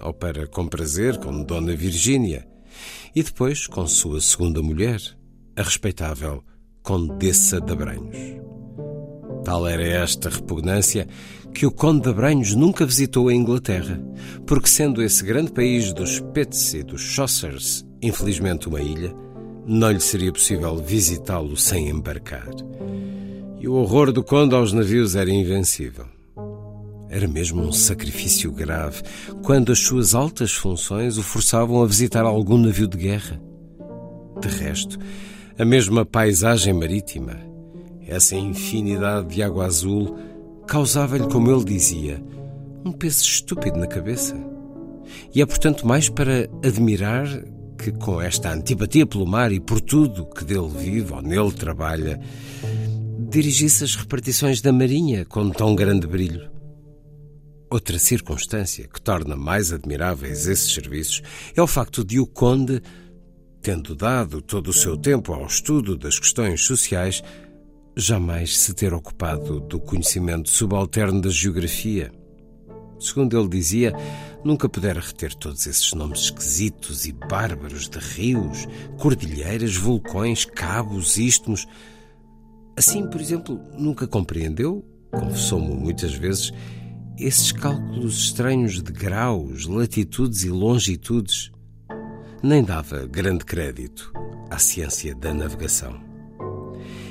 Ou 0.00 0.14
para 0.14 0.46
comprazer 0.46 1.18
com 1.18 1.42
Dona 1.42 1.76
Virgínia, 1.76 2.46
e 3.14 3.22
depois 3.22 3.66
com 3.66 3.86
sua 3.86 4.20
segunda 4.20 4.62
mulher, 4.62 5.00
a 5.56 5.62
respeitável 5.62 6.42
Condessa 6.82 7.60
de 7.60 7.72
Abranhos. 7.72 8.53
Tal 9.44 9.66
era 9.66 9.86
esta 9.86 10.28
repugnância 10.28 11.06
que 11.52 11.66
o 11.66 11.70
Conde 11.70 12.02
de 12.02 12.08
Abranhos 12.08 12.54
nunca 12.54 12.86
visitou 12.86 13.28
a 13.28 13.34
Inglaterra, 13.34 14.00
porque 14.46 14.68
sendo 14.68 15.02
esse 15.02 15.22
grande 15.24 15.52
país 15.52 15.92
dos 15.92 16.20
Pets 16.32 16.74
e 16.74 16.82
dos 16.82 17.00
Chaucers, 17.00 17.84
infelizmente 18.02 18.68
uma 18.68 18.80
ilha, 18.80 19.14
não 19.66 19.90
lhe 19.90 20.00
seria 20.00 20.32
possível 20.32 20.76
visitá-lo 20.76 21.56
sem 21.56 21.88
embarcar 21.88 22.48
e 23.64 23.68
o 23.68 23.76
horror 23.76 24.12
do 24.12 24.22
conde 24.22 24.54
aos 24.54 24.74
navios 24.74 25.16
era 25.16 25.30
invencível. 25.30 26.04
Era 27.08 27.26
mesmo 27.26 27.62
um 27.62 27.72
sacrifício 27.72 28.52
grave 28.52 29.00
quando 29.42 29.72
as 29.72 29.78
suas 29.78 30.14
altas 30.14 30.52
funções 30.52 31.16
o 31.16 31.22
forçavam 31.22 31.82
a 31.82 31.86
visitar 31.86 32.26
algum 32.26 32.58
navio 32.58 32.86
de 32.86 32.98
guerra. 32.98 33.40
De 34.38 34.48
resto, 34.48 34.98
a 35.58 35.64
mesma 35.64 36.04
paisagem 36.04 36.74
marítima, 36.74 37.38
essa 38.06 38.36
infinidade 38.36 39.34
de 39.34 39.42
água 39.42 39.66
azul, 39.66 40.16
causava-lhe, 40.66 41.28
como 41.28 41.50
ele 41.50 41.64
dizia, 41.64 42.22
um 42.84 42.92
peso 42.92 43.22
estúpido 43.22 43.78
na 43.78 43.86
cabeça. 43.86 44.36
E 45.34 45.40
é, 45.40 45.46
portanto, 45.46 45.86
mais 45.86 46.08
para 46.08 46.48
admirar 46.62 47.26
que, 47.78 47.92
com 47.92 48.20
esta 48.20 48.52
antipatia 48.52 49.06
pelo 49.06 49.26
mar 49.26 49.52
e 49.52 49.60
por 49.60 49.80
tudo 49.80 50.26
que 50.26 50.44
dele 50.44 50.68
vive 50.68 51.12
ou 51.12 51.22
nele 51.22 51.52
trabalha, 51.52 52.20
dirigisse 53.30 53.84
as 53.84 53.96
repartições 53.96 54.60
da 54.60 54.72
Marinha 54.72 55.24
com 55.24 55.50
tão 55.50 55.74
grande 55.74 56.06
brilho. 56.06 56.50
Outra 57.70 57.98
circunstância 57.98 58.86
que 58.86 59.00
torna 59.00 59.34
mais 59.34 59.72
admiráveis 59.72 60.46
esses 60.46 60.72
serviços 60.72 61.22
é 61.56 61.60
o 61.60 61.66
facto 61.66 62.04
de 62.04 62.20
o 62.20 62.26
Conde, 62.26 62.80
tendo 63.60 63.96
dado 63.96 64.40
todo 64.40 64.68
o 64.68 64.72
seu 64.72 64.96
tempo 64.96 65.32
ao 65.32 65.46
estudo 65.46 65.96
das 65.96 66.18
questões 66.18 66.64
sociais, 66.64 67.22
jamais 67.96 68.58
se 68.58 68.74
ter 68.74 68.92
ocupado 68.92 69.60
do 69.60 69.80
conhecimento 69.80 70.50
subalterno 70.50 71.20
da 71.20 71.30
geografia. 71.30 72.12
Segundo 72.98 73.38
ele 73.38 73.48
dizia, 73.48 73.92
nunca 74.44 74.68
pudera 74.68 75.00
reter 75.00 75.34
todos 75.34 75.66
esses 75.66 75.92
nomes 75.92 76.20
esquisitos 76.20 77.06
e 77.06 77.12
bárbaros 77.12 77.88
de 77.88 77.98
rios, 77.98 78.66
cordilheiras, 78.98 79.76
vulcões, 79.76 80.44
cabos, 80.44 81.16
istmos 81.18 81.66
Assim, 82.76 83.06
por 83.08 83.20
exemplo, 83.20 83.60
nunca 83.78 84.06
compreendeu, 84.06 84.84
confessou-me 85.12 85.74
muitas 85.74 86.12
vezes, 86.14 86.52
esses 87.16 87.52
cálculos 87.52 88.18
estranhos 88.18 88.82
de 88.82 88.92
graus, 88.92 89.66
latitudes 89.66 90.42
e 90.42 90.48
longitudes. 90.48 91.52
Nem 92.42 92.64
dava 92.64 93.06
grande 93.06 93.44
crédito 93.44 94.12
à 94.50 94.58
ciência 94.58 95.14
da 95.14 95.32
navegação. 95.32 96.13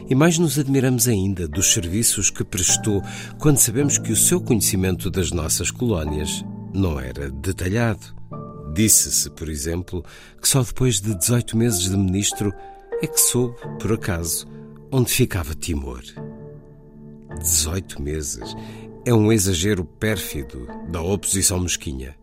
E 0.10 0.16
mais 0.16 0.38
nos 0.38 0.60
admiramos 0.60 1.08
ainda 1.08 1.48
dos 1.48 1.74
serviços 1.74 2.30
que 2.30 2.44
prestou 2.44 3.02
quando 3.40 3.58
sabemos 3.58 3.98
que 3.98 4.12
o 4.12 4.16
seu 4.16 4.42
conhecimento 4.42 5.10
das 5.10 5.32
nossas 5.32 5.72
colónias 5.72 6.44
não 6.74 7.00
era 7.00 7.30
detalhado. 7.32 8.14
Disse-se, 8.74 9.30
por 9.30 9.50
exemplo, 9.50 10.04
que 10.42 10.48
só 10.48 10.64
depois 10.64 11.00
de 11.00 11.16
18 11.16 11.56
meses 11.56 11.90
de 11.90 11.96
ministro 11.96 12.52
é 13.02 13.08
que 13.08 13.20
soube, 13.20 13.56
por 13.80 13.94
acaso, 13.94 14.48
onde 14.92 15.12
ficava 15.12 15.54
Timor. 15.54 16.02
18 17.40 18.02
meses 18.02 18.56
é 19.06 19.14
um 19.14 19.32
exagero 19.32 19.84
pérfido 19.84 20.68
da 20.90 21.02
oposição 21.02 21.60
mesquinha. 21.60 22.16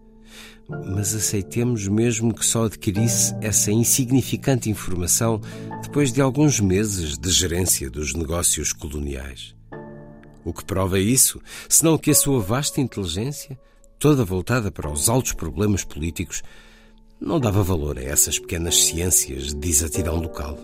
Mas 0.86 1.14
aceitemos 1.14 1.88
mesmo 1.88 2.32
que 2.32 2.44
só 2.46 2.64
adquirisse 2.64 3.34
essa 3.40 3.72
insignificante 3.72 4.70
informação 4.70 5.40
depois 5.82 6.12
de 6.12 6.20
alguns 6.20 6.60
meses 6.60 7.18
de 7.18 7.30
gerência 7.30 7.90
dos 7.90 8.14
negócios 8.14 8.72
coloniais. 8.72 9.54
O 10.44 10.52
que 10.52 10.64
prova 10.64 10.98
isso, 10.98 11.40
senão 11.68 11.98
que 11.98 12.10
a 12.10 12.14
sua 12.14 12.40
vasta 12.40 12.80
inteligência, 12.80 13.58
toda 13.98 14.24
voltada 14.24 14.70
para 14.70 14.90
os 14.90 15.08
altos 15.08 15.32
problemas 15.32 15.84
políticos, 15.84 16.42
não 17.20 17.38
dava 17.38 17.62
valor 17.62 17.98
a 17.98 18.02
essas 18.02 18.38
pequenas 18.38 18.84
ciências 18.84 19.52
de 19.52 19.68
exatidão 19.68 20.16
local. 20.16 20.58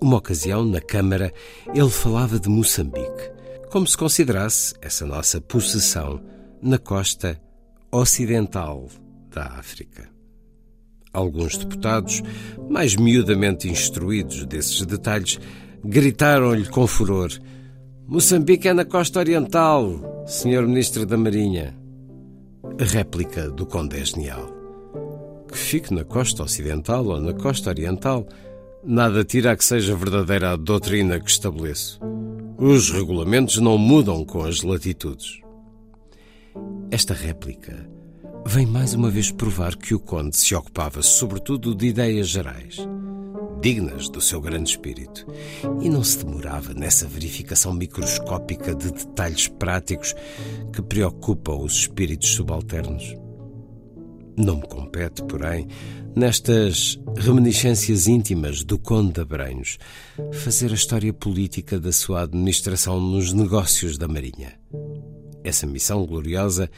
Uma 0.00 0.16
ocasião, 0.16 0.64
na 0.64 0.80
Câmara, 0.80 1.32
ele 1.72 1.90
falava 1.90 2.40
de 2.40 2.48
Moçambique, 2.48 3.30
como 3.70 3.86
se 3.86 3.96
considerasse 3.96 4.74
essa 4.80 5.06
nossa 5.06 5.40
possessão 5.40 6.20
na 6.60 6.78
costa 6.78 7.40
ocidental 7.92 8.88
da 9.30 9.44
África. 9.58 10.08
Alguns 11.12 11.58
deputados, 11.58 12.22
mais 12.68 12.96
miudamente 12.96 13.68
instruídos 13.68 14.44
desses 14.46 14.84
detalhes, 14.86 15.38
gritaram-lhe 15.84 16.66
com 16.66 16.86
furor: 16.86 17.30
Moçambique 18.06 18.66
é 18.66 18.72
na 18.72 18.84
costa 18.84 19.18
oriental, 19.18 20.24
Senhor 20.26 20.66
Ministro 20.66 21.04
da 21.04 21.16
Marinha. 21.16 21.76
Réplica 22.78 23.50
do 23.50 23.66
Conde 23.66 24.02
Genial. 24.04 24.50
Que 25.46 25.58
fique 25.58 25.92
na 25.92 26.04
costa 26.04 26.42
ocidental 26.42 27.04
ou 27.04 27.20
na 27.20 27.34
costa 27.34 27.68
oriental, 27.68 28.26
Nada 28.84 29.22
tira 29.22 29.52
a 29.52 29.56
que 29.56 29.64
seja 29.64 29.94
verdadeira 29.94 30.50
a 30.50 30.56
doutrina 30.56 31.20
que 31.20 31.30
estabeleço. 31.30 32.00
Os 32.58 32.90
regulamentos 32.90 33.58
não 33.58 33.78
mudam 33.78 34.24
com 34.24 34.42
as 34.42 34.62
latitudes. 34.62 35.41
Esta 36.92 37.14
réplica 37.14 37.88
vem 38.46 38.66
mais 38.66 38.92
uma 38.92 39.08
vez 39.08 39.32
provar 39.32 39.76
que 39.76 39.94
o 39.94 39.98
Conde 39.98 40.36
se 40.36 40.54
ocupava 40.54 41.00
sobretudo 41.00 41.74
de 41.74 41.86
ideias 41.86 42.28
gerais, 42.28 42.86
dignas 43.62 44.10
do 44.10 44.20
seu 44.20 44.42
grande 44.42 44.68
espírito, 44.68 45.26
e 45.80 45.88
não 45.88 46.04
se 46.04 46.22
demorava 46.22 46.74
nessa 46.74 47.06
verificação 47.06 47.72
microscópica 47.72 48.74
de 48.74 48.92
detalhes 48.92 49.48
práticos 49.48 50.14
que 50.70 50.82
preocupam 50.82 51.62
os 51.62 51.72
espíritos 51.72 52.28
subalternos. 52.28 53.16
Não 54.36 54.56
me 54.56 54.68
compete, 54.68 55.22
porém, 55.22 55.68
nestas 56.14 57.00
reminiscências 57.16 58.06
íntimas 58.06 58.62
do 58.62 58.78
Conde 58.78 59.12
de 59.14 59.20
Abranhos, 59.22 59.78
fazer 60.34 60.70
a 60.70 60.74
história 60.74 61.14
política 61.14 61.80
da 61.80 61.90
sua 61.90 62.24
administração 62.24 63.00
nos 63.00 63.32
negócios 63.32 63.96
da 63.96 64.06
Marinha. 64.06 64.60
Essa 65.44 65.66
missão 65.66 66.06
gloriosa 66.06 66.70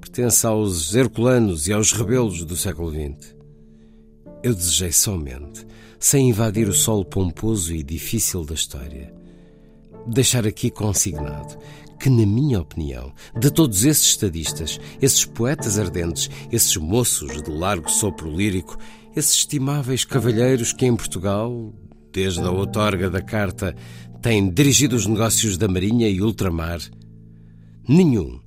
pertence 0.00 0.46
aos 0.46 0.94
herculanos 0.94 1.66
e 1.66 1.72
aos 1.72 1.92
rebelos 1.92 2.44
do 2.44 2.56
século 2.56 2.90
XX. 2.90 3.34
Eu 4.42 4.54
desejei 4.54 4.92
somente, 4.92 5.66
sem 5.98 6.28
invadir 6.28 6.68
o 6.68 6.74
solo 6.74 7.04
pomposo 7.04 7.74
e 7.74 7.82
difícil 7.82 8.44
da 8.44 8.54
história, 8.54 9.14
deixar 10.06 10.46
aqui 10.46 10.70
consignado 10.70 11.56
que, 12.02 12.10
na 12.10 12.26
minha 12.26 12.60
opinião, 12.60 13.12
de 13.38 13.48
todos 13.48 13.84
esses 13.84 14.08
estadistas, 14.08 14.80
esses 15.00 15.24
poetas 15.24 15.78
ardentes, 15.78 16.28
esses 16.50 16.76
moços 16.76 17.40
de 17.40 17.48
largo 17.48 17.88
sopro 17.88 18.28
lírico, 18.28 18.76
esses 19.14 19.36
estimáveis 19.36 20.04
cavalheiros 20.04 20.72
que 20.72 20.84
em 20.84 20.96
Portugal, 20.96 21.72
desde 22.12 22.40
a 22.40 22.50
outorga 22.50 23.08
da 23.08 23.22
carta, 23.22 23.76
têm 24.20 24.50
dirigido 24.50 24.96
os 24.96 25.06
negócios 25.06 25.56
da 25.56 25.68
Marinha 25.68 26.08
e 26.08 26.20
ultramar, 26.20 26.80
nenhum, 27.88 28.40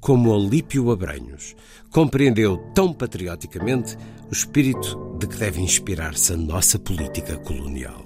como 0.00 0.30
Olípio 0.30 0.90
Abranhos, 0.90 1.54
compreendeu 1.90 2.56
tão 2.74 2.92
patrioticamente 2.92 3.96
o 4.28 4.32
espírito 4.32 5.16
de 5.18 5.26
que 5.26 5.36
deve 5.36 5.60
inspirar-se 5.60 6.32
a 6.32 6.36
nossa 6.36 6.78
política 6.78 7.36
colonial. 7.36 8.04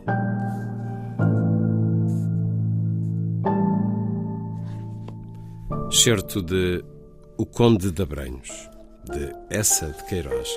Certo 5.90 6.42
de 6.42 6.84
O 7.38 7.46
Conde 7.46 7.90
de 7.90 8.02
Abranhos, 8.02 8.50
de 9.04 9.32
Essa 9.48 9.86
de 9.90 10.04
Queiroz, 10.04 10.48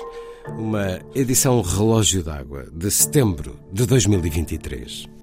uma 0.58 0.98
edição 1.14 1.62
Relógio 1.62 2.22
d'Água 2.22 2.66
de 2.72 2.90
setembro 2.90 3.58
de 3.72 3.86
2023. 3.86 5.19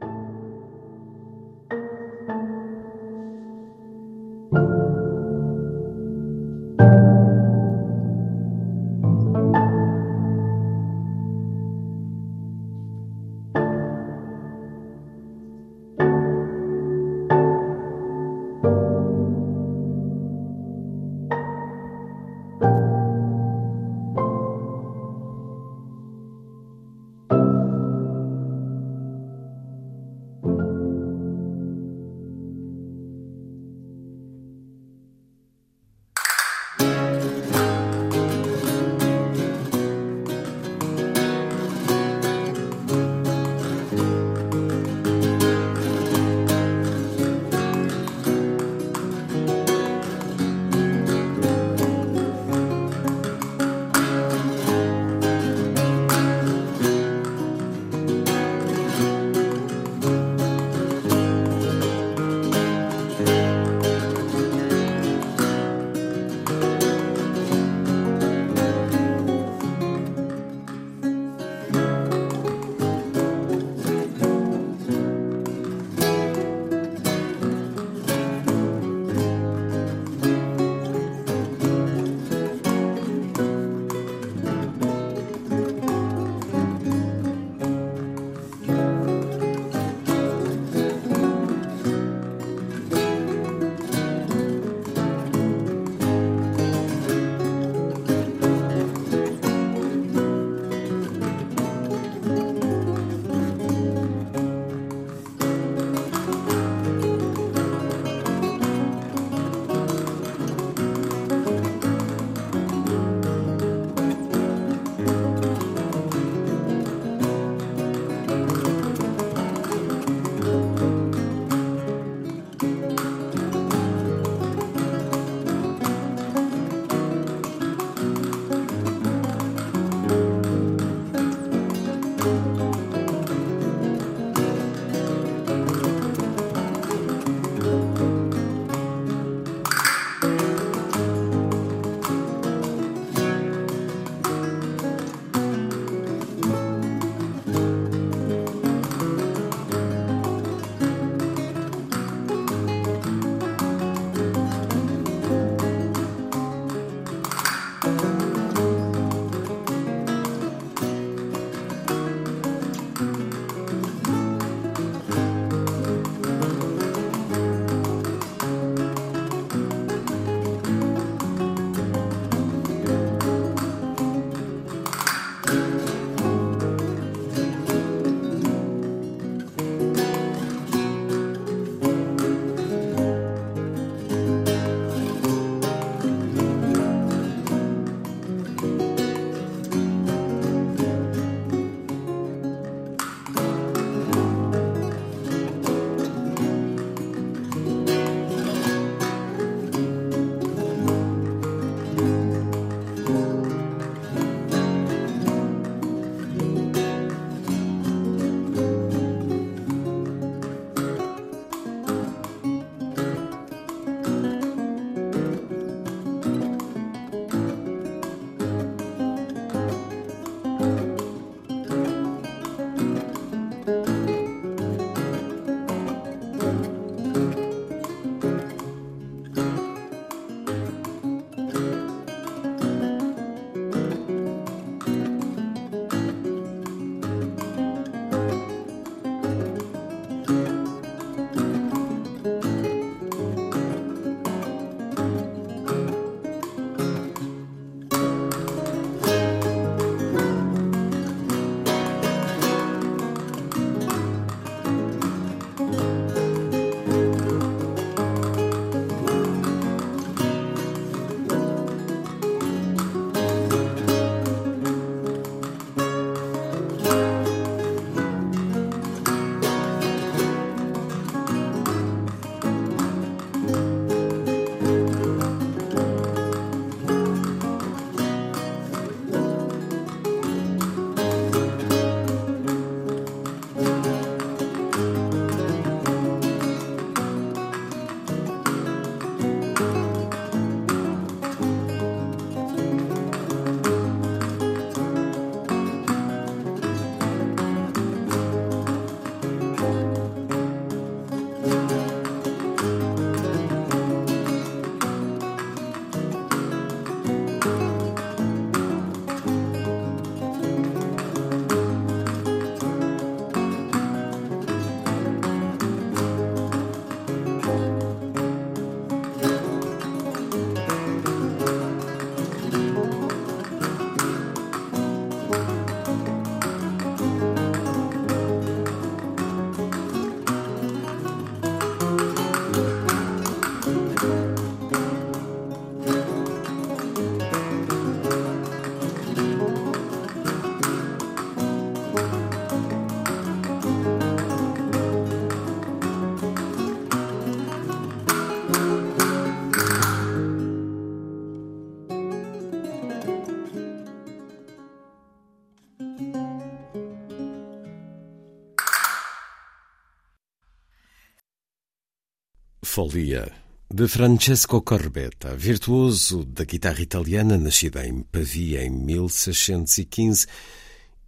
Folia, 362.77 363.31
de 363.73 363.87
Francesco 363.87 364.61
Corbetta, 364.61 365.35
virtuoso 365.35 366.23
da 366.23 366.43
guitarra 366.43 366.79
italiana, 366.79 367.35
nascida 367.35 367.83
em 367.83 368.01
Pavia 368.03 368.63
em 368.63 368.69
1615, 368.69 370.27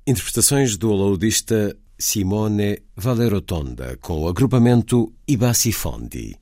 interpretações 0.07 0.77
do 0.77 0.91
alaudista 0.91 1.77
Simone 1.95 2.81
Valerotonda, 2.95 3.95
com 4.01 4.21
o 4.21 4.27
agrupamento 4.27 5.13
I 5.27 5.37
Bassi 5.37 5.71
Fondi. 5.71 6.35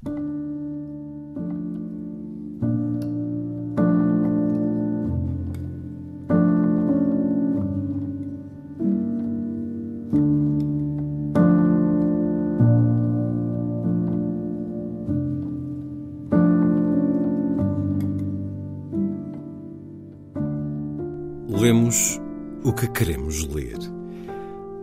Que 22.78 22.88
queremos 22.88 23.44
ler. 23.44 23.80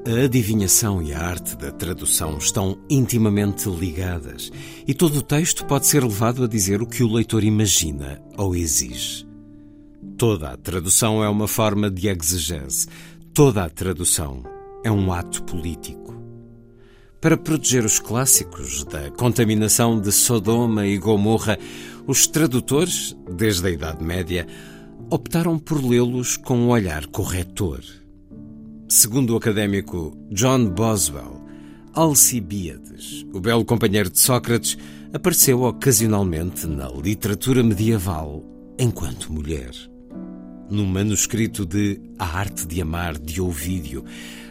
A 0.07 0.25
adivinhação 0.25 1.01
e 1.01 1.13
a 1.15 1.21
arte 1.21 1.57
da 1.57 1.71
tradução 1.71 2.37
estão 2.39 2.77
intimamente 2.91 3.69
ligadas 3.71 4.51
e 4.87 4.93
todo 4.93 5.19
o 5.19 5.23
texto 5.23 5.65
pode 5.65 5.87
ser 5.87 6.03
levado 6.03 6.43
a 6.43 6.49
dizer 6.49 6.83
o 6.83 6.87
que 6.89 7.05
o 7.05 7.13
leitor 7.13 7.45
imagina 7.45 8.21
ou 8.37 8.55
exige. 8.57 9.25
Toda 10.19 10.51
a 10.51 10.57
tradução 10.57 11.23
é 11.23 11.29
uma 11.29 11.47
forma 11.47 11.89
de 11.89 12.09
exegese, 12.09 12.89
toda 13.33 13.65
a 13.65 13.71
tradução 13.71 14.43
é 14.83 14.91
um 14.91 15.13
ato 15.13 15.45
político. 15.45 16.15
Para 17.21 17.37
proteger 17.37 17.85
os 17.85 18.01
clássicos 18.01 18.85
da 18.85 19.11
contaminação 19.13 20.01
de 20.01 20.11
Sodoma 20.11 20.85
e 20.85 20.99
Gomorra, 20.99 21.57
os 22.07 22.27
tradutores, 22.27 23.17
desde 23.31 23.69
a 23.69 23.71
Idade 23.71 24.05
Média, 24.05 24.47
optaram 25.15 25.61
por 25.61 25.81
lê-los 25.81 26.37
com 26.37 26.59
um 26.59 26.69
olhar 26.71 27.07
corretor. 27.07 27.81
Segundo 28.89 29.33
o 29.33 29.37
académico 29.37 30.19
John 30.33 30.71
Boswell, 30.71 31.41
Alcibíades, 31.93 33.25
o 33.33 33.39
belo 33.39 33.65
companheiro 33.65 34.11
de 34.11 34.19
Sócrates, 34.19 34.77
apareceu 35.13 35.63
ocasionalmente 35.63 36.67
na 36.67 36.89
literatura 36.89 37.63
medieval 37.63 38.45
enquanto 38.77 39.33
mulher. 39.33 39.71
No 40.69 40.85
manuscrito 40.85 41.65
de 41.65 42.01
A 42.19 42.37
Arte 42.37 42.67
de 42.67 42.83
Amar 42.83 43.17
de 43.17 43.41
Ovídio, 43.41 44.05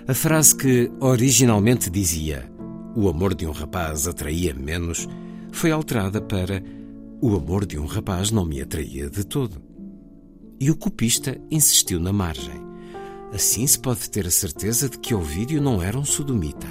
a 0.08 0.14
frase 0.14 0.56
que 0.56 0.90
originalmente 1.02 1.90
dizia 1.90 2.50
o 2.96 3.10
amor 3.10 3.36
de 3.36 3.46
um 3.46 3.52
rapaz 3.52 4.08
atraía 4.08 4.54
menos 4.54 5.10
foi 5.52 5.72
alterada 5.72 6.22
para 6.22 6.64
o 7.22 7.36
amor 7.36 7.66
de 7.66 7.78
um 7.78 7.86
rapaz 7.86 8.32
não 8.32 8.46
me 8.46 8.62
atraía 8.62 9.10
de 9.10 9.26
todo. 9.26 9.63
E 10.60 10.72
o 10.72 10.76
copista 10.76 11.40
insistiu 11.50 12.00
na 12.00 12.14
margem. 12.14 12.62
Assim 13.34 13.66
se 13.66 13.80
pode 13.80 14.10
ter 14.10 14.28
a 14.28 14.32
certeza 14.32 14.88
de 14.88 14.98
que 15.00 15.16
Ovídio 15.16 15.62
não 15.62 15.82
era 15.82 15.98
um 15.98 16.06
sodomita. 16.06 16.68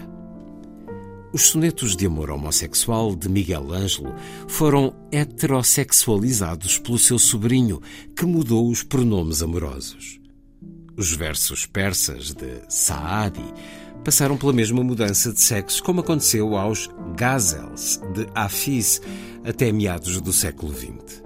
Os 1.32 1.48
sonetos 1.48 1.96
de 1.96 2.06
amor 2.06 2.30
homossexual 2.30 3.16
de 3.16 3.28
Miguel 3.28 3.72
Ângelo 3.72 4.14
foram 4.46 4.94
heterossexualizados 5.10 6.78
pelo 6.78 6.98
seu 6.98 7.18
sobrinho, 7.18 7.80
que 8.14 8.26
mudou 8.26 8.68
os 8.68 8.82
pronomes 8.82 9.42
amorosos. 9.42 10.20
Os 10.94 11.10
versos 11.12 11.64
persas 11.64 12.34
de 12.34 12.60
Saadi 12.68 13.42
passaram 14.04 14.36
pela 14.36 14.52
mesma 14.52 14.84
mudança 14.84 15.32
de 15.32 15.40
sexo, 15.40 15.82
como 15.82 16.00
aconteceu 16.00 16.54
aos 16.54 16.90
gazels 17.16 17.98
de 18.12 18.26
Hafiz 18.34 19.00
até 19.42 19.72
meados 19.72 20.20
do 20.20 20.32
século 20.32 20.74
XX. 20.74 21.22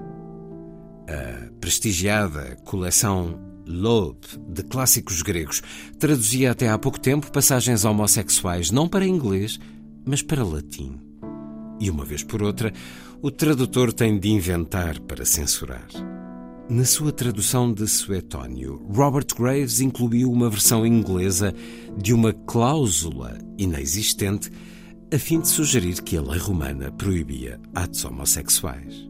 A 1.09 1.45
prestigiada 1.61 2.57
coleção 2.65 3.39
Loeb 3.66 4.19
de 4.49 4.62
clássicos 4.62 5.23
gregos 5.23 5.62
traduzia 5.99 6.53
até 6.53 6.69
há 6.69 6.78
pouco 6.78 7.01
tempo 7.01 7.33
passagens 7.33 7.85
homossexuais 7.85 8.70
não 8.70 8.89
para 8.89 9.07
inglês, 9.07 9.59
mas 10.05 10.23
para 10.23 10.45
latim. 10.45 11.01
E 11.81 11.91
uma 11.91 12.05
vez 12.05 12.23
por 12.23 12.43
outra, 12.43 12.73
o 13.20 13.31
tradutor 13.31 13.93
tem 13.93 14.19
de 14.19 14.28
inventar 14.28 15.01
para 15.01 15.24
censurar. 15.24 15.89
Na 16.69 16.85
sua 16.85 17.12
tradução 17.12 17.73
de 17.73 17.87
Suetônio, 17.87 18.85
Robert 18.93 19.27
Graves 19.37 19.81
incluiu 19.81 20.31
uma 20.31 20.51
versão 20.51 20.85
inglesa 20.87 21.55
de 21.97 22.12
uma 22.12 22.33
cláusula 22.33 23.39
inexistente 23.57 24.51
a 25.12 25.19
fim 25.19 25.41
de 25.41 25.47
sugerir 25.47 26.03
que 26.03 26.16
a 26.16 26.23
lei 26.23 26.39
romana 26.39 26.91
proibia 26.91 27.61
atos 27.73 28.05
homossexuais. 28.05 29.06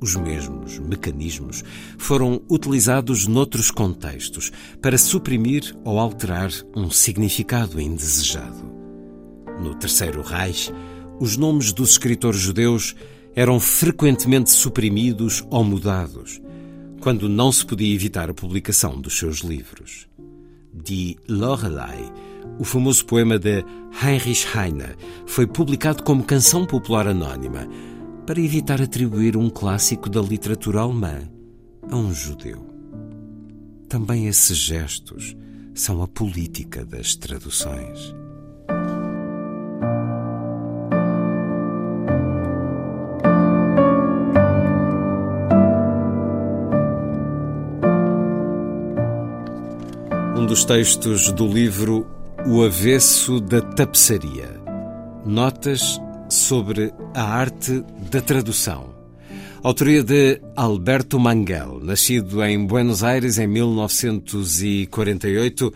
Os 0.00 0.16
mesmos 0.16 0.78
mecanismos 0.78 1.62
foram 1.98 2.40
utilizados 2.48 3.26
noutros 3.26 3.70
contextos 3.70 4.50
para 4.80 4.96
suprimir 4.96 5.76
ou 5.84 5.98
alterar 5.98 6.50
um 6.74 6.90
significado 6.90 7.78
indesejado. 7.78 8.70
No 9.62 9.74
Terceiro 9.74 10.22
Reich, 10.22 10.72
os 11.20 11.36
nomes 11.36 11.70
dos 11.70 11.90
escritores 11.90 12.40
judeus 12.40 12.96
eram 13.34 13.60
frequentemente 13.60 14.50
suprimidos 14.50 15.44
ou 15.50 15.62
mudados, 15.62 16.40
quando 17.00 17.28
não 17.28 17.52
se 17.52 17.64
podia 17.66 17.94
evitar 17.94 18.30
a 18.30 18.34
publicação 18.34 18.98
dos 18.98 19.18
seus 19.18 19.40
livros. 19.40 20.08
Die 20.72 21.18
Lorelei, 21.28 22.10
o 22.58 22.64
famoso 22.64 23.04
poema 23.04 23.38
de 23.38 23.62
Heinrich 24.02 24.46
Heine, 24.56 24.96
foi 25.26 25.46
publicado 25.46 26.02
como 26.02 26.24
canção 26.24 26.64
popular 26.64 27.06
anónima 27.06 27.68
para 28.26 28.40
evitar 28.40 28.80
atribuir 28.80 29.36
um 29.36 29.50
clássico 29.50 30.08
da 30.08 30.20
literatura 30.20 30.80
alemã 30.80 31.20
a 31.90 31.96
um 31.96 32.12
judeu. 32.12 32.66
Também 33.88 34.26
esses 34.26 34.56
gestos 34.56 35.36
são 35.74 36.02
a 36.02 36.08
política 36.08 36.84
das 36.84 37.16
traduções. 37.16 38.14
Um 50.36 50.46
dos 50.46 50.64
textos 50.64 51.32
do 51.32 51.46
livro 51.46 52.06
O 52.46 52.62
Avesso 52.62 53.40
da 53.40 53.60
Tapeçaria. 53.60 54.60
Notas 55.26 56.00
sobre 56.28 56.94
a 57.14 57.22
arte 57.22 57.84
da 58.10 58.20
tradução. 58.20 58.98
Autoria 59.62 60.02
de 60.02 60.40
Alberto 60.56 61.20
Manguel, 61.20 61.78
nascido 61.82 62.42
em 62.42 62.66
Buenos 62.66 63.04
Aires 63.04 63.38
em 63.38 63.46
1948. 63.46 65.72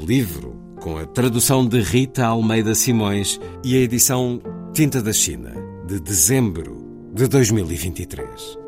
Livro 0.00 0.56
com 0.80 0.96
a 0.96 1.04
tradução 1.06 1.66
de 1.66 1.80
Rita 1.80 2.24
Almeida 2.26 2.74
Simões 2.74 3.38
e 3.64 3.76
a 3.76 3.80
edição 3.80 4.40
Tinta 4.72 5.02
da 5.02 5.12
China, 5.12 5.52
de 5.86 6.00
dezembro 6.00 6.86
de 7.14 7.26
2023. 7.26 8.65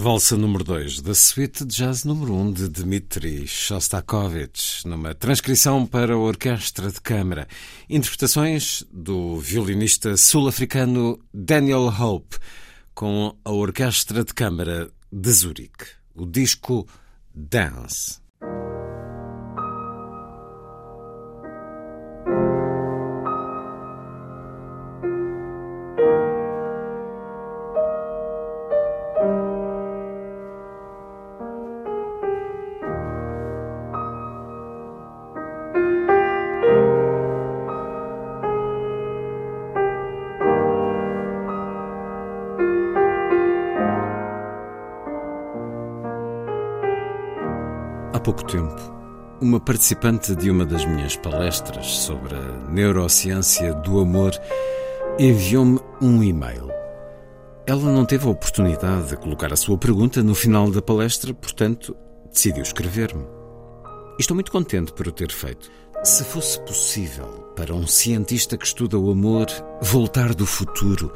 Valsa 0.00 0.34
número 0.34 0.64
2 0.64 1.02
da 1.02 1.14
suíte 1.14 1.62
de 1.62 1.76
jazz 1.76 2.04
número 2.04 2.32
1 2.32 2.40
um 2.40 2.52
de 2.52 2.68
Dmitri 2.70 3.46
Shostakovich, 3.46 4.88
numa 4.88 5.14
transcrição 5.14 5.86
para 5.86 6.14
a 6.14 6.16
orquestra 6.16 6.90
de 6.90 6.98
câmara. 7.02 7.46
Interpretações 7.88 8.82
do 8.90 9.36
violinista 9.36 10.16
sul-africano 10.16 11.20
Daniel 11.34 11.88
Hope 11.88 12.38
com 12.94 13.36
a 13.44 13.50
orquestra 13.50 14.24
de 14.24 14.32
câmara 14.32 14.90
de 15.12 15.30
Zurique. 15.30 15.84
O 16.14 16.24
disco 16.24 16.88
Dance. 17.34 18.19
Uma 49.60 49.64
participante 49.64 50.34
de 50.34 50.50
uma 50.50 50.64
das 50.64 50.86
minhas 50.86 51.16
palestras 51.16 51.86
sobre 51.86 52.34
a 52.34 52.70
neurociência 52.70 53.74
do 53.74 54.00
amor 54.00 54.32
enviou-me 55.18 55.78
um 56.00 56.22
e-mail. 56.22 56.70
Ela 57.66 57.92
não 57.92 58.06
teve 58.06 58.26
a 58.26 58.30
oportunidade 58.30 59.08
de 59.08 59.16
colocar 59.18 59.52
a 59.52 59.56
sua 59.56 59.76
pergunta 59.76 60.22
no 60.22 60.34
final 60.34 60.70
da 60.70 60.80
palestra, 60.80 61.34
portanto, 61.34 61.94
decidiu 62.32 62.62
escrever-me. 62.62 63.22
Estou 64.18 64.34
muito 64.34 64.50
contente 64.50 64.94
por 64.94 65.06
o 65.06 65.12
ter 65.12 65.30
feito. 65.30 65.70
Se 66.02 66.24
fosse 66.24 66.58
possível 66.60 67.52
para 67.54 67.74
um 67.74 67.86
cientista 67.86 68.56
que 68.56 68.64
estuda 68.64 68.98
o 68.98 69.10
amor 69.10 69.46
voltar 69.82 70.34
do 70.34 70.46
futuro, 70.46 71.12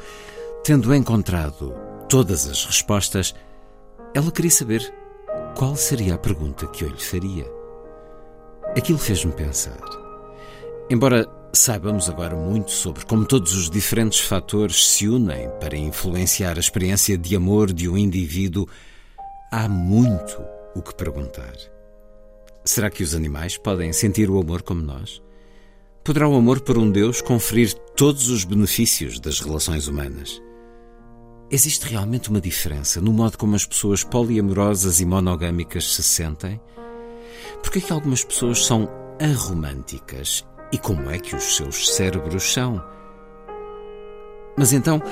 tendo 0.63 0.95
encontrado 0.95 1.75
todas 2.11 2.47
as 2.47 2.63
respostas, 2.67 3.35
ela 4.15 4.31
queria 4.31 4.51
saber 4.51 4.95
qual 5.57 5.75
seria 5.77 6.15
a 6.15 6.19
pergunta 6.19 6.67
que 6.67 6.85
eu 6.85 6.89
lhe 6.91 7.03
faria? 7.03 7.64
Aquilo 8.77 8.99
fez-me 8.99 9.33
pensar. 9.33 9.79
Embora 10.91 11.29
saibamos 11.53 12.09
agora 12.09 12.35
muito 12.35 12.73
sobre 12.73 13.07
como 13.07 13.25
todos 13.25 13.55
os 13.55 13.71
diferentes 13.71 14.19
fatores 14.19 14.89
se 14.89 15.09
unem 15.09 15.49
para 15.61 15.77
influenciar 15.77 16.57
a 16.57 16.61
experiência 16.61 17.17
de 17.17 17.37
amor 17.37 17.73
de 17.73 17.89
um 17.89 17.97
indivíduo, 17.97 18.67
há 19.53 19.69
muito 19.69 20.43
o 20.75 20.83
que 20.83 20.93
perguntar. 20.93 21.55
Será 22.65 22.91
que 22.91 23.05
os 23.05 23.15
animais 23.15 23.57
podem 23.57 23.93
sentir 23.93 24.29
o 24.29 24.41
amor 24.41 24.63
como 24.63 24.83
nós? 24.83 25.23
Poderá 26.03 26.29
o 26.29 26.35
amor 26.35 26.61
por 26.61 26.77
um 26.77 26.91
Deus 26.91 27.23
conferir 27.23 27.73
todos 27.97 28.29
os 28.29 28.45
benefícios 28.45 29.21
das 29.21 29.39
relações 29.39 29.87
humanas? 29.87 30.43
Existe 31.49 31.87
realmente 31.87 32.29
uma 32.29 32.41
diferença 32.41 33.01
no 33.01 33.13
modo 33.13 33.39
como 33.39 33.55
as 33.55 33.65
pessoas 33.65 34.03
poliamorosas 34.03 35.01
e 35.01 35.07
monogâmicas 35.07 35.95
se 35.95 36.03
sentem? 36.03 36.61
Por 37.63 37.77
é 37.77 37.81
que 37.81 37.93
algumas 37.93 38.25
pessoas 38.25 38.65
são 38.65 38.89
aromânticas 39.21 40.47
e 40.73 40.79
como 40.79 41.11
é 41.11 41.19
que 41.19 41.35
os 41.35 41.57
seus 41.57 41.95
cérebros 41.95 42.53
são? 42.53 42.83
Mas 44.57 44.73
então, 44.73 45.03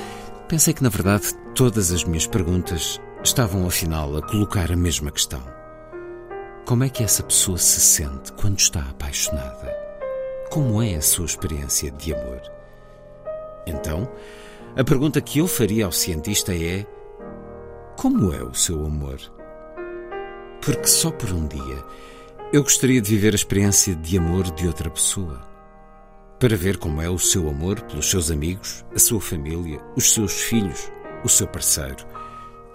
pensei 0.47 0.73
que 0.73 0.83
na 0.83 0.89
verdade 0.89 1.33
todas 1.55 1.91
as 1.91 2.03
minhas 2.03 2.27
perguntas 2.27 2.99
estavam 3.23 3.65
afinal 3.65 4.15
a 4.17 4.21
colocar 4.21 4.71
a 4.71 4.75
mesma 4.75 5.11
questão. 5.11 5.41
Como 6.65 6.83
é 6.83 6.89
que 6.89 7.03
essa 7.03 7.23
pessoa 7.23 7.57
se 7.57 7.81
sente 7.81 8.31
quando 8.33 8.59
está 8.59 8.79
apaixonada? 8.81 9.73
Como 10.49 10.81
é 10.81 10.95
a 10.95 11.01
sua 11.01 11.25
experiência 11.25 11.91
de 11.91 12.13
amor? 12.13 12.41
Então, 13.65 14.09
a 14.75 14.83
pergunta 14.83 15.21
que 15.21 15.39
eu 15.39 15.47
faria 15.47 15.85
ao 15.85 15.91
cientista 15.91 16.55
é: 16.55 16.85
como 17.97 18.33
é 18.33 18.43
o 18.43 18.53
seu 18.53 18.85
amor? 18.85 19.19
Porque 20.61 20.87
só 20.87 21.11
por 21.11 21.31
um 21.31 21.47
dia 21.47 21.83
eu 22.53 22.61
gostaria 22.61 23.01
de 23.01 23.09
viver 23.09 23.33
a 23.33 23.35
experiência 23.35 23.95
de 23.95 24.15
amor 24.15 24.51
de 24.51 24.67
outra 24.67 24.87
pessoa. 24.87 25.41
Para 26.39 26.55
ver 26.55 26.77
como 26.77 27.01
é 27.01 27.09
o 27.09 27.17
seu 27.17 27.49
amor 27.49 27.81
pelos 27.81 28.07
seus 28.07 28.29
amigos, 28.29 28.85
a 28.93 28.99
sua 28.99 29.19
família, 29.19 29.81
os 29.97 30.13
seus 30.13 30.33
filhos, 30.33 30.91
o 31.23 31.29
seu 31.29 31.47
parceiro 31.47 32.05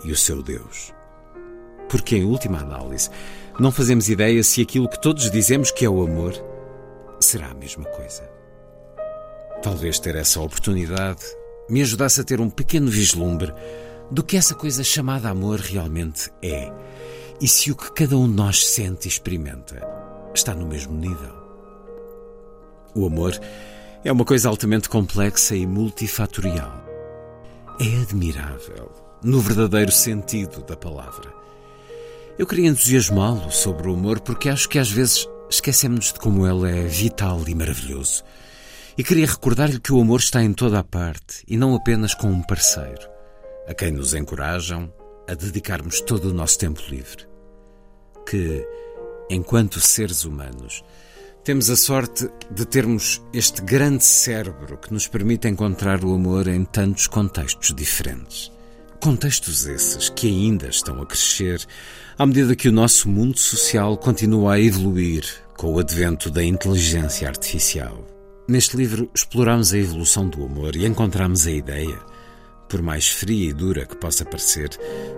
e 0.05 0.11
o 0.11 0.17
seu 0.17 0.43
Deus. 0.43 0.93
Porque, 1.89 2.17
em 2.17 2.25
última 2.25 2.59
análise, 2.59 3.09
não 3.57 3.71
fazemos 3.71 4.09
ideia 4.09 4.43
se 4.43 4.61
aquilo 4.61 4.89
que 4.89 5.01
todos 5.01 5.31
dizemos 5.31 5.71
que 5.71 5.85
é 5.85 5.89
o 5.89 6.03
amor 6.03 6.35
será 7.21 7.47
a 7.47 7.55
mesma 7.55 7.85
coisa. 7.85 8.29
Talvez 9.63 10.01
ter 10.01 10.17
essa 10.17 10.41
oportunidade 10.41 11.23
me 11.71 11.83
ajudasse 11.83 12.21
a 12.21 12.25
ter 12.25 12.41
um 12.41 12.51
pequeno 12.51 12.91
vislumbre 12.91 13.55
do 14.11 14.25
que 14.25 14.37
essa 14.37 14.57
coisa 14.57 14.83
chamada 14.83 15.29
amor 15.29 15.61
realmente 15.61 16.33
é 16.43 16.69
e 17.41 17.47
se 17.47 17.71
o 17.71 17.77
que 17.77 17.93
cada 17.93 18.17
um 18.17 18.29
de 18.29 18.35
nós 18.35 18.67
sente 18.67 19.07
e 19.07 19.09
experimenta 19.09 19.81
está 20.35 20.55
no 20.55 20.67
mesmo 20.67 20.95
nível. 20.95 21.37
O 22.95 23.07
amor 23.07 23.39
é 24.05 24.11
uma 24.11 24.25
coisa 24.25 24.49
altamente 24.49 24.89
complexa 24.89 25.55
e 25.55 25.67
multifatorial. 25.67 26.85
É 27.81 28.03
admirável, 28.03 28.91
no 29.23 29.41
verdadeiro 29.41 29.93
sentido 29.93 30.63
da 30.65 30.77
palavra. 30.77 31.33
Eu 32.37 32.47
queria 32.47 32.69
entusiasmá-lo 32.69 33.51
sobre 33.53 33.89
o 33.89 33.95
amor 33.95 34.21
porque 34.21 34.49
acho 34.49 34.69
que 34.69 34.79
às 34.79 34.91
vezes 34.91 35.29
esquecemos 35.49 36.13
de 36.13 36.19
como 36.19 36.47
ele 36.47 36.71
é 36.71 36.87
vital 36.87 37.43
e 37.47 37.55
maravilhoso. 37.55 38.25
E 38.97 39.05
queria 39.05 39.27
recordar-lhe 39.27 39.79
que 39.79 39.93
o 39.93 40.01
amor 40.01 40.19
está 40.19 40.43
em 40.43 40.53
toda 40.53 40.81
a 40.81 40.85
parte 40.85 41.45
e 41.47 41.57
não 41.57 41.75
apenas 41.75 42.15
com 42.15 42.27
um 42.27 42.43
parceiro, 42.43 43.09
a 43.69 43.75
quem 43.75 43.93
nos 43.93 44.13
encorajam 44.13 44.93
a 45.29 45.35
dedicarmos 45.35 46.01
todo 46.01 46.31
o 46.31 46.35
nosso 46.35 46.59
tempo 46.59 46.81
livre. 46.89 47.28
Que, 48.31 48.67
enquanto 49.31 49.81
seres 49.81 50.25
humanos, 50.25 50.85
temos 51.45 51.71
a 51.71 51.77
sorte 51.77 52.29
de 52.51 52.67
termos 52.67 53.23
este 53.33 53.63
grande 53.63 54.05
cérebro 54.05 54.77
que 54.77 54.93
nos 54.93 55.09
permite 55.09 55.49
encontrar 55.49 56.05
o 56.05 56.13
amor 56.13 56.47
em 56.47 56.63
tantos 56.63 57.07
contextos 57.07 57.75
diferentes. 57.75 58.53
Contextos 59.01 59.67
esses 59.67 60.11
que 60.11 60.27
ainda 60.27 60.69
estão 60.69 61.01
a 61.01 61.07
crescer 61.07 61.65
à 62.19 62.27
medida 62.27 62.55
que 62.55 62.69
o 62.69 62.73
nosso 62.73 63.09
mundo 63.09 63.39
social 63.39 63.97
continua 63.97 64.55
a 64.55 64.61
evoluir 64.61 65.25
com 65.57 65.73
o 65.73 65.79
advento 65.79 66.31
da 66.31 66.45
inteligência 66.45 67.27
artificial. 67.27 68.07
Neste 68.47 68.77
livro 68.77 69.11
exploramos 69.15 69.73
a 69.73 69.79
evolução 69.79 70.29
do 70.29 70.45
amor 70.45 70.77
e 70.77 70.85
encontramos 70.85 71.47
a 71.47 71.51
ideia, 71.51 71.99
por 72.69 72.83
mais 72.83 73.09
fria 73.09 73.51
e 73.51 73.53
dura 73.53 73.87
que 73.87 73.97
possa 73.97 74.25
parecer, 74.25 74.69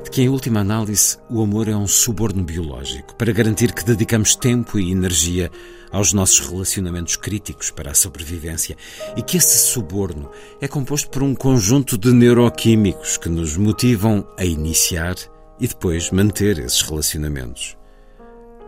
de 0.05 0.11
que 0.11 0.23
em 0.23 0.29
última 0.29 0.61
análise 0.61 1.19
o 1.29 1.43
amor 1.43 1.69
é 1.69 1.77
um 1.77 1.87
suborno 1.87 2.43
biológico 2.43 3.15
para 3.17 3.33
garantir 3.33 3.73
que 3.73 3.85
dedicamos 3.85 4.35
tempo 4.37 4.79
e 4.79 4.93
energia 4.93 5.51
aos 5.91 6.13
nossos 6.13 6.39
relacionamentos 6.41 7.17
críticos 7.17 7.71
para 7.71 7.91
a 7.91 7.95
sobrevivência 7.95 8.77
e 9.17 9.23
que 9.23 9.37
esse 9.37 9.59
suborno 9.59 10.31
é 10.61 10.69
composto 10.69 11.11
por 11.11 11.23
um 11.23 11.35
conjunto 11.35 11.99
de 11.99 12.13
neuroquímicos 12.13 13.17
que 13.17 13.29
nos 13.29 13.57
motivam 13.57 14.27
a 14.39 14.45
iniciar 14.45 15.17
e 15.59 15.67
depois 15.67 16.11
manter 16.11 16.59
esses 16.59 16.81
relacionamentos. 16.83 17.77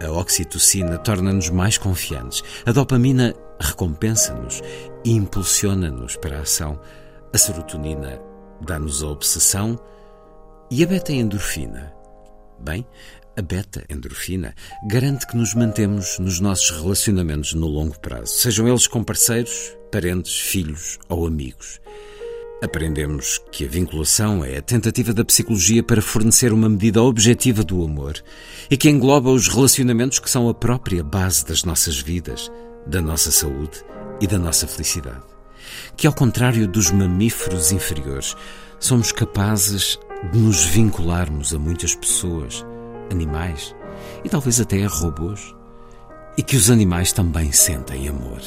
A 0.02 0.10
oxitocina 0.10 0.98
torna-nos 0.98 1.48
mais 1.48 1.78
confiantes. 1.78 2.42
A 2.66 2.72
dopamina 2.72 3.34
recompensa-nos 3.60 4.60
e 5.04 5.12
impulsiona-nos 5.12 6.16
para 6.16 6.38
a 6.38 6.42
ação. 6.42 6.80
A 7.32 7.38
serotonina 7.38 8.20
dá-nos 8.64 9.02
a 9.02 9.08
obsessão 9.08 9.78
e 10.70 10.82
a 10.82 10.86
beta-endorfina. 10.86 11.92
Bem, 12.58 12.86
a 13.36 13.42
beta-endorfina 13.42 14.54
garante 14.86 15.26
que 15.26 15.36
nos 15.36 15.54
mantemos 15.54 16.18
nos 16.18 16.40
nossos 16.40 16.70
relacionamentos 16.70 17.54
no 17.54 17.66
longo 17.66 17.98
prazo, 17.98 18.32
sejam 18.32 18.68
eles 18.68 18.86
com 18.86 19.02
parceiros, 19.02 19.76
parentes, 19.90 20.38
filhos 20.38 20.98
ou 21.08 21.26
amigos. 21.26 21.80
Aprendemos 22.62 23.40
que 23.50 23.64
a 23.64 23.68
vinculação 23.68 24.44
é 24.44 24.58
a 24.58 24.62
tentativa 24.62 25.12
da 25.12 25.24
psicologia 25.24 25.82
para 25.82 26.00
fornecer 26.00 26.52
uma 26.52 26.68
medida 26.68 27.02
objetiva 27.02 27.64
do 27.64 27.82
amor 27.84 28.22
e 28.70 28.76
que 28.76 28.88
engloba 28.88 29.30
os 29.30 29.48
relacionamentos 29.48 30.20
que 30.20 30.30
são 30.30 30.48
a 30.48 30.54
própria 30.54 31.02
base 31.02 31.44
das 31.44 31.64
nossas 31.64 31.98
vidas, 31.98 32.52
da 32.86 33.02
nossa 33.02 33.32
saúde 33.32 33.82
e 34.20 34.28
da 34.28 34.38
nossa 34.38 34.68
felicidade. 34.68 35.31
Que, 35.96 36.06
ao 36.06 36.12
contrário 36.12 36.66
dos 36.66 36.90
mamíferos 36.90 37.72
inferiores, 37.72 38.34
somos 38.78 39.12
capazes 39.12 39.98
de 40.32 40.38
nos 40.38 40.64
vincularmos 40.64 41.54
a 41.54 41.58
muitas 41.58 41.94
pessoas, 41.94 42.64
animais 43.10 43.74
e 44.24 44.28
talvez 44.28 44.60
até 44.60 44.84
a 44.84 44.88
robôs 44.88 45.54
e 46.36 46.42
que 46.42 46.56
os 46.56 46.70
animais 46.70 47.12
também 47.12 47.52
sentem 47.52 48.08
amor. 48.08 48.40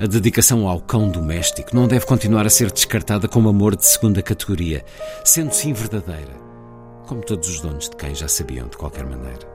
A 0.00 0.06
dedicação 0.06 0.68
ao 0.68 0.80
cão 0.80 1.08
doméstico 1.08 1.74
não 1.74 1.88
deve 1.88 2.06
continuar 2.06 2.46
a 2.46 2.50
ser 2.50 2.70
descartada 2.70 3.26
como 3.26 3.48
amor 3.48 3.74
de 3.74 3.84
segunda 3.84 4.22
categoria, 4.22 4.84
sendo 5.24 5.52
sim 5.52 5.72
verdadeira. 5.72 6.40
como 7.06 7.20
todos 7.20 7.46
os 7.48 7.60
donos 7.60 7.90
de 7.90 7.96
quem 7.96 8.14
já 8.14 8.26
sabiam 8.26 8.68
de 8.68 8.76
qualquer 8.76 9.04
maneira. 9.04 9.46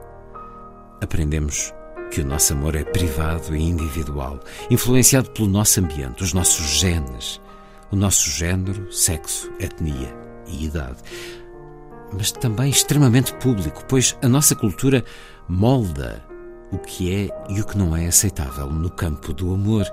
Aprendemos 1.02 1.72
que 2.10 2.20
o 2.20 2.26
nosso 2.26 2.52
amor 2.52 2.74
é 2.74 2.84
privado 2.84 3.54
e 3.54 3.62
individual, 3.62 4.40
influenciado 4.70 5.30
pelo 5.30 5.48
nosso 5.48 5.80
ambiente, 5.80 6.22
os 6.22 6.32
nossos 6.32 6.66
genes, 6.78 7.40
o 7.90 7.96
nosso 7.96 8.30
género, 8.30 8.92
sexo, 8.92 9.50
etnia 9.58 10.14
e 10.46 10.64
idade. 10.64 10.98
Mas 12.12 12.32
também 12.32 12.70
extremamente 12.70 13.34
público, 13.34 13.84
pois 13.86 14.16
a 14.22 14.28
nossa 14.28 14.54
cultura 14.54 15.04
molda 15.48 16.24
o 16.70 16.78
que 16.78 17.14
é 17.14 17.52
e 17.52 17.60
o 17.60 17.66
que 17.66 17.78
não 17.78 17.96
é 17.96 18.06
aceitável 18.06 18.66
no 18.66 18.90
campo 18.90 19.32
do 19.32 19.52
amor. 19.52 19.86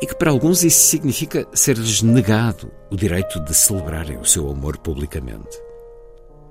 E 0.00 0.06
que 0.06 0.14
para 0.14 0.30
alguns 0.30 0.62
isso 0.62 0.78
significa 0.78 1.46
ser-lhes 1.54 2.02
negado 2.02 2.70
o 2.90 2.96
direito 2.96 3.40
de 3.40 3.54
celebrarem 3.54 4.18
o 4.18 4.24
seu 4.24 4.50
amor 4.50 4.76
publicamente. 4.78 5.58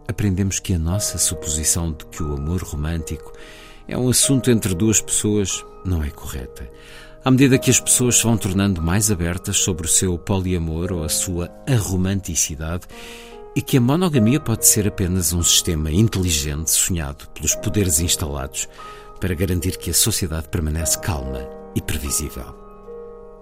Aprendemos 0.07 0.59
que 0.59 0.73
a 0.73 0.79
nossa 0.79 1.17
suposição 1.17 1.91
de 1.91 2.05
que 2.05 2.23
o 2.23 2.33
amor 2.33 2.63
romântico 2.63 3.31
é 3.87 3.97
um 3.97 4.09
assunto 4.09 4.49
entre 4.49 4.73
duas 4.73 5.01
pessoas 5.01 5.63
não 5.83 6.03
é 6.03 6.09
correta. 6.09 6.69
À 7.23 7.31
medida 7.31 7.57
que 7.57 7.71
as 7.71 7.79
pessoas 7.79 8.17
se 8.17 8.23
vão 8.23 8.37
tornando 8.37 8.81
mais 8.81 9.09
abertas 9.09 9.57
sobre 9.57 9.85
o 9.85 9.89
seu 9.89 10.17
poliamor 10.17 10.91
ou 10.91 11.03
a 11.03 11.09
sua 11.09 11.51
aromanticidade, 11.67 12.85
e 13.55 13.61
que 13.61 13.77
a 13.77 13.81
monogamia 13.81 14.39
pode 14.39 14.67
ser 14.67 14.87
apenas 14.87 15.31
um 15.31 15.41
sistema 15.41 15.89
inteligente 15.89 16.69
sonhado 16.69 17.27
pelos 17.29 17.55
poderes 17.55 17.99
instalados 17.99 18.67
para 19.19 19.33
garantir 19.33 19.77
que 19.77 19.89
a 19.89 19.93
sociedade 19.93 20.49
permanece 20.49 20.99
calma 20.99 21.47
e 21.73 21.81
previsível. 21.81 22.53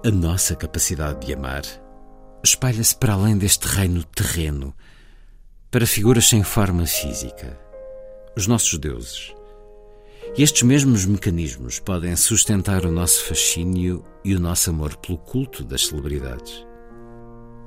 A 0.06 0.12
nossa 0.12 0.56
capacidade 0.56 1.26
de 1.26 1.34
amar 1.34 1.64
espalha-se 2.44 2.96
para 2.96 3.14
além 3.14 3.38
deste 3.38 3.68
reino 3.68 4.04
terreno, 4.04 4.76
para 5.72 5.88
figuras 5.88 6.28
sem 6.28 6.44
forma 6.44 6.86
física, 6.86 7.58
os 8.38 8.46
nossos 8.46 8.78
deuses. 8.78 9.34
E 10.36 10.42
estes 10.42 10.64
mesmos 10.64 11.06
mecanismos 11.06 11.78
podem 11.78 12.16
sustentar 12.16 12.88
o 12.88 12.92
nosso 12.92 13.24
fascínio 13.26 14.04
e 14.26 14.36
o 14.36 14.40
nosso 14.40 14.72
amor 14.72 14.96
pelo 14.98 15.20
culto 15.20 15.64
das 15.64 15.86
celebridades. 15.86 16.66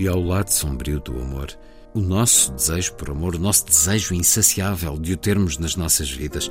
E 0.00 0.08
ao 0.08 0.20
lado 0.20 0.48
sombrio 0.48 0.98
do 0.98 1.12
amor, 1.12 1.56
o 1.94 2.00
nosso 2.00 2.50
desejo 2.52 2.94
por 2.94 3.10
amor, 3.10 3.36
o 3.36 3.38
nosso 3.38 3.66
desejo 3.66 4.14
insaciável 4.14 4.98
de 4.98 5.12
o 5.12 5.16
termos 5.16 5.58
nas 5.58 5.76
nossas 5.76 6.10
vidas, 6.10 6.50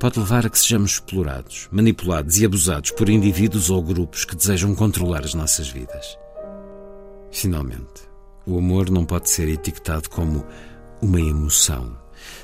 pode 0.00 0.18
levar 0.18 0.44
a 0.44 0.50
que 0.50 0.58
sejamos 0.58 0.94
explorados, 0.94 1.68
manipulados 1.70 2.38
e 2.38 2.44
abusados 2.44 2.90
por 2.90 3.08
indivíduos 3.08 3.70
ou 3.70 3.80
grupos 3.80 4.24
que 4.24 4.34
desejam 4.34 4.74
controlar 4.74 5.24
as 5.24 5.34
nossas 5.34 5.68
vidas. 5.68 6.18
Finalmente, 7.30 8.08
o 8.44 8.58
amor 8.58 8.90
não 8.90 9.04
pode 9.04 9.30
ser 9.30 9.48
etiquetado 9.48 10.10
como 10.10 10.44
uma 11.00 11.20
emoção, 11.20 11.96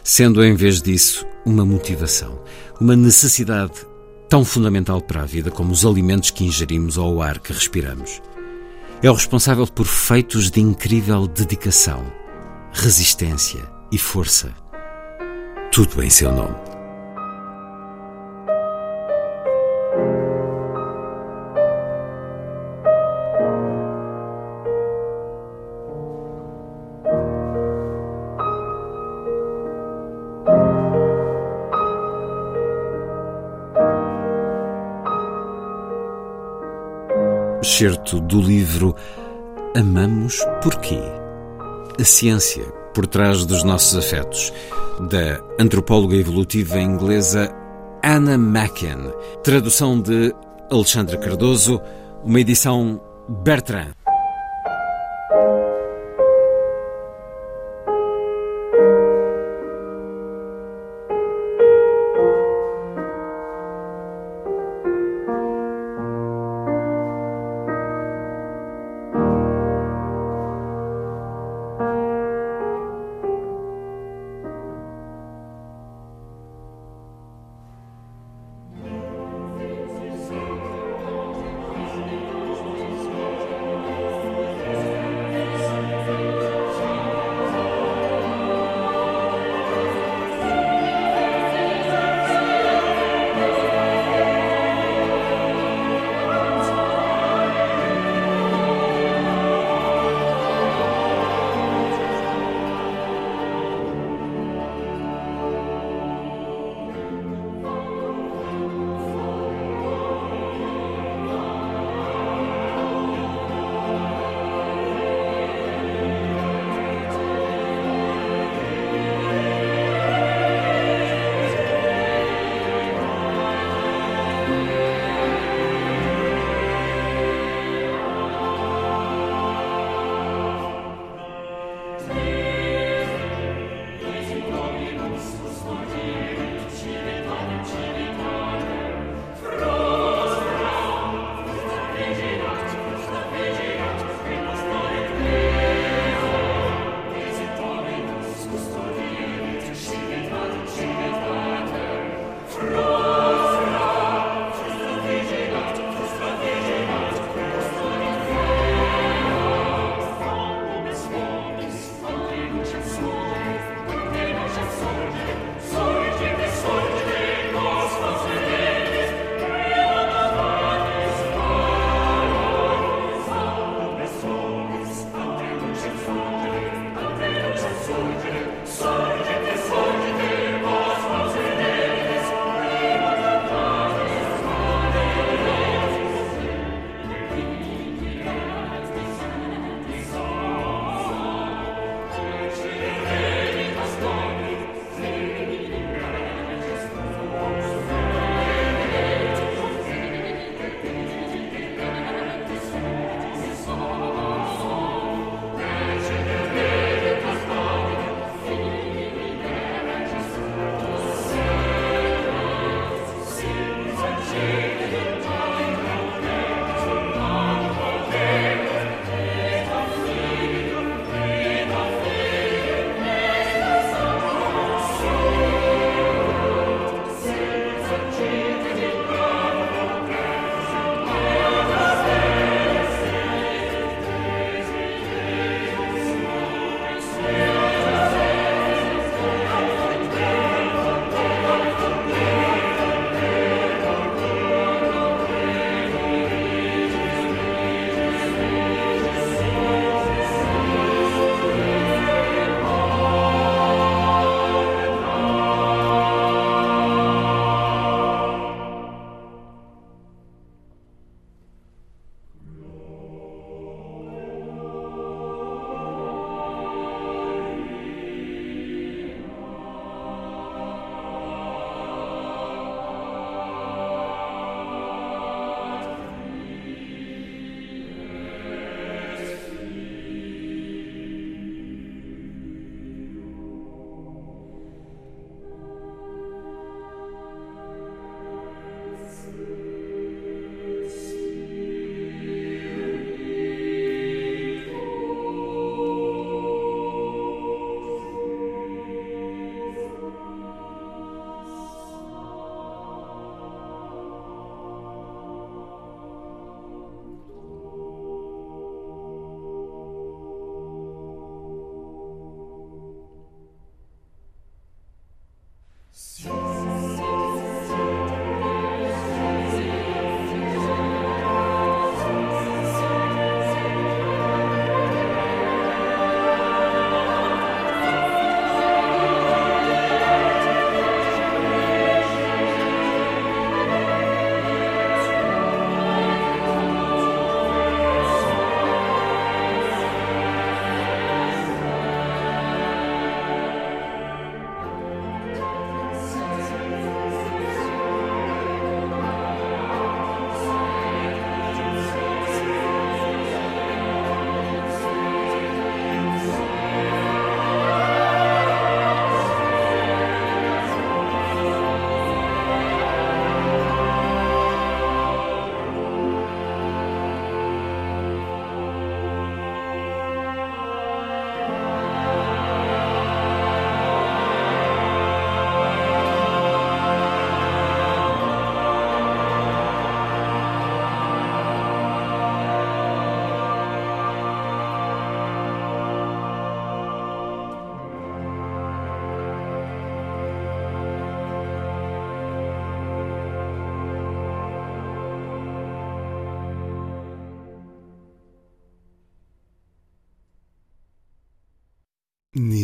sendo 0.03 0.45
em 0.45 0.55
vez 0.55 0.81
disso 0.81 1.27
uma 1.45 1.65
motivação, 1.65 2.43
uma 2.81 2.97
necessidade 2.97 3.87
tão 4.29 4.45
fundamental 4.45 5.01
para 5.01 5.23
a 5.23 5.27
vida 5.27 5.51
como 5.51 5.73
os 5.73 5.85
alimentos 5.85 6.31
que 6.31 6.45
ingerimos 6.45 6.97
ou 6.97 7.17
o 7.17 7.23
ar 7.23 7.39
que 7.39 7.53
respiramos. 7.53 8.21
É 9.03 9.11
o 9.11 9.15
responsável 9.15 9.67
por 9.67 9.87
feitos 9.87 10.51
de 10.51 10.61
incrível 10.61 11.27
dedicação, 11.27 12.03
resistência 12.73 13.63
e 13.93 13.99
força. 13.99 14.53
Tudo 15.71 16.03
em 16.03 16.11
seu 16.11 16.33
nome. 16.33 16.74
Excerto 37.75 38.21
do 38.21 38.41
livro 38.41 38.95
Amamos 39.77 40.39
Porquê? 40.63 41.01
A 42.01 42.05
ciência 42.05 42.63
por 42.95 43.05
trás 43.05 43.45
dos 43.45 43.65
nossos 43.65 43.97
afetos, 43.99 44.53
da 45.11 45.43
antropóloga 45.59 46.15
evolutiva 46.15 46.79
inglesa 46.79 47.53
Anna 48.01 48.39
Macken, 48.39 49.13
tradução 49.43 50.01
de 50.01 50.33
Alexandra 50.71 51.19
Cardoso, 51.19 51.83
uma 52.23 52.39
edição 52.39 53.01
Bertrand. 53.29 53.91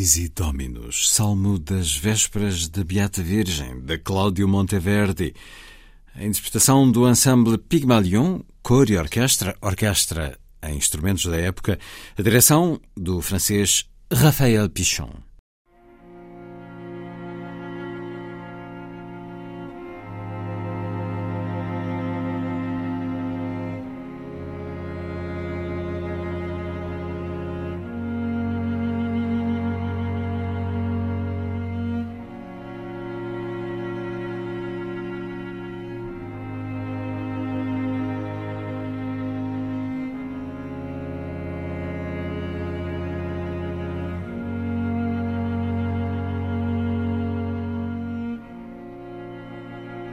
Nisi 0.01 0.31
Dominus, 0.31 1.11
salmo 1.11 1.59
das 1.59 1.95
vésperas 1.95 2.69
da 2.69 2.83
Beata 2.83 3.23
Virgem, 3.23 3.81
de 3.81 3.99
Cláudio 3.99 4.49
Monteverdi. 4.49 5.35
A 6.15 6.25
interpretação 6.25 6.91
do 6.91 7.07
ensemble 7.07 7.59
Pygmalion, 7.59 8.41
cor 8.63 8.89
e 8.89 8.97
orquestra, 8.97 9.55
orquestra 9.61 10.39
em 10.63 10.79
instrumentos 10.79 11.27
da 11.27 11.37
época, 11.37 11.79
a 12.17 12.23
direção 12.23 12.81
do 12.97 13.21
francês 13.21 13.91
Raphaël 14.11 14.71
Pichon. 14.71 15.13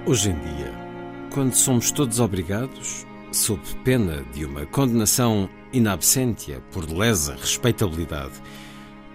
Hoje 0.08 0.30
em 0.30 0.40
dia, 0.40 0.74
quando 1.34 1.54
somos 1.54 1.92
todos 1.92 2.22
obrigados, 2.22 3.06
sob 3.30 3.62
pena 3.84 4.24
de 4.34 4.46
uma 4.46 4.66
condenação 4.66 5.50
in 5.74 5.86
absentia 5.86 6.62
por 6.72 6.90
lesa 6.90 7.36
respeitabilidade, 7.36 8.42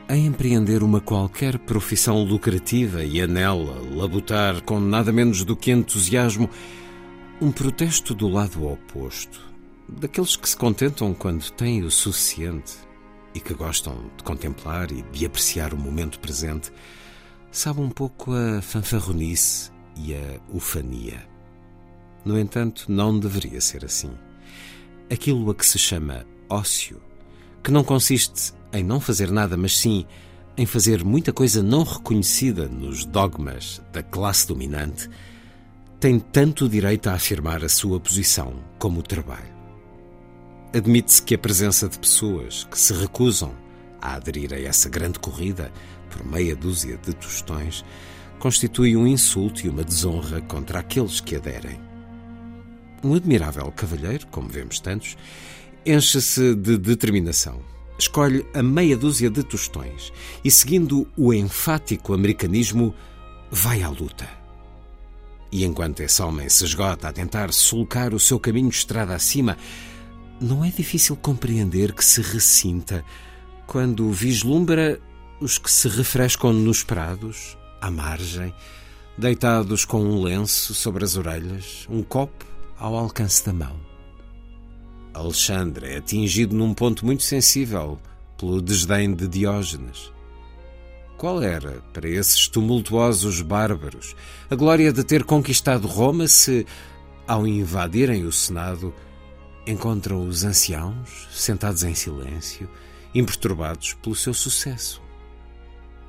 a 0.06 0.14
empreender 0.14 0.82
uma 0.82 1.01
qualquer 1.01 1.59
profissão 1.60 2.23
lucrativa 2.23 3.02
e 3.02 3.23
a 3.23 3.27
nela 3.27 3.81
labutar 3.90 4.60
com 4.64 4.78
nada 4.78 5.10
menos 5.10 5.44
do 5.44 5.56
que 5.56 5.70
entusiasmo 5.70 6.51
um 7.40 7.51
protesto 7.51 8.14
do 8.14 8.28
lado 8.28 8.69
oposto, 8.69 9.40
daqueles 9.89 10.36
que 10.36 10.47
se 10.47 10.56
contentam 10.59 11.14
quando 11.14 11.51
têm 11.52 11.82
o 11.85 11.90
suficiente 11.90 12.74
e 13.35 13.40
que 13.40 13.55
gostam 13.55 14.10
de 14.19 14.23
contemplar 14.23 14.93
e 14.93 15.01
de 15.01 15.24
apreciar 15.24 15.73
o 15.73 15.78
momento 15.78 16.20
presente, 16.20 16.70
sabe 17.51 17.81
um 17.81 17.89
pouco 17.89 18.35
a 18.35 18.60
fanfarronice 18.60 19.72
e 19.97 20.14
a 20.14 20.40
ufania. 20.52 21.27
No 22.24 22.39
entanto, 22.39 22.85
não 22.89 23.19
deveria 23.19 23.60
ser 23.60 23.85
assim. 23.85 24.10
Aquilo 25.10 25.51
a 25.51 25.55
que 25.55 25.66
se 25.66 25.78
chama 25.78 26.24
ócio, 26.48 27.01
que 27.62 27.70
não 27.70 27.85
consiste 27.85 28.52
em 28.73 28.82
não 28.82 29.01
fazer 29.01 29.31
nada, 29.31 29.56
mas 29.56 29.78
sim 29.78 30.06
em 30.56 30.66
fazer 30.66 31.05
muita 31.05 31.32
coisa 31.32 31.62
não 31.62 31.82
reconhecida 31.82 32.69
nos 32.69 33.05
dogmas 33.05 33.82
da 33.93 34.02
classe 34.02 34.47
dominante, 34.47 35.09
tem 35.98 36.19
tanto 36.19 36.69
direito 36.69 37.09
a 37.09 37.14
afirmar 37.14 37.64
a 37.64 37.69
sua 37.69 37.98
posição 37.98 38.55
como 38.78 39.01
o 39.01 39.02
trabalho. 39.02 39.52
Admite-se 40.74 41.23
que 41.23 41.35
a 41.35 41.39
presença 41.39 41.89
de 41.89 41.98
pessoas 41.98 42.64
que 42.64 42.78
se 42.78 42.93
recusam 42.93 43.55
a 44.01 44.14
aderir 44.14 44.52
a 44.52 44.60
essa 44.60 44.89
grande 44.89 45.19
corrida 45.19 45.73
por 46.10 46.27
meia 46.27 46.56
dúzia 46.56 46.97
de 46.98 47.14
tostões 47.14 47.85
constitui 48.43 48.97
um 48.97 49.06
insulto 49.06 49.64
e 49.64 49.69
uma 49.69 49.85
desonra 49.85 50.40
contra 50.40 50.81
aqueles 50.81 51.20
que 51.20 51.36
aderem. 51.36 51.78
Um 53.01 53.14
admirável 53.14 53.70
cavalheiro, 53.70 54.27
como 54.32 54.48
vemos 54.48 54.81
tantos, 54.81 55.16
enche-se 55.86 56.56
de 56.56 56.77
determinação. 56.77 57.62
Escolhe 57.97 58.44
a 58.52 58.60
meia 58.60 58.97
dúzia 58.97 59.31
de 59.31 59.44
tostões 59.44 60.12
e, 60.43 60.51
seguindo 60.51 61.06
o 61.16 61.32
enfático 61.32 62.14
americanismo, 62.14 62.93
vai 63.48 63.81
à 63.81 63.89
luta. 63.89 64.28
E 65.52 65.64
enquanto 65.64 66.01
esse 66.01 66.20
homem 66.20 66.48
se 66.48 66.64
esgota 66.64 67.10
a 67.10 67.12
tentar 67.12 67.52
sulcar 67.52 68.12
o 68.12 68.19
seu 68.19 68.40
caminho 68.40 68.70
estrada 68.70 69.14
acima, 69.14 69.56
não 70.40 70.64
é 70.64 70.69
difícil 70.69 71.14
compreender 71.14 71.93
que 71.93 72.05
se 72.05 72.20
ressinta 72.20 73.05
quando 73.69 74.10
vislumbra 74.10 75.01
os 75.40 75.59
que 75.59 75.70
se 75.70 75.86
refrescam 75.86 76.52
nos 76.52 76.82
prados, 76.82 77.56
à 77.83 77.91
margem, 77.91 78.55
deitados 79.19 79.85
com 79.85 80.01
um 80.01 80.23
lenço 80.23 80.73
sobre 80.73 81.05
as 81.05 81.17
orelhas, 81.17 81.85
um 81.91 82.01
copo 82.03 82.47
ao 82.79 82.97
alcance 82.97 83.45
da 83.45 83.53
mão. 83.53 83.77
Alexandre 85.13 85.89
é 85.89 85.97
atingido 85.99 86.55
num 86.55 86.73
ponto 86.73 87.05
muito 87.05 87.25
sensível 87.25 87.99
pelo 88.39 88.63
desdém 88.63 89.13
de 89.13 89.27
Diógenes. 89.27 90.13
Qual 91.19 91.43
era, 91.43 91.83
para 91.93 92.09
esses 92.09 92.49
tumultuosos 92.49 93.43
bárbaros, 93.43 94.17
a 94.49 94.55
glória 94.55 94.93
de 94.93 95.05
ter 95.05 95.25
conquistado 95.25 95.87
Roma 95.87 96.27
se, 96.29 96.65
ao 97.27 97.47
invadirem 97.47 98.25
o 98.25 98.33
Senado, 98.33 98.95
encontram 99.67 100.27
os 100.27 100.45
anciãos 100.45 101.29
sentados 101.33 101.83
em 101.83 101.95
silêncio, 101.95 102.69
imperturbados 103.15 103.95
pelo 103.95 104.17
seu 104.17 104.33
sucesso? 104.33 105.03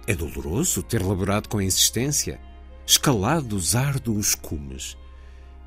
É 0.06 0.14
doloroso 0.14 0.84
ter 0.84 1.02
laborado 1.02 1.48
com 1.48 1.62
insistência, 1.62 2.40
escalado 2.86 3.56
os 3.56 3.76
árduos 3.76 4.36
cumes 4.36 4.98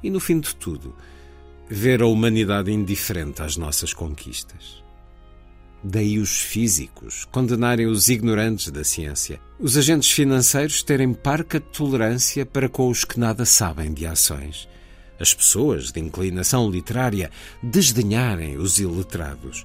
e, 0.03 0.11
no 0.11 0.21
fim 0.21 0.39
de 0.39 0.55
tudo, 0.55 0.95
ver 1.69 2.03
a 2.03 2.07
humanidade 2.07 2.71
indiferente 2.71 3.43
às 3.43 3.57
nossas 3.57 3.95
conquistas. 3.95 4.85
Daí 5.83 6.19
os 6.19 6.41
físicos 6.41 7.25
condenarem 7.27 7.87
os 7.87 8.09
ignorantes 8.09 8.71
da 8.71 8.85
ciência, 8.85 9.41
os 9.59 9.77
agentes 9.77 10.11
financeiros 10.11 10.83
terem 10.83 11.15
parca 11.15 11.61
tolerância 11.61 12.45
para 12.45 12.69
com 12.69 12.89
os 12.89 13.05
que 13.05 13.19
nada 13.19 13.45
sabem 13.45 13.95
de 13.95 14.07
ações, 14.07 14.69
as 15.19 15.33
pessoas 15.33 15.93
de 15.93 16.01
inclinação 16.01 16.69
literária 16.71 17.31
desdenharem 17.63 18.59
os 18.59 18.79
iletrados 18.79 19.65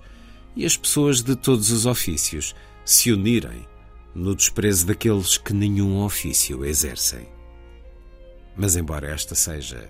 e 0.56 0.65
as 0.65 0.77
pessoas 0.77 1.22
de 1.22 1.35
todos 1.35 1.72
os 1.72 1.85
ofícios 1.85 2.56
se 2.85 3.11
unirem 3.11 3.68
no 4.14 4.36
desprezo 4.36 4.88
daqueles 4.88 5.38
que 5.38 5.54
nenhum 5.54 6.04
ofício 6.04 6.66
exercem. 6.66 7.28
Mas, 8.56 8.76
embora 8.76 9.10
esta 9.10 9.36
seja 9.36 9.90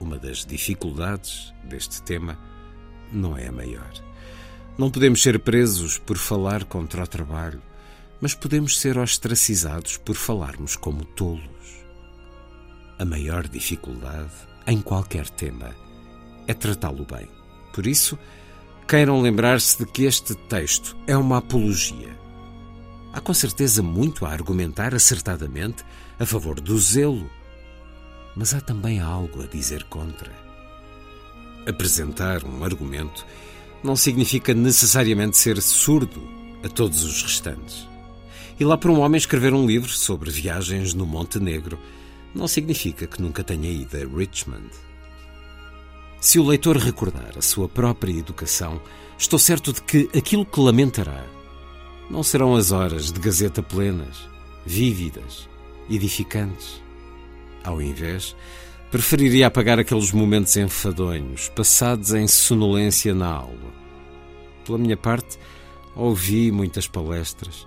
uma 0.00 0.18
das 0.18 0.46
dificuldades 0.46 1.52
deste 1.64 2.02
tema, 2.02 2.38
não 3.12 3.36
é 3.36 3.48
a 3.48 3.52
maior. 3.52 3.92
Não 4.78 4.90
podemos 4.90 5.22
ser 5.22 5.38
presos 5.40 5.98
por 5.98 6.16
falar 6.16 6.64
contra 6.64 7.04
o 7.04 7.06
trabalho, 7.06 7.60
mas 8.20 8.34
podemos 8.34 8.78
ser 8.78 8.96
ostracizados 8.96 9.98
por 9.98 10.16
falarmos 10.16 10.74
como 10.76 11.04
tolos. 11.04 11.84
A 12.98 13.04
maior 13.04 13.46
dificuldade, 13.46 14.32
em 14.66 14.80
qualquer 14.80 15.28
tema, 15.28 15.74
é 16.46 16.54
tratá-lo 16.54 17.04
bem. 17.04 17.28
Por 17.74 17.86
isso, 17.86 18.18
queiram 18.88 19.20
lembrar-se 19.20 19.78
de 19.78 19.90
que 19.90 20.04
este 20.04 20.34
texto 20.34 20.96
é 21.06 21.16
uma 21.16 21.38
apologia 21.38 22.19
Há 23.12 23.20
com 23.20 23.34
certeza 23.34 23.82
muito 23.82 24.24
a 24.24 24.30
argumentar 24.30 24.94
acertadamente 24.94 25.84
a 26.18 26.24
favor 26.24 26.60
do 26.60 26.78
zelo, 26.78 27.28
mas 28.36 28.54
há 28.54 28.60
também 28.60 29.00
algo 29.00 29.42
a 29.42 29.46
dizer 29.46 29.84
contra. 29.84 30.30
Apresentar 31.66 32.44
um 32.44 32.62
argumento 32.62 33.26
não 33.82 33.96
significa 33.96 34.54
necessariamente 34.54 35.36
ser 35.36 35.60
surdo 35.60 36.22
a 36.62 36.68
todos 36.68 37.02
os 37.02 37.22
restantes. 37.22 37.88
E 38.58 38.64
lá 38.64 38.76
para 38.76 38.92
um 38.92 39.00
homem 39.00 39.18
escrever 39.18 39.54
um 39.54 39.66
livro 39.66 39.90
sobre 39.90 40.30
viagens 40.30 40.94
no 40.94 41.06
Monte 41.06 41.40
Negro 41.40 41.78
não 42.34 42.46
significa 42.46 43.06
que 43.06 43.20
nunca 43.20 43.42
tenha 43.42 43.70
ido 43.70 43.96
a 43.96 44.00
Richmond. 44.00 44.70
Se 46.20 46.38
o 46.38 46.46
leitor 46.46 46.76
recordar 46.76 47.36
a 47.36 47.42
sua 47.42 47.68
própria 47.68 48.12
educação, 48.12 48.80
estou 49.18 49.38
certo 49.38 49.72
de 49.72 49.82
que 49.82 50.08
aquilo 50.16 50.44
que 50.44 50.60
lamentará 50.60 51.24
não 52.10 52.24
serão 52.24 52.56
as 52.56 52.72
horas 52.72 53.12
de 53.12 53.20
gazeta 53.20 53.62
plenas, 53.62 54.28
vívidas, 54.66 55.48
edificantes. 55.88 56.82
Ao 57.62 57.80
invés, 57.80 58.34
preferiria 58.90 59.46
apagar 59.46 59.78
aqueles 59.78 60.10
momentos 60.10 60.56
enfadonhos, 60.56 61.48
passados 61.50 62.12
em 62.12 62.26
sonolência 62.26 63.14
na 63.14 63.28
aula. 63.28 63.70
Pela 64.64 64.78
minha 64.78 64.96
parte, 64.96 65.38
ouvi 65.94 66.50
muitas 66.50 66.88
palestras. 66.88 67.66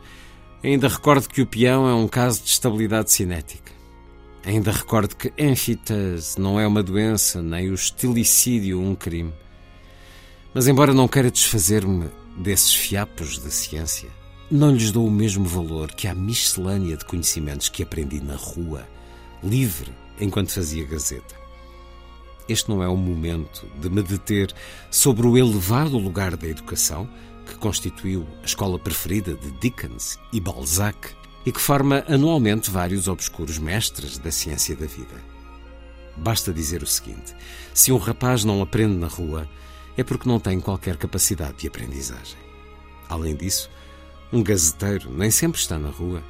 Ainda 0.61 0.90
recordo 0.90 1.30
que 1.30 1.41
o 1.41 1.48
peão 1.48 1.88
é 1.88 1.94
um 1.94 2.07
caso 2.07 2.44
de 2.44 2.49
estabilidade 2.49 3.11
cinética. 3.11 3.72
Ainda 4.45 4.72
recordo 4.72 5.15
que 5.15 5.32
enfitase 5.38 6.40
não 6.40 6.60
é 6.60 6.68
uma 6.68 6.84
doença, 6.84 7.41
nem 7.41 7.70
o 7.70 7.74
estilicídio 7.74 8.82
um 8.82 8.94
crime. 8.94 9.34
Mas, 10.53 10.68
embora 10.68 10.94
não 10.94 11.07
queira 11.07 11.32
desfazer-me 11.32 12.10
desses 12.38 12.76
fiapos 12.76 13.40
de 13.41 13.49
ciência, 13.52 14.10
não 14.53 14.71
lhes 14.71 14.91
dou 14.91 15.07
o 15.07 15.11
mesmo 15.11 15.45
valor 15.45 15.91
que 15.93 16.07
à 16.07 16.13
miscelânea 16.13 16.95
de 16.95 17.03
conhecimentos 17.05 17.69
que 17.69 17.81
aprendi 17.81 18.21
na 18.21 18.35
rua, 18.35 18.88
livre, 19.41 19.91
enquanto 20.19 20.51
fazia 20.51 20.85
gazeta. 20.85 21.34
Este 22.47 22.69
não 22.69 22.84
é 22.84 22.88
o 22.88 22.95
momento 22.95 23.65
de 23.81 23.89
me 23.89 24.03
deter 24.03 24.53
sobre 24.91 25.25
o 25.25 25.35
elevado 25.35 25.97
lugar 25.97 26.38
da 26.38 26.47
educação, 26.47 27.09
que 27.47 27.55
constituiu 27.55 28.27
a 28.43 28.45
escola 28.45 28.77
preferida 28.77 29.34
de 29.34 29.49
Dickens 29.53 30.19
e 30.31 30.39
Balzac 30.39 31.09
e 31.47 31.51
que 31.51 31.59
forma 31.59 32.05
anualmente 32.07 32.69
vários 32.69 33.07
obscuros 33.07 33.57
mestres 33.57 34.19
da 34.19 34.30
ciência 34.30 34.75
da 34.75 34.85
vida. 34.85 35.15
Basta 36.15 36.53
dizer 36.53 36.84
o 36.84 36.88
seguinte: 36.88 37.34
se 37.73 37.91
um 37.91 37.97
rapaz 37.97 38.43
não 38.43 38.61
aprende 38.61 38.95
na 38.95 39.07
rua, 39.07 39.49
é 39.97 40.03
porque 40.03 40.30
não 40.30 40.39
tem 40.39 40.59
qualquer 40.59 40.95
capacidade 40.95 41.57
de 41.57 41.67
aprendizagem. 41.67 42.38
Além 43.09 43.35
disso, 43.35 43.67
um 44.34 44.41
gazeteiro 44.41 45.15
nem 45.15 45.30
sempre 45.30 45.60
está 45.60 45.77
na 45.77 45.89
rua, 45.89 46.23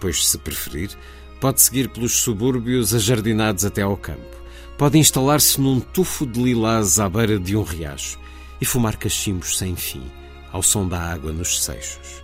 pois, 0.00 0.26
se 0.26 0.38
preferir, 0.38 0.96
pode 1.40 1.60
seguir 1.60 1.88
pelos 1.88 2.12
subúrbios 2.12 2.94
ajardinados 2.94 3.64
até 3.64 3.82
ao 3.82 3.96
campo, 3.96 4.36
pode 4.78 4.96
instalar-se 4.96 5.60
num 5.60 5.80
tufo 5.80 6.24
de 6.24 6.40
lilás 6.40 7.00
à 7.00 7.08
beira 7.08 7.38
de 7.38 7.56
um 7.56 7.62
riacho 7.62 8.18
e 8.60 8.64
fumar 8.64 8.96
cachimbos 8.96 9.58
sem 9.58 9.74
fim, 9.74 10.08
ao 10.52 10.62
som 10.62 10.86
da 10.86 11.00
água 11.00 11.32
nos 11.32 11.62
seixos. 11.62 12.22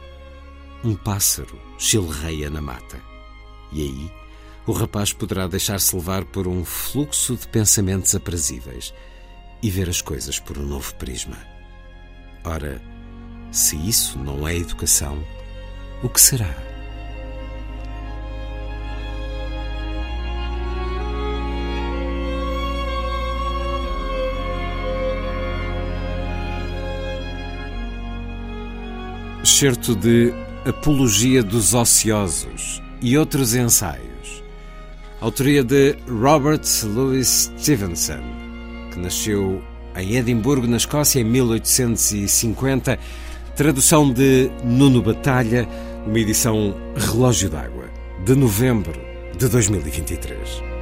Um 0.85 0.95
pássaro 0.95 1.61
chilreia 1.77 2.49
na 2.49 2.61
mata. 2.61 3.01
E 3.73 3.83
aí, 3.83 4.13
o 4.67 4.73
rapaz 4.73 5.13
poderá 5.13 5.49
deixar-se 5.49 5.95
levar 5.97 6.25
por 6.25 6.47
um 6.47 6.65
fluxo 6.65 7.35
de 7.37 7.49
pensamentos 7.49 8.15
aprazíveis 8.15 8.95
e 9.63 9.71
ver 9.71 9.89
as 9.89 10.01
coisas 10.01 10.39
por 10.39 10.57
um 10.57 10.65
novo 10.65 10.95
prisma. 10.97 11.39
Ora, 12.45 12.81
se 13.51 13.77
isso 13.77 14.19
não 14.19 14.47
é 14.47 14.57
educação, 14.57 15.19
o 16.03 16.09
que 16.09 16.21
será? 16.21 16.55
Certo 29.45 29.95
de 29.95 30.35
Apologia 30.67 31.43
dos 31.43 31.73
Ociosos 31.73 32.83
e 33.01 33.17
outros 33.17 33.55
ensaios. 33.55 34.43
Autoria 35.21 35.63
de 35.65 35.97
Robert 36.09 36.61
Louis 36.85 37.51
Stevenson, 37.57 38.21
que 38.93 38.99
nasceu 38.99 39.63
em 39.97 40.17
Edimburgo, 40.17 40.67
na 40.67 40.77
Escócia, 40.77 41.21
em 41.21 41.25
1850. 41.25 42.99
Tradução 43.57 44.13
de 44.13 44.51
Nuno 44.63 45.01
Batalha, 45.01 45.67
uma 46.07 46.19
edição 46.19 46.75
Relógio 46.95 47.49
d'Água, 47.49 47.87
de 48.23 48.35
novembro 48.35 49.01
de 49.35 49.49
2023. 49.49 50.76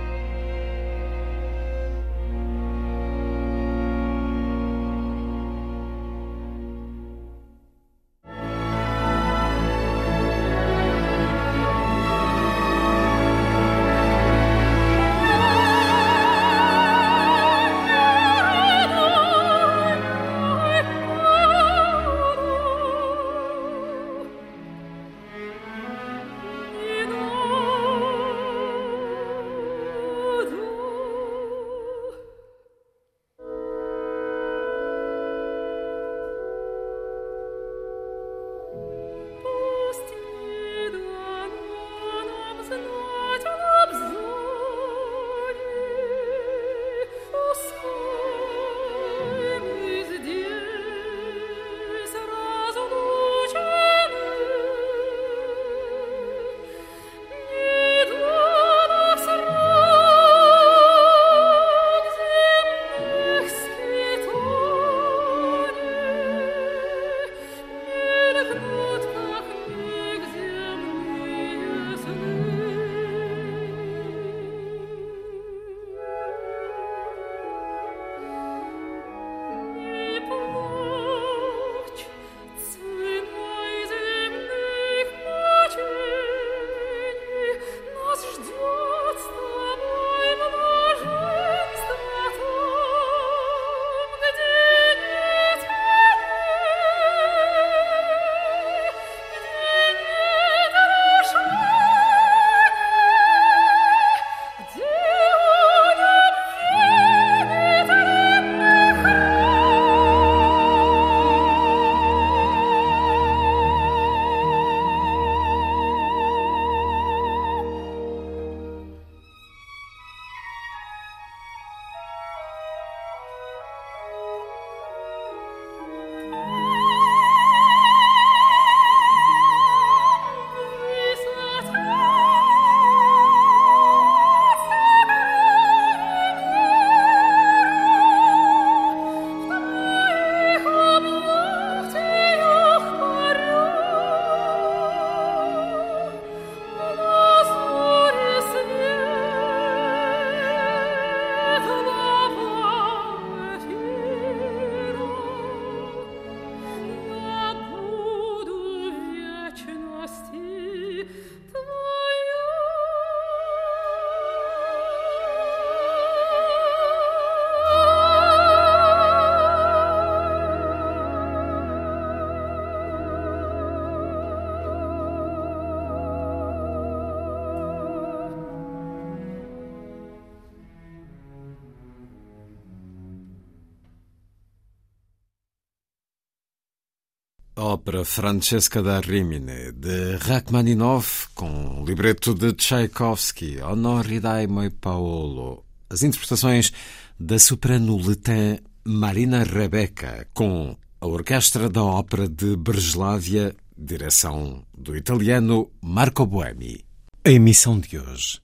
Ópera 187.85 188.03
Francesca 188.03 188.83
da 188.83 188.99
Rimini, 188.99 189.71
de 189.73 190.17
Rachmaninoff, 190.17 191.29
com 191.35 191.85
libreto 191.87 192.35
de 192.35 192.55
Tchaikovsky, 192.55 193.61
Honoridai 193.61 194.47
Moi 194.47 194.71
Paolo. 194.71 195.67
As 195.91 196.03
interpretações 196.03 196.73
da 197.21 197.39
soprano 197.39 197.99
letã 197.99 198.57
Marina 198.87 199.45
Rebecca, 199.45 200.27
com 200.33 200.75
a 200.99 201.07
Orquestra 201.07 201.69
da 201.69 201.83
Ópera 201.83 202.27
de 202.27 202.57
Breslávia, 202.57 203.55
direção 203.77 204.65
do 204.75 204.97
italiano 204.97 205.71
Marco 205.83 206.25
Boemi. 206.25 206.87
A 207.23 207.31
emissão 207.31 207.79
de 207.79 207.99
hoje. 207.99 208.41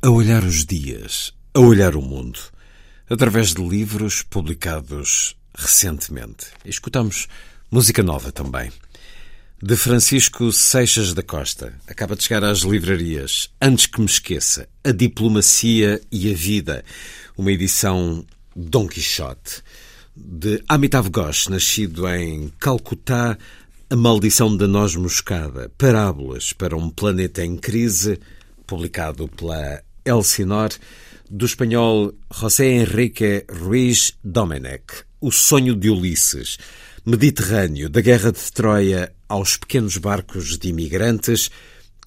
A 0.00 0.08
olhar 0.08 0.42
os 0.42 0.64
dias, 0.64 1.34
a 1.52 1.60
olhar 1.60 1.94
o 1.96 2.00
mundo, 2.00 2.40
através 3.10 3.52
de 3.52 3.62
livros 3.62 4.22
publicados 4.22 5.36
recentemente. 5.54 6.46
Escutamos 6.64 7.28
Música 7.74 8.04
nova 8.04 8.30
também. 8.30 8.70
De 9.60 9.74
Francisco 9.74 10.52
Seixas 10.52 11.12
da 11.12 11.24
Costa. 11.24 11.74
Acaba 11.88 12.14
de 12.14 12.22
chegar 12.22 12.44
às 12.44 12.60
livrarias. 12.60 13.50
Antes 13.60 13.86
que 13.86 13.98
me 13.98 14.06
esqueça, 14.06 14.68
A 14.84 14.92
Diplomacia 14.92 16.00
e 16.08 16.30
a 16.30 16.36
Vida. 16.36 16.84
Uma 17.36 17.50
edição 17.50 18.24
Dom 18.54 18.86
Quixote. 18.86 19.60
De 20.14 20.62
Amitav 20.68 21.10
Ghosh, 21.10 21.48
nascido 21.48 22.06
em 22.06 22.52
Calcutá, 22.60 23.36
A 23.90 23.96
Maldição 23.96 24.56
da 24.56 24.68
Noz 24.68 24.94
Moscada. 24.94 25.68
Parábolas 25.76 26.52
para 26.52 26.76
um 26.76 26.88
planeta 26.88 27.44
em 27.44 27.56
crise. 27.56 28.20
Publicado 28.68 29.26
pela 29.26 29.82
Elsinor. 30.04 30.70
Do 31.28 31.44
espanhol 31.44 32.14
José 32.32 32.66
Henrique 32.66 33.44
Ruiz 33.50 34.12
Domenech. 34.22 35.02
O 35.20 35.32
Sonho 35.32 35.74
de 35.74 35.90
Ulisses. 35.90 36.56
Mediterrâneo, 37.06 37.90
da 37.90 38.00
Guerra 38.00 38.32
de 38.32 38.50
Troia 38.50 39.12
aos 39.28 39.58
pequenos 39.58 39.98
barcos 39.98 40.56
de 40.56 40.68
imigrantes, 40.68 41.50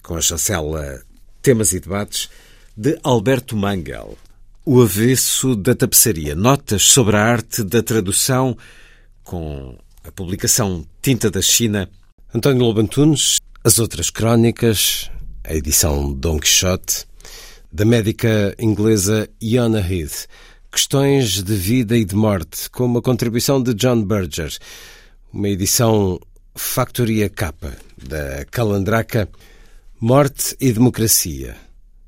com 0.02 0.16
a 0.16 0.20
chancela 0.20 1.02
Temas 1.40 1.72
e 1.72 1.78
Debates, 1.78 2.28
de 2.76 2.98
Alberto 3.04 3.56
Mangel. 3.56 4.18
O 4.64 4.82
avesso 4.82 5.54
da 5.54 5.72
tapeçaria, 5.74 6.34
notas 6.34 6.82
sobre 6.82 7.16
a 7.16 7.22
arte 7.22 7.62
da 7.62 7.80
tradução, 7.80 8.56
com 9.22 9.78
a 10.02 10.10
publicação 10.10 10.84
Tinta 11.00 11.30
da 11.30 11.40
China. 11.40 11.88
António 12.34 12.64
Lobantunes, 12.64 13.38
as 13.62 13.78
outras 13.78 14.10
crónicas, 14.10 15.10
a 15.44 15.54
edição 15.54 16.12
Don 16.12 16.40
Quixote, 16.40 17.06
da 17.72 17.84
médica 17.84 18.52
inglesa 18.58 19.28
Iona 19.40 19.80
Heath, 19.80 20.26
Questões 20.70 21.42
de 21.42 21.54
Vida 21.54 21.96
e 21.96 22.04
de 22.04 22.14
Morte, 22.14 22.68
com 22.70 22.84
uma 22.84 23.00
contribuição 23.00 23.60
de 23.60 23.72
John 23.74 24.04
Berger, 24.04 24.54
uma 25.32 25.48
edição 25.48 26.20
Factoria 26.54 27.28
Capa, 27.30 27.72
da 27.96 28.44
Calandraca, 28.50 29.28
Morte 29.98 30.54
e 30.60 30.70
Democracia. 30.70 31.56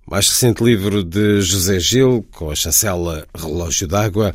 Mais 0.06 0.28
recente 0.28 0.62
livro 0.62 1.02
de 1.02 1.40
José 1.40 1.80
Gil, 1.80 2.26
com 2.30 2.50
a 2.50 2.54
chancela 2.54 3.26
Relógio 3.34 3.88
d'Água, 3.88 4.34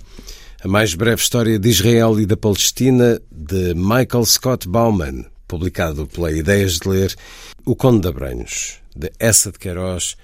a 0.61 0.67
mais 0.67 0.95
breve 0.95 1.21
história 1.21 1.59
de 1.59 1.69
Israel 1.69 2.19
e 2.19 2.25
da 2.25 2.35
Palestina, 2.35 3.21
de 3.31 3.75
Michael 3.75 4.25
Scott 4.25 4.67
Bauman, 4.67 5.23
publicado 5.47 6.07
pela 6.07 6.31
Ideias 6.31 6.79
de 6.79 6.89
Ler, 6.89 7.15
O 7.63 7.75
Conde 7.75 8.01
de 8.01 8.07
Abranhos, 8.07 8.79
de 8.95 9.11
Essa 9.19 9.51
de 9.51 9.59
Queiroz, 9.59 10.17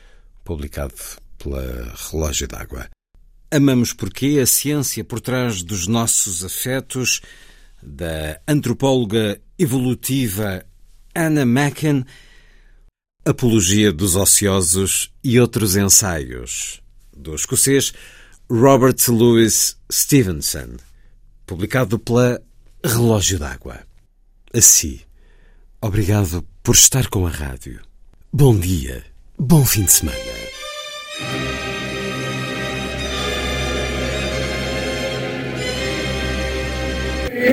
publicado 0.44 0.95
pela 1.38 1.94
Relógio 2.11 2.48
d'Água. 2.48 2.90
Amamos 3.53 3.91
porque 3.91 4.40
a 4.41 4.45
ciência 4.45 5.03
por 5.03 5.19
trás 5.19 5.61
dos 5.61 5.86
nossos 5.86 6.41
afetos, 6.45 7.22
da 7.84 8.40
antropóloga 8.48 9.41
evolutiva 9.60 10.65
Anna 11.14 11.45
Macken, 11.45 12.06
Apologia 13.26 13.91
dos 13.91 14.15
Ociosos 14.15 15.11
e 15.22 15.38
outros 15.38 15.76
ensaios, 15.76 16.82
do 17.15 17.36
escocês 17.36 17.94
Robert 18.49 18.95
Louis 19.10 19.78
Stevenson, 19.91 20.78
publicado 21.45 21.99
pela 21.99 22.41
Relógio 22.84 23.38
d'Água. 23.38 23.82
Assim, 24.53 25.02
obrigado 25.82 26.44
por 26.64 26.73
estar 26.73 27.07
com 27.10 27.28
a 27.28 27.30
rádio. 27.30 27.82
Bom 28.32 28.57
dia, 28.57 29.03
bom 29.38 29.65
fim 29.65 29.84
de 29.84 29.91
semana. 29.91 30.18